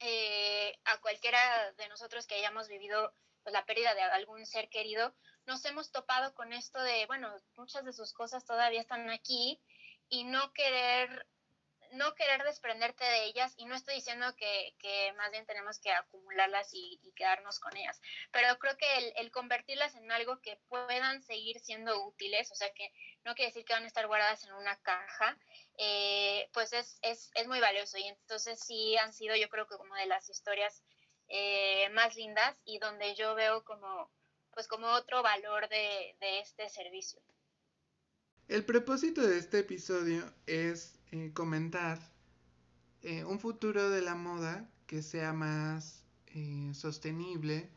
[0.00, 5.14] eh, a cualquiera de nosotros que hayamos vivido pues, la pérdida de algún ser querido,
[5.46, 9.58] nos hemos topado con esto de, bueno, muchas de sus cosas todavía están aquí
[10.08, 11.26] y no querer
[11.92, 14.74] no querer desprenderte de ellas y no estoy diciendo que,
[15.16, 18.00] más bien tenemos que acumularlas y, quedarnos con ellas,
[18.32, 22.72] pero creo que el, el, convertirlas en algo que puedan seguir siendo útiles, o sea
[22.72, 22.90] que
[23.24, 25.36] no quiere decir que van a estar guardadas en una caja,
[25.76, 29.76] eh, pues es, es, es, muy valioso y entonces sí han sido yo creo que
[29.76, 30.82] como de las historias
[31.28, 34.10] eh, más lindas y donde yo veo como
[34.52, 37.20] pues como otro valor de, de este servicio.
[38.48, 41.98] El propósito de este episodio es eh, comentar
[43.02, 47.68] eh, un futuro de la moda que sea más eh, sostenible,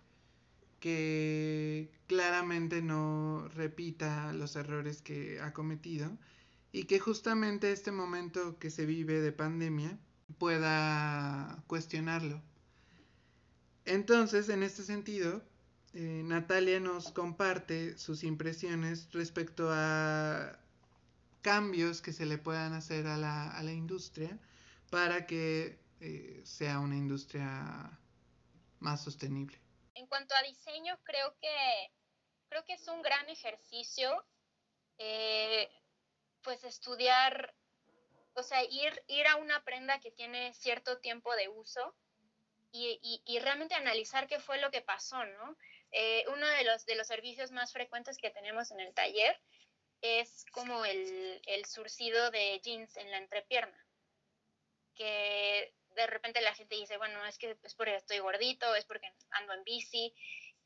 [0.79, 6.15] que claramente no repita los errores que ha cometido
[6.71, 9.97] y que justamente este momento que se vive de pandemia
[10.37, 12.39] pueda cuestionarlo.
[13.85, 15.43] Entonces, en este sentido,
[15.93, 20.59] Natalia nos comparte sus impresiones respecto a
[21.43, 24.39] cambios que se le puedan hacer a la, a la industria
[24.89, 27.99] para que eh, sea una industria
[28.79, 29.59] más sostenible.
[29.93, 31.91] En cuanto a diseño, creo que,
[32.49, 34.25] creo que es un gran ejercicio,
[34.97, 35.69] eh,
[36.41, 37.53] pues estudiar,
[38.33, 41.95] o sea, ir, ir a una prenda que tiene cierto tiempo de uso
[42.71, 45.55] y, y, realmente analizar qué fue lo que pasó, ¿no?
[45.91, 49.39] Eh, uno de los, de los servicios más frecuentes que tenemos en el taller
[50.03, 53.87] es como el, el surcido de jeans en la entrepierna,
[54.95, 59.07] que de repente la gente dice, bueno, es que es porque estoy gordito, es porque
[59.31, 60.13] ando en bici.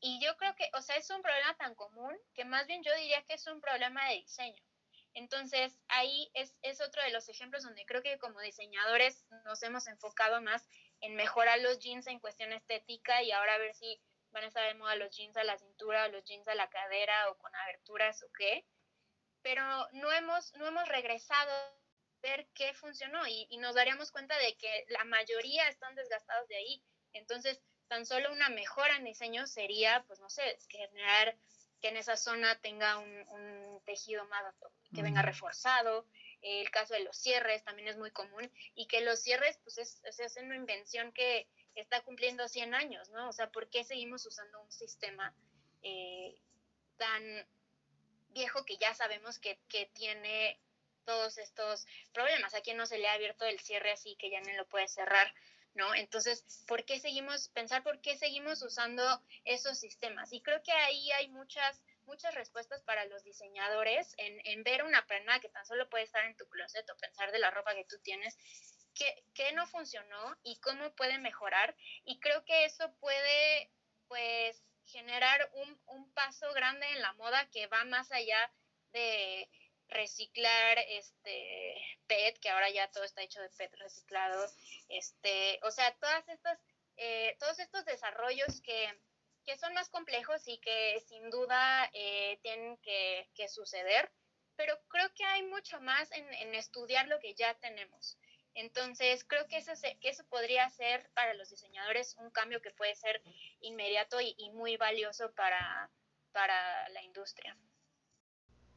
[0.00, 2.92] Y yo creo que, o sea, es un problema tan común que más bien yo
[2.96, 4.60] diría que es un problema de diseño.
[5.14, 9.86] Entonces, ahí es, es otro de los ejemplos donde creo que como diseñadores nos hemos
[9.86, 10.68] enfocado más
[11.00, 14.00] en mejorar los jeans en cuestión estética y ahora a ver si
[14.30, 17.30] van a estar de moda los jeans a la cintura, los jeans a la cadera
[17.30, 18.66] o con aberturas o qué
[19.48, 21.72] pero no hemos, no hemos regresado a
[22.20, 26.84] ver qué funcionó y, nos daríamos cuenta de que la mayoría están desgastados de ahí.
[27.14, 27.58] Entonces,
[27.88, 31.34] tan solo una mejora en diseño sería, pues no sé, generar
[31.80, 34.44] que en esa zona tenga un, tejido más,
[34.94, 36.06] que venga reforzado.
[36.42, 40.02] El caso de los cierres también es muy común y que los cierres, pues es,
[40.04, 43.30] es una invención que está cumpliendo 100 años, ¿no?
[43.30, 45.34] O sea, ¿por qué seguimos usando un sistema
[45.80, 46.38] eh,
[46.98, 47.48] tan
[48.38, 50.60] viejo que ya sabemos que, que tiene
[51.04, 52.54] todos estos problemas.
[52.54, 54.86] A quien no se le ha abierto el cierre así que ya no lo puede
[54.88, 55.34] cerrar,
[55.74, 55.94] ¿no?
[55.94, 59.02] Entonces, ¿por qué seguimos, pensar por qué seguimos usando
[59.44, 60.32] esos sistemas?
[60.32, 65.04] Y creo que ahí hay muchas, muchas respuestas para los diseñadores en, en ver una
[65.06, 67.86] prenda que tan solo puede estar en tu closet o pensar de la ropa que
[67.86, 68.36] tú tienes,
[68.94, 71.74] qué, qué no funcionó y cómo puede mejorar.
[72.04, 73.70] Y creo que eso puede
[74.08, 78.52] pues generar un, un paso grande en la moda que va más allá
[78.92, 79.48] de
[79.88, 81.74] reciclar este
[82.06, 84.46] PET, que ahora ya todo está hecho de PET reciclado,
[84.88, 86.58] este, o sea, todas estas,
[86.96, 88.92] eh, todos estos desarrollos que,
[89.44, 94.10] que, son más complejos y que sin duda eh, tienen que, que, suceder,
[94.56, 98.18] pero creo que hay mucho más en, en, estudiar lo que ya tenemos.
[98.58, 102.94] Entonces, creo que eso, que eso podría ser para los diseñadores un cambio que puede
[102.96, 103.22] ser
[103.60, 105.90] inmediato y, y muy valioso para,
[106.32, 107.56] para la industria.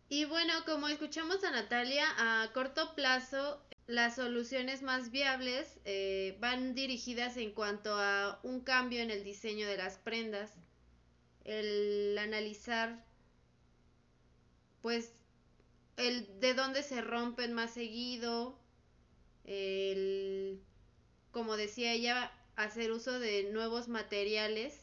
[0.07, 6.75] Y bueno, como escuchamos a Natalia, a corto plazo las soluciones más viables eh, van
[6.75, 10.53] dirigidas en cuanto a un cambio en el diseño de las prendas,
[11.43, 13.03] el analizar
[14.81, 15.13] pues
[15.97, 18.60] el de dónde se rompen más seguido,
[19.45, 20.61] el
[21.31, 24.81] como decía ella, hacer uso de nuevos materiales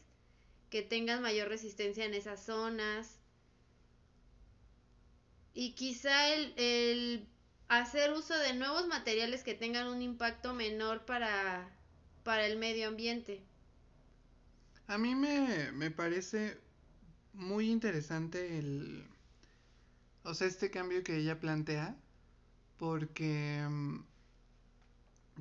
[0.69, 3.19] que tengan mayor resistencia en esas zonas,
[5.53, 7.27] y quizá el,
[7.67, 11.69] hacer uso de nuevos materiales que tengan un impacto menor para,
[12.23, 13.43] para el medio ambiente.
[14.87, 16.57] A mí me, me parece
[17.33, 19.05] muy interesante el,
[20.23, 21.95] o sea, este cambio que ella plantea,
[22.77, 23.67] porque,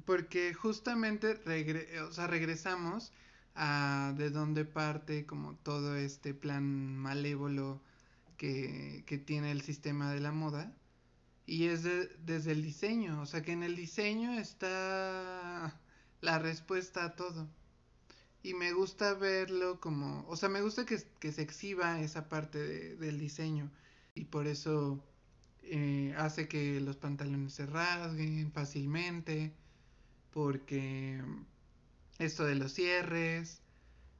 [0.05, 3.13] porque justamente regre, o sea, regresamos
[3.55, 7.81] a de dónde parte como todo este plan malévolo
[8.37, 10.73] que, tiene el sistema de la moda
[11.47, 15.79] y es desde el diseño, o sea que en el diseño está
[16.21, 17.49] la respuesta a todo.
[18.43, 23.19] Y me gusta verlo como, o sea, me gusta que, se exhiba esa parte del
[23.19, 23.71] diseño
[24.15, 25.03] y por eso
[25.63, 29.53] eh, hace que los pantalones se rasguen fácilmente,
[30.33, 31.23] porque
[32.19, 33.63] esto de los cierres,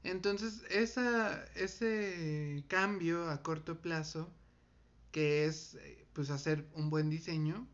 [0.05, 4.31] entonces, esa, ese cambio a corto plazo,
[5.13, 7.67] que es eh, pues hacer un buen diseño,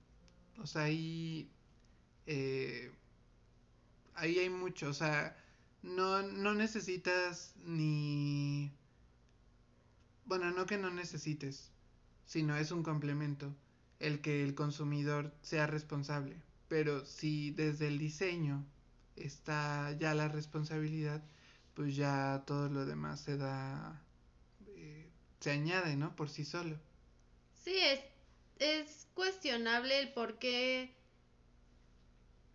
[0.59, 1.51] o sea, ahí,
[2.27, 2.93] eh,
[4.15, 5.37] ahí hay mucho, o sea,
[5.83, 8.73] no, no necesitas ni...
[10.27, 11.71] Bueno, no que no necesites,
[12.25, 13.55] sino es un complemento
[14.01, 16.37] el que el consumidor sea responsable.
[16.75, 18.67] Pero si desde el diseño
[19.15, 21.23] está ya la responsabilidad,
[21.73, 24.03] pues ya todo lo demás se da,
[24.67, 26.17] eh, se añade, ¿no?
[26.17, 26.77] Por sí solo.
[27.63, 28.01] Sí, es,
[28.59, 30.93] es cuestionable el por qué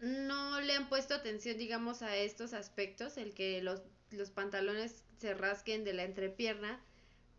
[0.01, 5.33] no le han puesto atención, digamos, a estos aspectos, el que los, los pantalones se
[5.33, 6.83] rasquen de la entrepierna,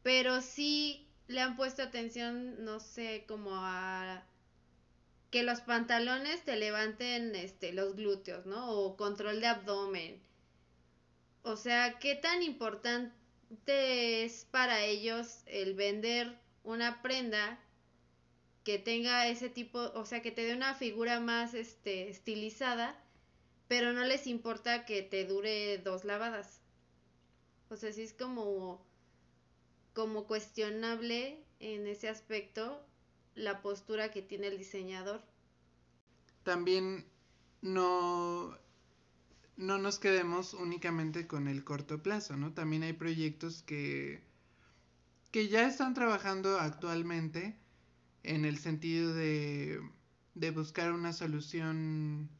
[0.02, 4.24] pero sí le han puesto atención, no sé, como a
[5.30, 8.70] que los pantalones te levanten este los glúteos, ¿no?
[8.70, 10.30] O control de abdomen
[11.42, 17.58] o sea, ¿qué tan importante es para ellos el vender una prenda
[18.62, 23.02] que tenga ese tipo, o sea, que te dé una figura más este estilizada,
[23.68, 26.60] pero no les importa que te dure dos lavadas?
[27.70, 28.84] O sea, sí es como
[29.94, 32.80] como cuestionable en ese aspecto
[33.34, 35.22] la postura que tiene el diseñador.
[36.42, 37.04] También
[37.62, 38.58] no
[39.60, 42.54] no nos quedemos únicamente con el corto plazo, ¿no?
[42.54, 44.22] También hay proyectos que,
[45.30, 47.58] que ya están trabajando actualmente
[48.22, 49.82] en el sentido de,
[50.34, 52.30] de buscar una solución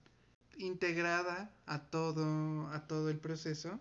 [0.56, 3.78] integrada a todo, a todo el proceso.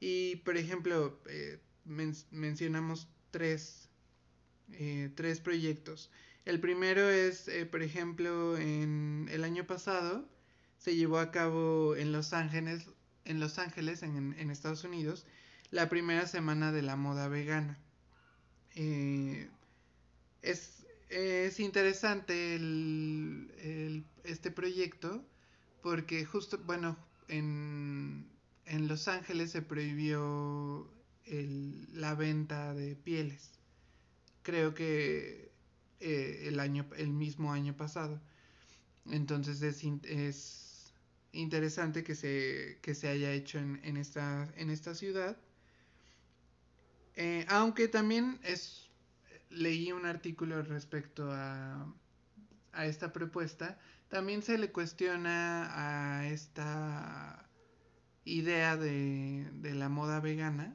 [0.00, 3.90] Y, por ejemplo, eh, mencionamos tres,
[4.72, 6.10] eh, tres proyectos.
[6.44, 10.28] El primero es, eh, por ejemplo, en el año pasado,
[10.78, 12.88] se llevó a cabo en Los Ángeles,
[13.24, 15.24] en Los Ángeles, en, Estados Unidos,
[15.70, 17.78] la primera semana de la moda vegana.
[18.74, 19.48] Eh,
[20.42, 25.24] es, es, interesante el, este proyecto
[25.80, 26.96] porque justo, bueno,
[27.28, 28.28] en,
[28.66, 30.90] en Los Ángeles se prohibió
[31.24, 33.52] el, la venta de pieles.
[34.42, 35.51] Creo que
[36.02, 38.20] eh, el, año, el mismo año pasado.
[39.06, 40.92] Entonces es, es
[41.32, 45.36] interesante que se, que se haya hecho en, en, esta, en esta ciudad.
[47.14, 48.90] Eh, aunque también es,
[49.50, 51.86] leí un artículo respecto a,
[52.72, 55.70] a esta propuesta, también se le cuestiona
[56.18, 57.48] a esta
[58.24, 60.74] idea de, de la moda vegana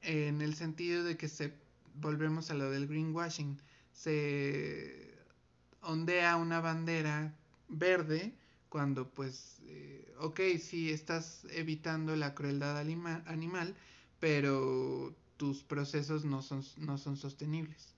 [0.00, 1.52] en el sentido de que se
[1.94, 3.60] volvemos a lo del greenwashing
[3.98, 5.18] se
[5.80, 7.34] ondea una bandera
[7.68, 8.32] verde
[8.68, 13.74] cuando pues, eh, ok, sí estás evitando la crueldad animal,
[14.20, 17.94] pero tus procesos no son, no son sostenibles.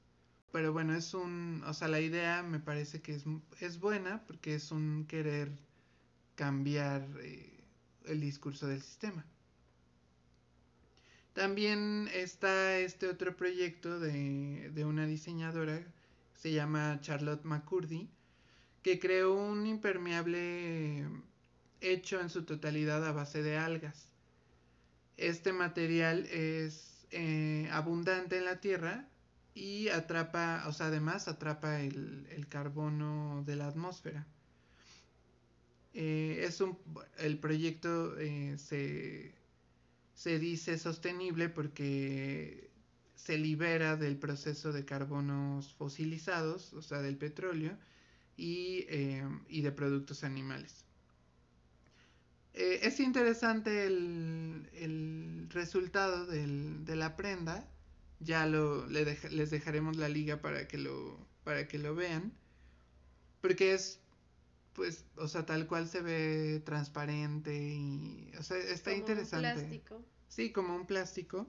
[0.52, 3.24] Pero bueno, es un, o sea, la idea me parece que es,
[3.60, 5.52] es buena porque es un querer
[6.34, 7.62] cambiar eh,
[8.06, 9.26] el discurso del sistema.
[11.40, 15.80] También está este otro proyecto de, una diseñadora,
[16.34, 18.10] se llama Charlotte McCurdy,
[18.82, 21.08] que creó un impermeable
[21.80, 24.12] hecho en su totalidad a base de algas.
[25.16, 29.08] Este material es eh, abundante en la Tierra
[29.54, 34.26] y atrapa, o sea, además atrapa el, carbono de la atmósfera.
[35.94, 36.62] Eh, es
[37.16, 39.39] el proyecto eh, se,
[40.20, 42.68] se dice sostenible porque
[43.14, 47.78] se libera del proceso de carbonos fosilizados, o sea, del petróleo,
[48.36, 48.84] y,
[49.48, 50.84] y de productos animales.
[52.52, 57.66] Eh, es interesante el, resultado de la prenda.
[58.18, 62.30] Ya lo, les dejaremos la liga para que lo, para que lo vean.
[63.40, 64.00] Porque es,
[64.74, 69.48] pues, o sea, tal cual se ve transparente y, o sea, está interesante.
[69.48, 70.02] Un plástico.
[70.28, 71.46] Sí, como un plástico.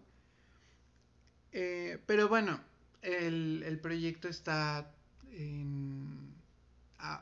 [1.52, 2.60] Eh, pero bueno,
[3.02, 4.92] el, el proyecto está
[5.32, 6.34] en,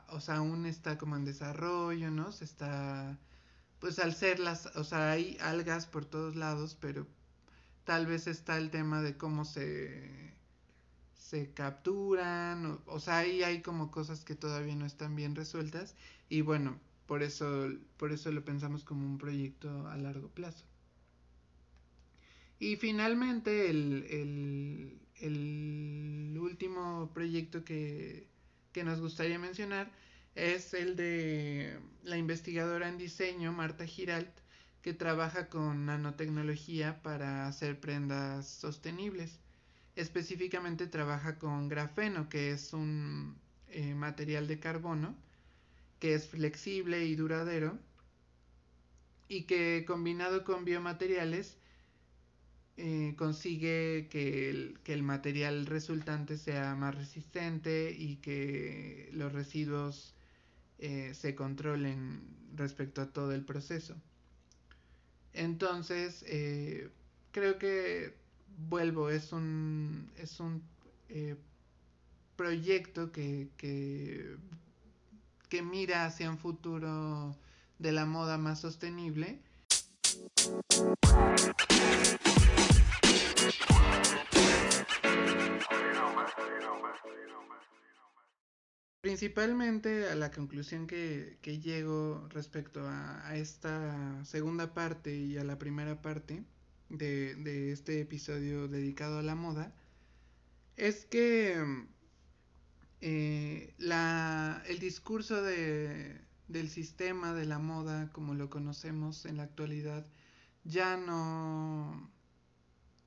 [0.08, 2.32] o sea, aún está como en desarrollo, ¿no?
[2.32, 3.18] Se está
[3.80, 7.06] pues al ser las, o sea, hay algas por todos lados, pero
[7.84, 10.34] tal vez está el tema de cómo se,
[11.30, 15.94] se capturan, o, sea, ahí hay como cosas que todavía no están bien resueltas
[16.28, 16.76] y bueno,
[17.06, 20.64] por eso, por eso lo pensamos como un proyecto a largo plazo.
[22.58, 28.26] Y finalmente el, el, el último proyecto que,
[28.72, 29.88] que nos gustaría mencionar
[30.34, 34.36] es el de la investigadora en diseño Marta Giralt,
[34.82, 39.38] que trabaja con nanotecnología para hacer prendas sostenibles.
[40.00, 43.36] Específicamente trabaja con grafeno, que es un
[43.68, 45.14] eh, material de carbono
[45.98, 47.78] que es flexible y duradero
[49.28, 51.58] y que combinado con biomateriales
[52.78, 54.48] eh, consigue que
[54.86, 60.14] el, material resultante sea más resistente y que los residuos
[60.78, 62.22] eh, se controlen
[62.56, 64.00] respecto a todo el proceso.
[65.34, 66.24] Entonces,
[67.32, 68.19] creo que
[68.56, 70.62] vuelvo, es un, es un
[71.08, 71.36] eh,
[72.36, 74.36] proyecto que, que,
[75.48, 77.36] que mira hacia un futuro
[77.78, 79.40] de la moda más sostenible.
[89.00, 96.02] Principalmente a la conclusión que, llego respecto a, esta segunda parte y a la primera
[96.02, 96.44] parte
[96.90, 99.72] de, este episodio dedicado a la moda
[100.76, 101.56] es que
[103.00, 110.06] eh, el discurso del sistema de la moda como lo conocemos en la actualidad
[110.64, 112.10] ya no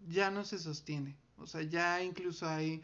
[0.08, 2.82] ya no se sostiene o sea ya incluso hay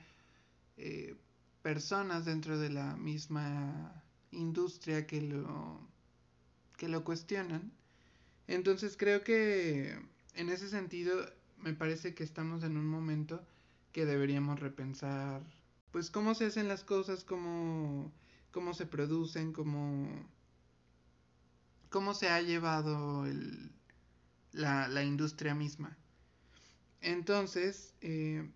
[0.78, 1.16] eh,
[1.62, 5.80] personas dentro de la misma industria que lo,
[6.78, 7.72] que lo cuestionan.
[8.48, 10.00] Entonces creo que
[10.40, 13.46] en ese sentido me parece que estamos en un momento
[13.92, 15.42] que deberíamos repensar
[15.92, 18.10] pues cómo se hacen las cosas, cómo,
[18.52, 20.08] cómo se producen, cómo,
[21.90, 23.70] cómo se ha llevado el,
[24.54, 25.98] la, la, industria misma.
[27.02, 28.50] Entonces, eh,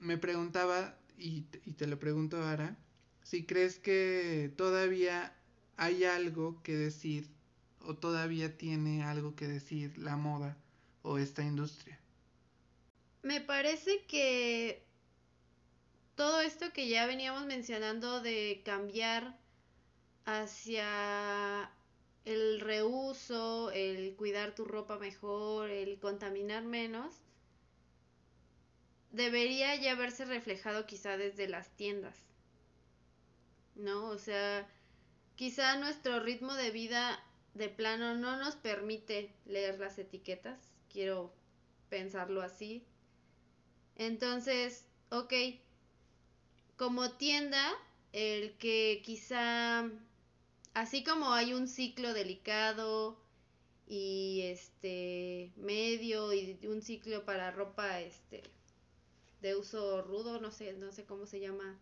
[0.00, 2.76] me preguntaba y, te lo pregunto ahora,
[3.22, 5.36] si crees que todavía
[5.76, 7.28] hay algo que decir
[7.80, 10.56] o todavía tiene algo que decir la moda
[11.06, 11.98] o esta industria.
[13.22, 14.84] Me parece que
[16.16, 19.36] todo esto que ya veníamos mencionando de cambiar
[20.24, 21.70] hacia
[22.24, 27.14] el reuso, el cuidar tu ropa mejor, el contaminar menos,
[29.12, 32.18] debería ya verse reflejado quizá desde las tiendas.
[33.76, 34.06] ¿No?
[34.06, 34.66] O sea,
[35.36, 37.22] quizá nuestro ritmo de vida
[37.54, 40.75] de plano no nos permite leer las etiquetas.
[40.96, 41.30] Quiero
[41.90, 42.82] pensarlo así.
[43.96, 45.30] Entonces, ok,
[46.78, 47.70] como tienda,
[48.14, 49.90] el que quizá,
[50.72, 53.22] así como hay un ciclo delicado
[53.86, 58.42] y este medio y un ciclo para ropa este
[59.42, 61.78] de uso rudo, no sé, no sé cómo se llama,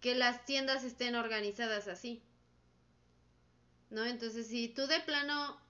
[0.00, 2.22] que las tiendas estén organizadas así.
[3.90, 4.04] ¿No?
[4.04, 5.60] Entonces, si tú de plano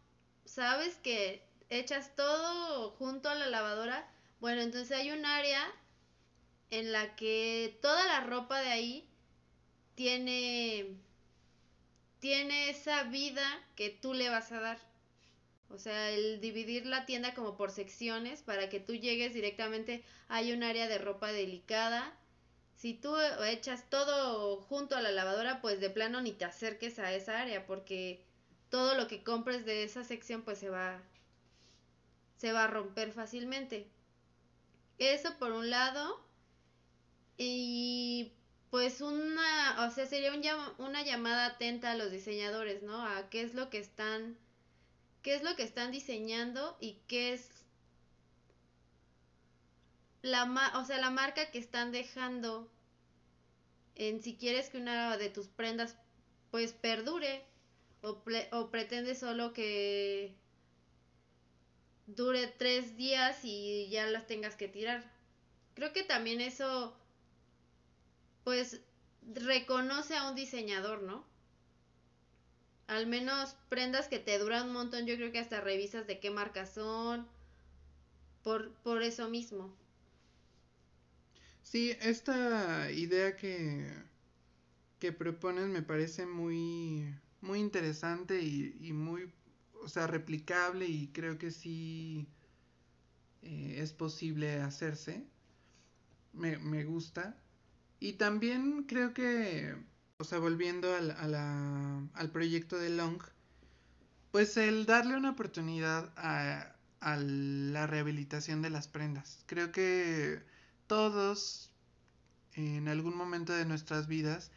[0.45, 4.09] sabes que echas todo junto a la lavadora,
[4.41, 5.65] bueno, entonces hay un área
[6.71, 9.09] en la que toda la ropa de ahí
[9.95, 10.97] tiene
[12.21, 14.79] tiene esa vida que tú le vas a dar.
[15.69, 20.53] O sea, el dividir la tienda como por secciones para que tú llegues directamente, hay
[20.53, 22.17] un área de ropa delicada.
[22.75, 23.17] Si tú
[23.47, 27.67] echas todo junto a la lavadora, pues de plano ni te acerques a esa área
[27.67, 28.25] porque
[28.71, 31.01] todo lo que compres de esa sección pues se va
[32.37, 33.89] se va a romper fácilmente.
[34.99, 36.25] Eso por un lado.
[37.39, 38.33] Y
[38.71, 40.43] pues una, o sea, sería un
[40.85, 43.03] una llamada atenta a los diseñadores, ¿no?
[43.03, 44.37] A qué es lo que están
[45.23, 47.51] qué es lo que están diseñando y qué es
[50.23, 50.45] la
[50.77, 52.71] o sea, la marca que están dejando
[53.97, 55.97] en si quieres que una de tus prendas
[56.51, 57.45] pues perdure
[58.03, 58.23] o,
[58.53, 60.37] o pretende solo que
[62.07, 65.05] dure tres días y ya las tengas que tirar.
[65.75, 66.97] Creo que también eso
[68.45, 68.81] pues
[69.35, 71.25] reconoce a un diseñador, ¿no?
[72.87, 76.31] al menos prendas que te duran un montón, yo creo que hasta revisas de qué
[76.31, 77.27] marca son,
[78.43, 79.75] por, por eso mismo.
[81.63, 83.93] Sí, esta idea que,
[85.01, 89.33] que propones me parece muy, muy interesante y, muy,
[89.87, 92.27] o sea, replicable y creo que sí
[93.43, 95.25] eh, es posible hacerse.
[96.33, 97.41] Me, me gusta.
[98.01, 99.75] Y también creo que
[100.19, 101.11] o sea, volviendo al,
[102.15, 103.21] al proyecto de Long,
[104.31, 109.45] pues el darle una oportunidad a, a, la rehabilitación de las prendas.
[109.47, 110.43] Creo que
[110.87, 111.71] todos
[112.55, 114.51] en algún momento de nuestras vidas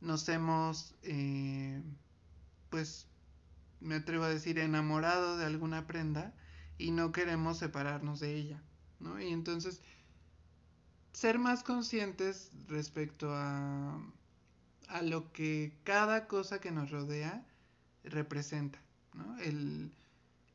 [0.00, 1.82] nos hemos, eh,
[2.70, 3.07] pues,
[3.80, 6.34] me atrevo a decir, enamorado de alguna prenda
[6.78, 8.62] y no queremos separarnos de ella,
[9.00, 9.20] ¿no?
[9.20, 9.80] Y entonces,
[11.12, 14.00] ser más conscientes respecto a
[14.88, 17.46] a lo que cada cosa que nos rodea
[18.04, 18.78] representa,
[19.14, 19.38] ¿no?
[19.38, 19.92] El,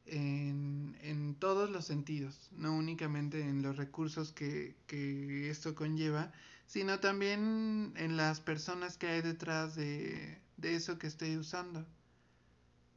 [0.05, 6.31] en, en, todos los sentidos, no únicamente en los recursos que, que, esto conlleva,
[6.65, 11.85] sino también en las personas que hay detrás de, de eso que estoy usando.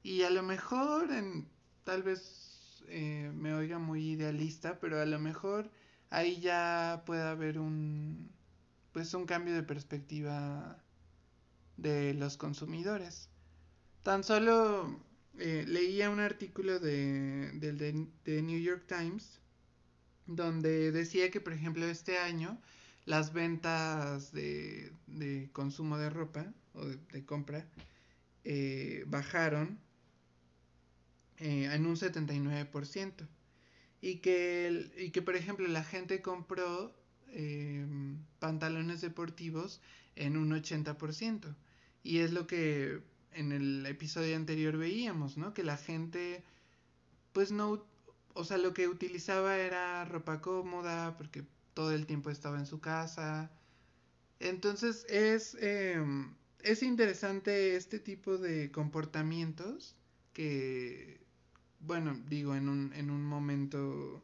[0.06, 1.48] Y a lo mejor, en,
[1.82, 5.68] tal vez eh, me oiga muy idealista, pero a lo mejor
[6.10, 8.30] ahí ya puede haber un,
[8.92, 10.80] pues un cambio de perspectiva
[11.76, 13.30] de los consumidores.
[14.04, 14.96] Tan solo
[15.40, 19.40] eh, leía un artículo de, de, New York Times
[20.26, 22.60] donde decía que, por ejemplo, este año
[23.06, 27.66] las ventas de, de consumo de ropa o de, compra
[28.44, 29.84] eh, bajaron
[31.38, 33.28] eh, en un 79%.
[34.00, 36.94] Y que, y que, por ejemplo, la gente compró
[38.38, 39.80] pantalones deportivos
[40.14, 41.54] en un 80%.
[42.02, 43.02] Y es lo que
[43.32, 45.52] en el episodio anterior veíamos, ¿no?
[45.54, 46.42] Que la gente,
[47.32, 47.86] pues no,
[48.34, 51.44] o sea, lo que utilizaba era ropa cómoda, porque
[51.74, 53.50] todo el tiempo estaba en su casa.
[54.40, 59.96] Entonces es, em, es interesante este tipo de comportamientos
[60.32, 61.25] que,
[61.80, 64.22] bueno, digo, en un, en un momento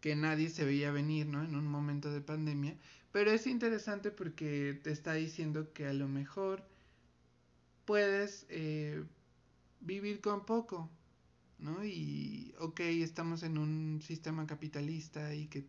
[0.00, 1.42] que nadie se veía venir, ¿no?
[1.44, 2.76] En un momento de pandemia.
[3.12, 6.64] Pero es interesante porque te está diciendo que a lo mejor
[7.84, 9.04] puedes eh,
[9.80, 10.90] vivir con poco,
[11.58, 11.84] ¿no?
[11.84, 15.66] Y, ok, estamos en un sistema capitalista y que,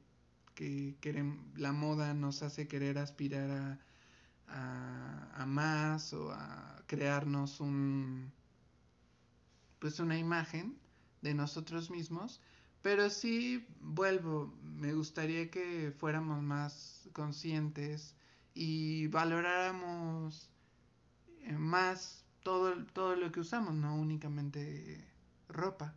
[0.55, 3.79] que la moda nos hace querer aspirar a,
[5.35, 8.31] a, más o a crearnos un,
[9.79, 10.77] pues una imagen
[11.23, 12.41] de nosotros mismos,
[12.81, 18.15] pero sí, vuelvo, me gustaría que fuéramos más conscientes
[18.53, 20.49] y valoráramos
[21.43, 25.07] eh, más todo, todo lo que usamos, no únicamente
[25.47, 25.95] ropa.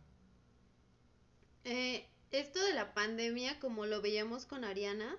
[1.65, 5.17] Eh, esto de la pandemia, como lo veíamos con Ariana,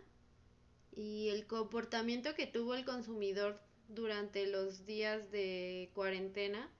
[0.97, 6.71] y el comportamiento que tuvo el consumidor durante los días de cuarentena,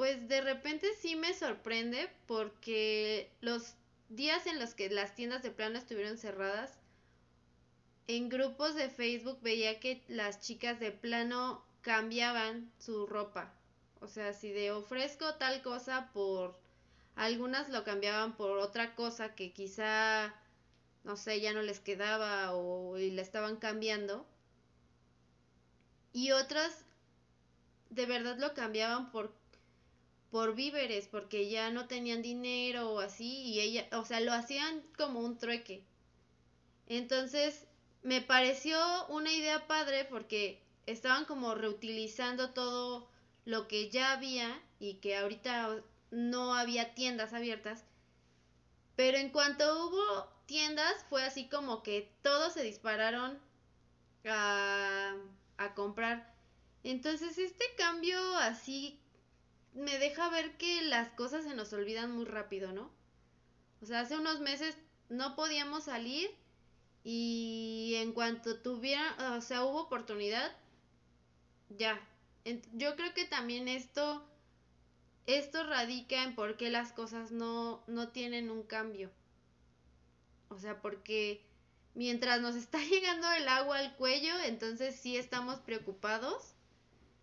[0.00, 3.74] pues de repente sí me sorprende porque los
[4.08, 6.72] días en los que las tiendas de plano estuvieron cerradas,
[8.06, 13.52] en grupos de Facebook veía que las chicas de plano cambiaban su ropa.
[14.00, 16.58] O sea, si de ofrezco tal cosa por...
[17.14, 20.34] Algunas lo cambiaban por otra cosa que quizá,
[21.04, 24.26] no sé, ya no les quedaba o y la estaban cambiando.
[26.14, 26.86] Y otras
[27.90, 29.38] de verdad lo cambiaban por
[30.30, 34.82] por víveres porque ya no tenían dinero o así y ella, o sea, lo hacían
[34.96, 35.84] como un trueque.
[36.86, 37.66] Entonces,
[38.02, 38.78] me pareció
[39.08, 43.08] una idea padre porque estaban como reutilizando todo
[43.44, 47.84] lo que ya había y que ahorita no había tiendas abiertas.
[48.96, 53.38] Pero en cuanto hubo tiendas, fue así como que todos se dispararon
[54.26, 55.14] a,
[55.56, 56.34] a comprar.
[56.82, 58.99] Entonces este cambio así
[59.74, 62.90] me deja ver que las cosas se nos olvidan muy rápido, ¿no?
[63.82, 64.76] O sea, hace unos meses
[65.08, 66.30] no podíamos salir
[67.02, 70.54] y en cuanto tuviera, o sea, hubo oportunidad,
[71.70, 72.00] ya.
[72.72, 74.26] Yo creo que también esto,
[75.26, 79.10] esto radica en por qué las cosas no, no tienen un cambio.
[80.48, 81.44] O sea, porque
[81.94, 86.54] mientras nos está llegando el agua al cuello, entonces sí estamos preocupados.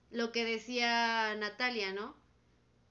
[0.10, 2.15] Lo que decía Natalia, ¿no?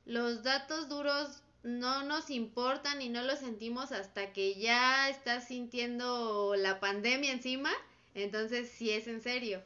[0.07, 6.55] Los datos duros no nos importan y no los sentimos hasta que ya estás sintiendo
[6.57, 7.73] la pandemia encima,
[8.15, 9.63] entonces sí es en serio.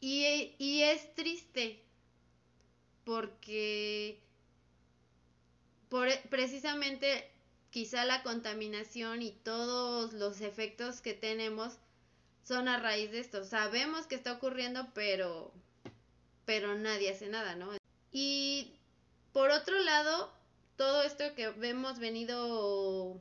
[0.00, 1.82] Y, y es triste
[3.04, 4.20] porque
[5.88, 7.28] por, precisamente
[7.70, 11.78] quizá la contaminación y todos los efectos que tenemos
[12.44, 13.42] son a raíz de esto.
[13.42, 15.52] Sabemos que está ocurriendo, pero
[16.44, 17.72] pero nadie hace nada, ¿no?
[18.18, 18.72] Y
[19.34, 20.32] por otro lado,
[20.78, 23.20] todo esto que hemos venido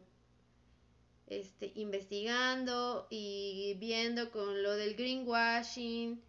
[1.28, 6.24] este, investigando y viendo con lo del greenwashing,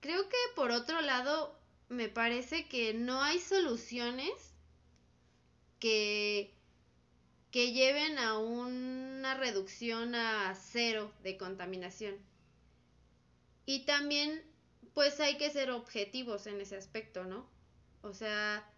[0.00, 1.60] creo que por otro lado
[1.90, 4.32] me parece que no hay soluciones
[5.78, 6.54] que,
[7.50, 12.16] que lleven a una reducción a cero de contaminación.
[13.66, 14.49] Y también
[14.94, 17.48] pues hay que ser objetivos en ese aspecto, ¿no?
[18.02, 18.68] O sea,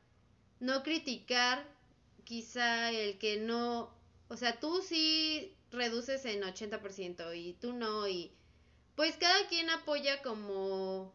[0.61, 1.65] no criticar
[2.25, 3.95] quizá el que no,
[4.29, 8.33] o sea, tú sí reduces en 80% y tú no y
[8.95, 11.15] pues cada quien apoya como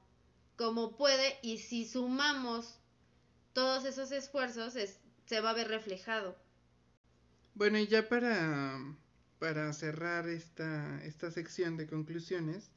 [0.55, 2.79] como puede y si sumamos
[3.53, 4.73] todos esos esfuerzos
[5.25, 6.35] se va a ver reflejado.
[7.53, 8.79] Bueno, y ya para
[9.39, 12.71] para cerrar esta esta sección de conclusiones,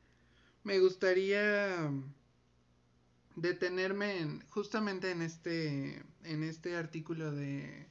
[0.62, 1.90] me gustaría
[3.36, 7.86] detenerme justamente en este, en este artículo de,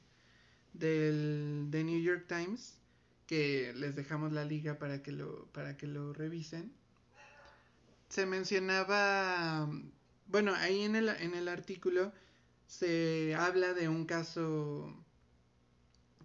[0.72, 2.78] del, de New York Times,
[3.26, 6.72] que les dejamos la liga para que lo, para que lo revisen.
[8.08, 9.68] Se mencionaba,
[10.26, 12.12] bueno, ahí en el, en el artículo
[12.66, 14.94] se habla de un caso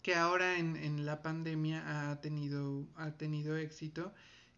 [0.01, 4.13] que ahora en, en la pandemia ha tenido, ha tenido éxito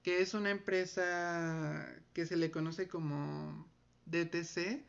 [0.07, 3.67] que es una empresa que se le conoce como
[4.05, 4.85] DTC,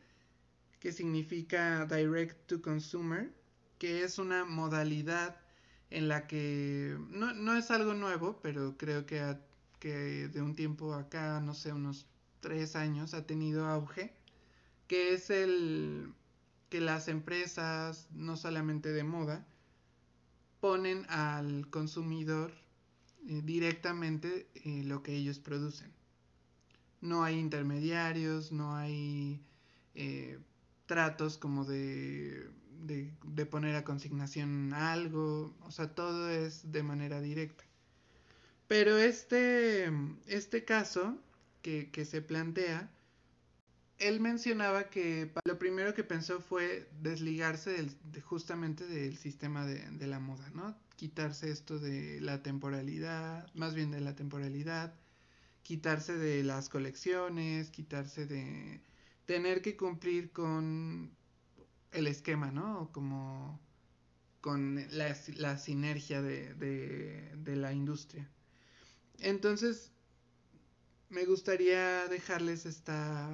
[0.79, 3.29] que significa Direct to Consumer,
[3.79, 5.35] que es una modalidad
[5.89, 9.35] en la que no, es algo nuevo, pero creo que,
[9.79, 12.07] que de un tiempo acá, no sé, unos
[12.39, 14.13] tres años, ha tenido auge,
[14.87, 16.13] que es el
[16.69, 19.45] que las empresas, no solamente de moda,
[20.61, 22.53] ponen al consumidor
[23.29, 25.91] eh, directamente eh, lo que ellos producen.
[26.99, 29.39] No hay intermediarios, no hay
[29.93, 30.39] eh,
[30.87, 32.49] tratos como de,
[32.81, 37.63] de, poner a consignación algo, o sea, todo es de manera directa.
[38.67, 39.91] Pero este,
[40.25, 41.15] este caso
[41.61, 42.89] que, que se plantea,
[43.99, 47.89] él mencionaba que lo primero que pensó fue desligarse
[48.23, 50.75] justamente del sistema de, de, la moda, ¿no?
[50.99, 54.93] Quitarse esto de la temporalidad, más bien de la temporalidad,
[55.63, 58.81] quitarse de las colecciones, quitarse de
[59.25, 61.15] tener que cumplir con
[61.93, 62.89] el esquema, ¿no?
[62.91, 63.61] Como
[64.41, 68.29] con la, sinergia de, de, de la industria.
[69.19, 69.93] Entonces,
[71.07, 73.29] me gustaría dejarles esta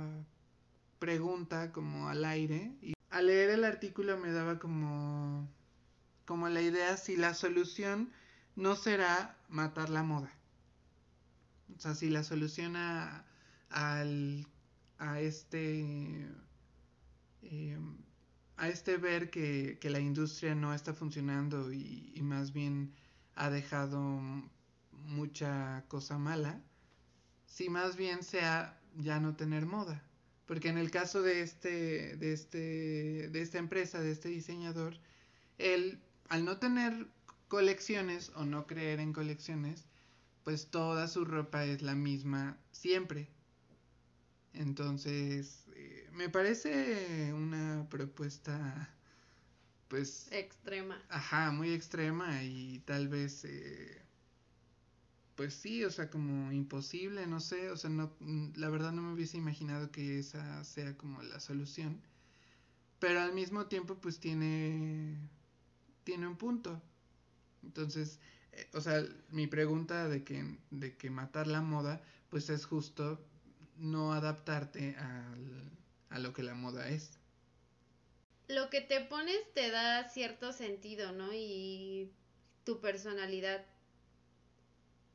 [1.00, 2.76] pregunta como al aire.
[2.84, 5.50] Y al leer el artículo me daba como
[6.26, 8.11] como la idea si la solución
[8.56, 10.31] no será matar la moda.
[11.76, 13.26] O sea, si la solución a,
[13.69, 16.27] a este
[17.43, 17.77] eh,
[18.57, 22.93] a este ver que, la industria no está funcionando y, y, más bien
[23.35, 23.99] ha dejado
[24.93, 26.61] mucha cosa mala,
[27.45, 30.02] si más bien sea ya no tener moda.
[30.45, 34.97] Porque en el caso de este, de este, de esta empresa, de este diseñador,
[35.57, 35.99] él
[36.30, 37.07] al no tener
[37.47, 39.85] colecciones o no creer en colecciones,
[40.43, 43.30] pues toda su ropa es la misma siempre.
[44.53, 48.89] Entonces, eh, me parece una propuesta,
[49.88, 50.31] pues...
[50.31, 51.02] Extrema.
[51.10, 54.02] Ajá, muy extrema y tal vez, eh,
[55.35, 58.15] pues sí, o sea, como imposible, no sé, o sea, no,
[58.56, 62.02] la verdad no me hubiese imaginado que esa sea como la solución.
[62.99, 65.18] Pero al mismo tiempo, pues tiene,
[66.06, 66.82] tiene un punto.
[67.64, 68.19] Entonces,
[68.53, 73.19] eh, o sea, mi pregunta de que, de que matar la moda, pues es justo
[73.76, 77.19] no adaptarte a lo que la moda es.
[78.48, 81.34] Lo que te pones te da cierto sentido, ¿no?
[81.34, 82.11] Y
[82.64, 83.65] tu personalidad.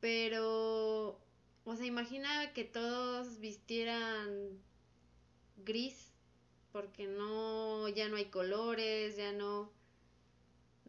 [0.01, 1.21] Pero,
[1.65, 4.59] o sea, imagina que todos vistieran
[5.65, 6.13] gris,
[6.73, 9.71] porque no, ya no hay colores, ya no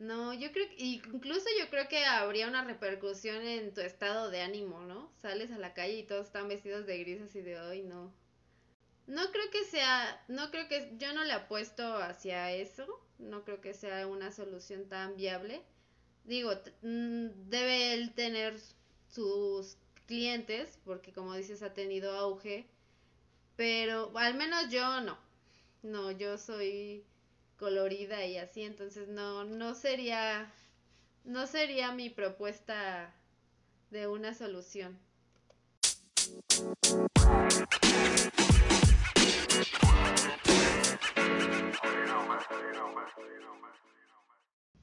[0.02, 4.42] no, yo creo que, incluso yo creo que habría una repercusión en tu estado de
[4.42, 5.12] ánimo, ¿no?
[5.22, 8.12] Sales a la calle y todos están vestidos de gris así de hoy, no.
[9.06, 12.88] No creo que sea, no creo que, yo no le apuesto hacia eso,
[13.20, 15.62] no creo que sea una solución tan viable.
[16.24, 16.52] Digo,
[16.82, 18.56] mm, debe él tener
[19.08, 22.66] sus clientes, porque como dices ha tenido auge,
[23.56, 25.20] pero al menos yo no.
[25.84, 27.06] No, yo soy
[27.62, 30.52] colorida y así, entonces no, no sería,
[31.26, 33.14] no sería mi propuesta
[33.92, 34.98] de una solución.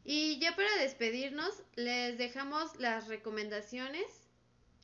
[0.05, 4.07] Y ya para despedirnos, les dejamos las recomendaciones.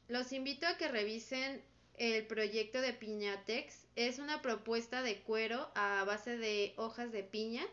[0.08, 1.62] Los invito a que revisen
[1.96, 3.86] el proyecto de Piñatex.
[3.94, 7.64] Es una propuesta de cuero a base de hojas de piña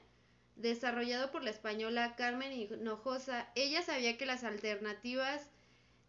[0.56, 3.50] desarrollado por la española Carmen Hinojosa.
[3.56, 5.42] Ella sabía que las alternativas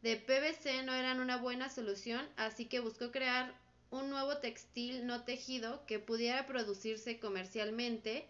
[0.03, 3.55] de PVC no eran una buena solución, así que buscó crear
[3.91, 8.27] un nuevo textil no tejido que pudiera producirse comercialmente,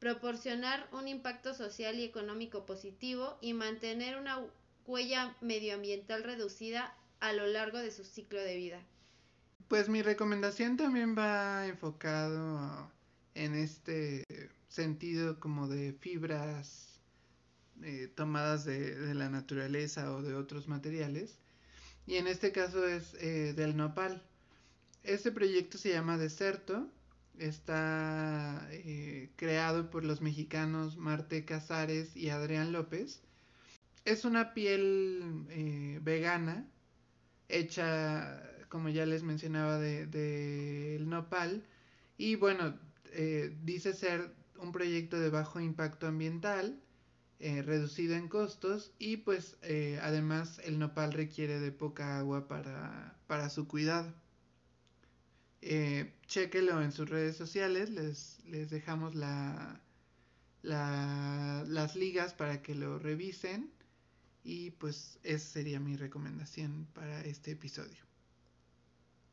[0.00, 4.40] proporcionar un impacto social y económico positivo y mantener una
[4.86, 8.80] huella medioambiental reducida a lo largo de su ciclo de vida.
[9.68, 12.90] Pues mi recomendación también va enfocado
[13.34, 14.24] en este
[14.74, 16.98] sentido como de fibras
[17.82, 21.38] eh, tomadas de, la naturaleza o de otros materiales.
[22.06, 24.22] Y en este caso es eh, del nopal.
[25.04, 26.88] Este proyecto se llama Deserto.
[27.38, 33.20] Está eh, creado por los mexicanos Marte Casares y Adrián López.
[34.04, 36.68] Es una piel vegana
[37.48, 41.64] hecha, como ya les mencionaba, del de, nopal.
[42.18, 42.78] Y bueno,
[43.62, 44.30] dice ser
[44.64, 46.80] un proyecto de bajo impacto ambiental,
[47.38, 53.50] eh, reducido en costos y pues eh, además el nopal requiere de poca agua para,
[53.50, 54.12] su cuidado.
[55.62, 59.80] Eh, chequelo en sus redes sociales, les, les dejamos la,
[60.62, 63.70] las ligas para que lo revisen
[64.42, 68.04] y pues esa sería mi recomendación para este episodio.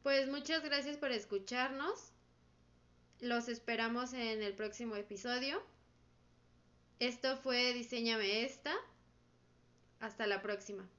[0.04, 2.12] Pues muchas gracias por escucharnos.
[3.22, 5.62] Los esperamos en el próximo episodio.
[6.98, 8.74] Esto fue Diseñame esta.
[10.00, 10.90] Hasta la próxima.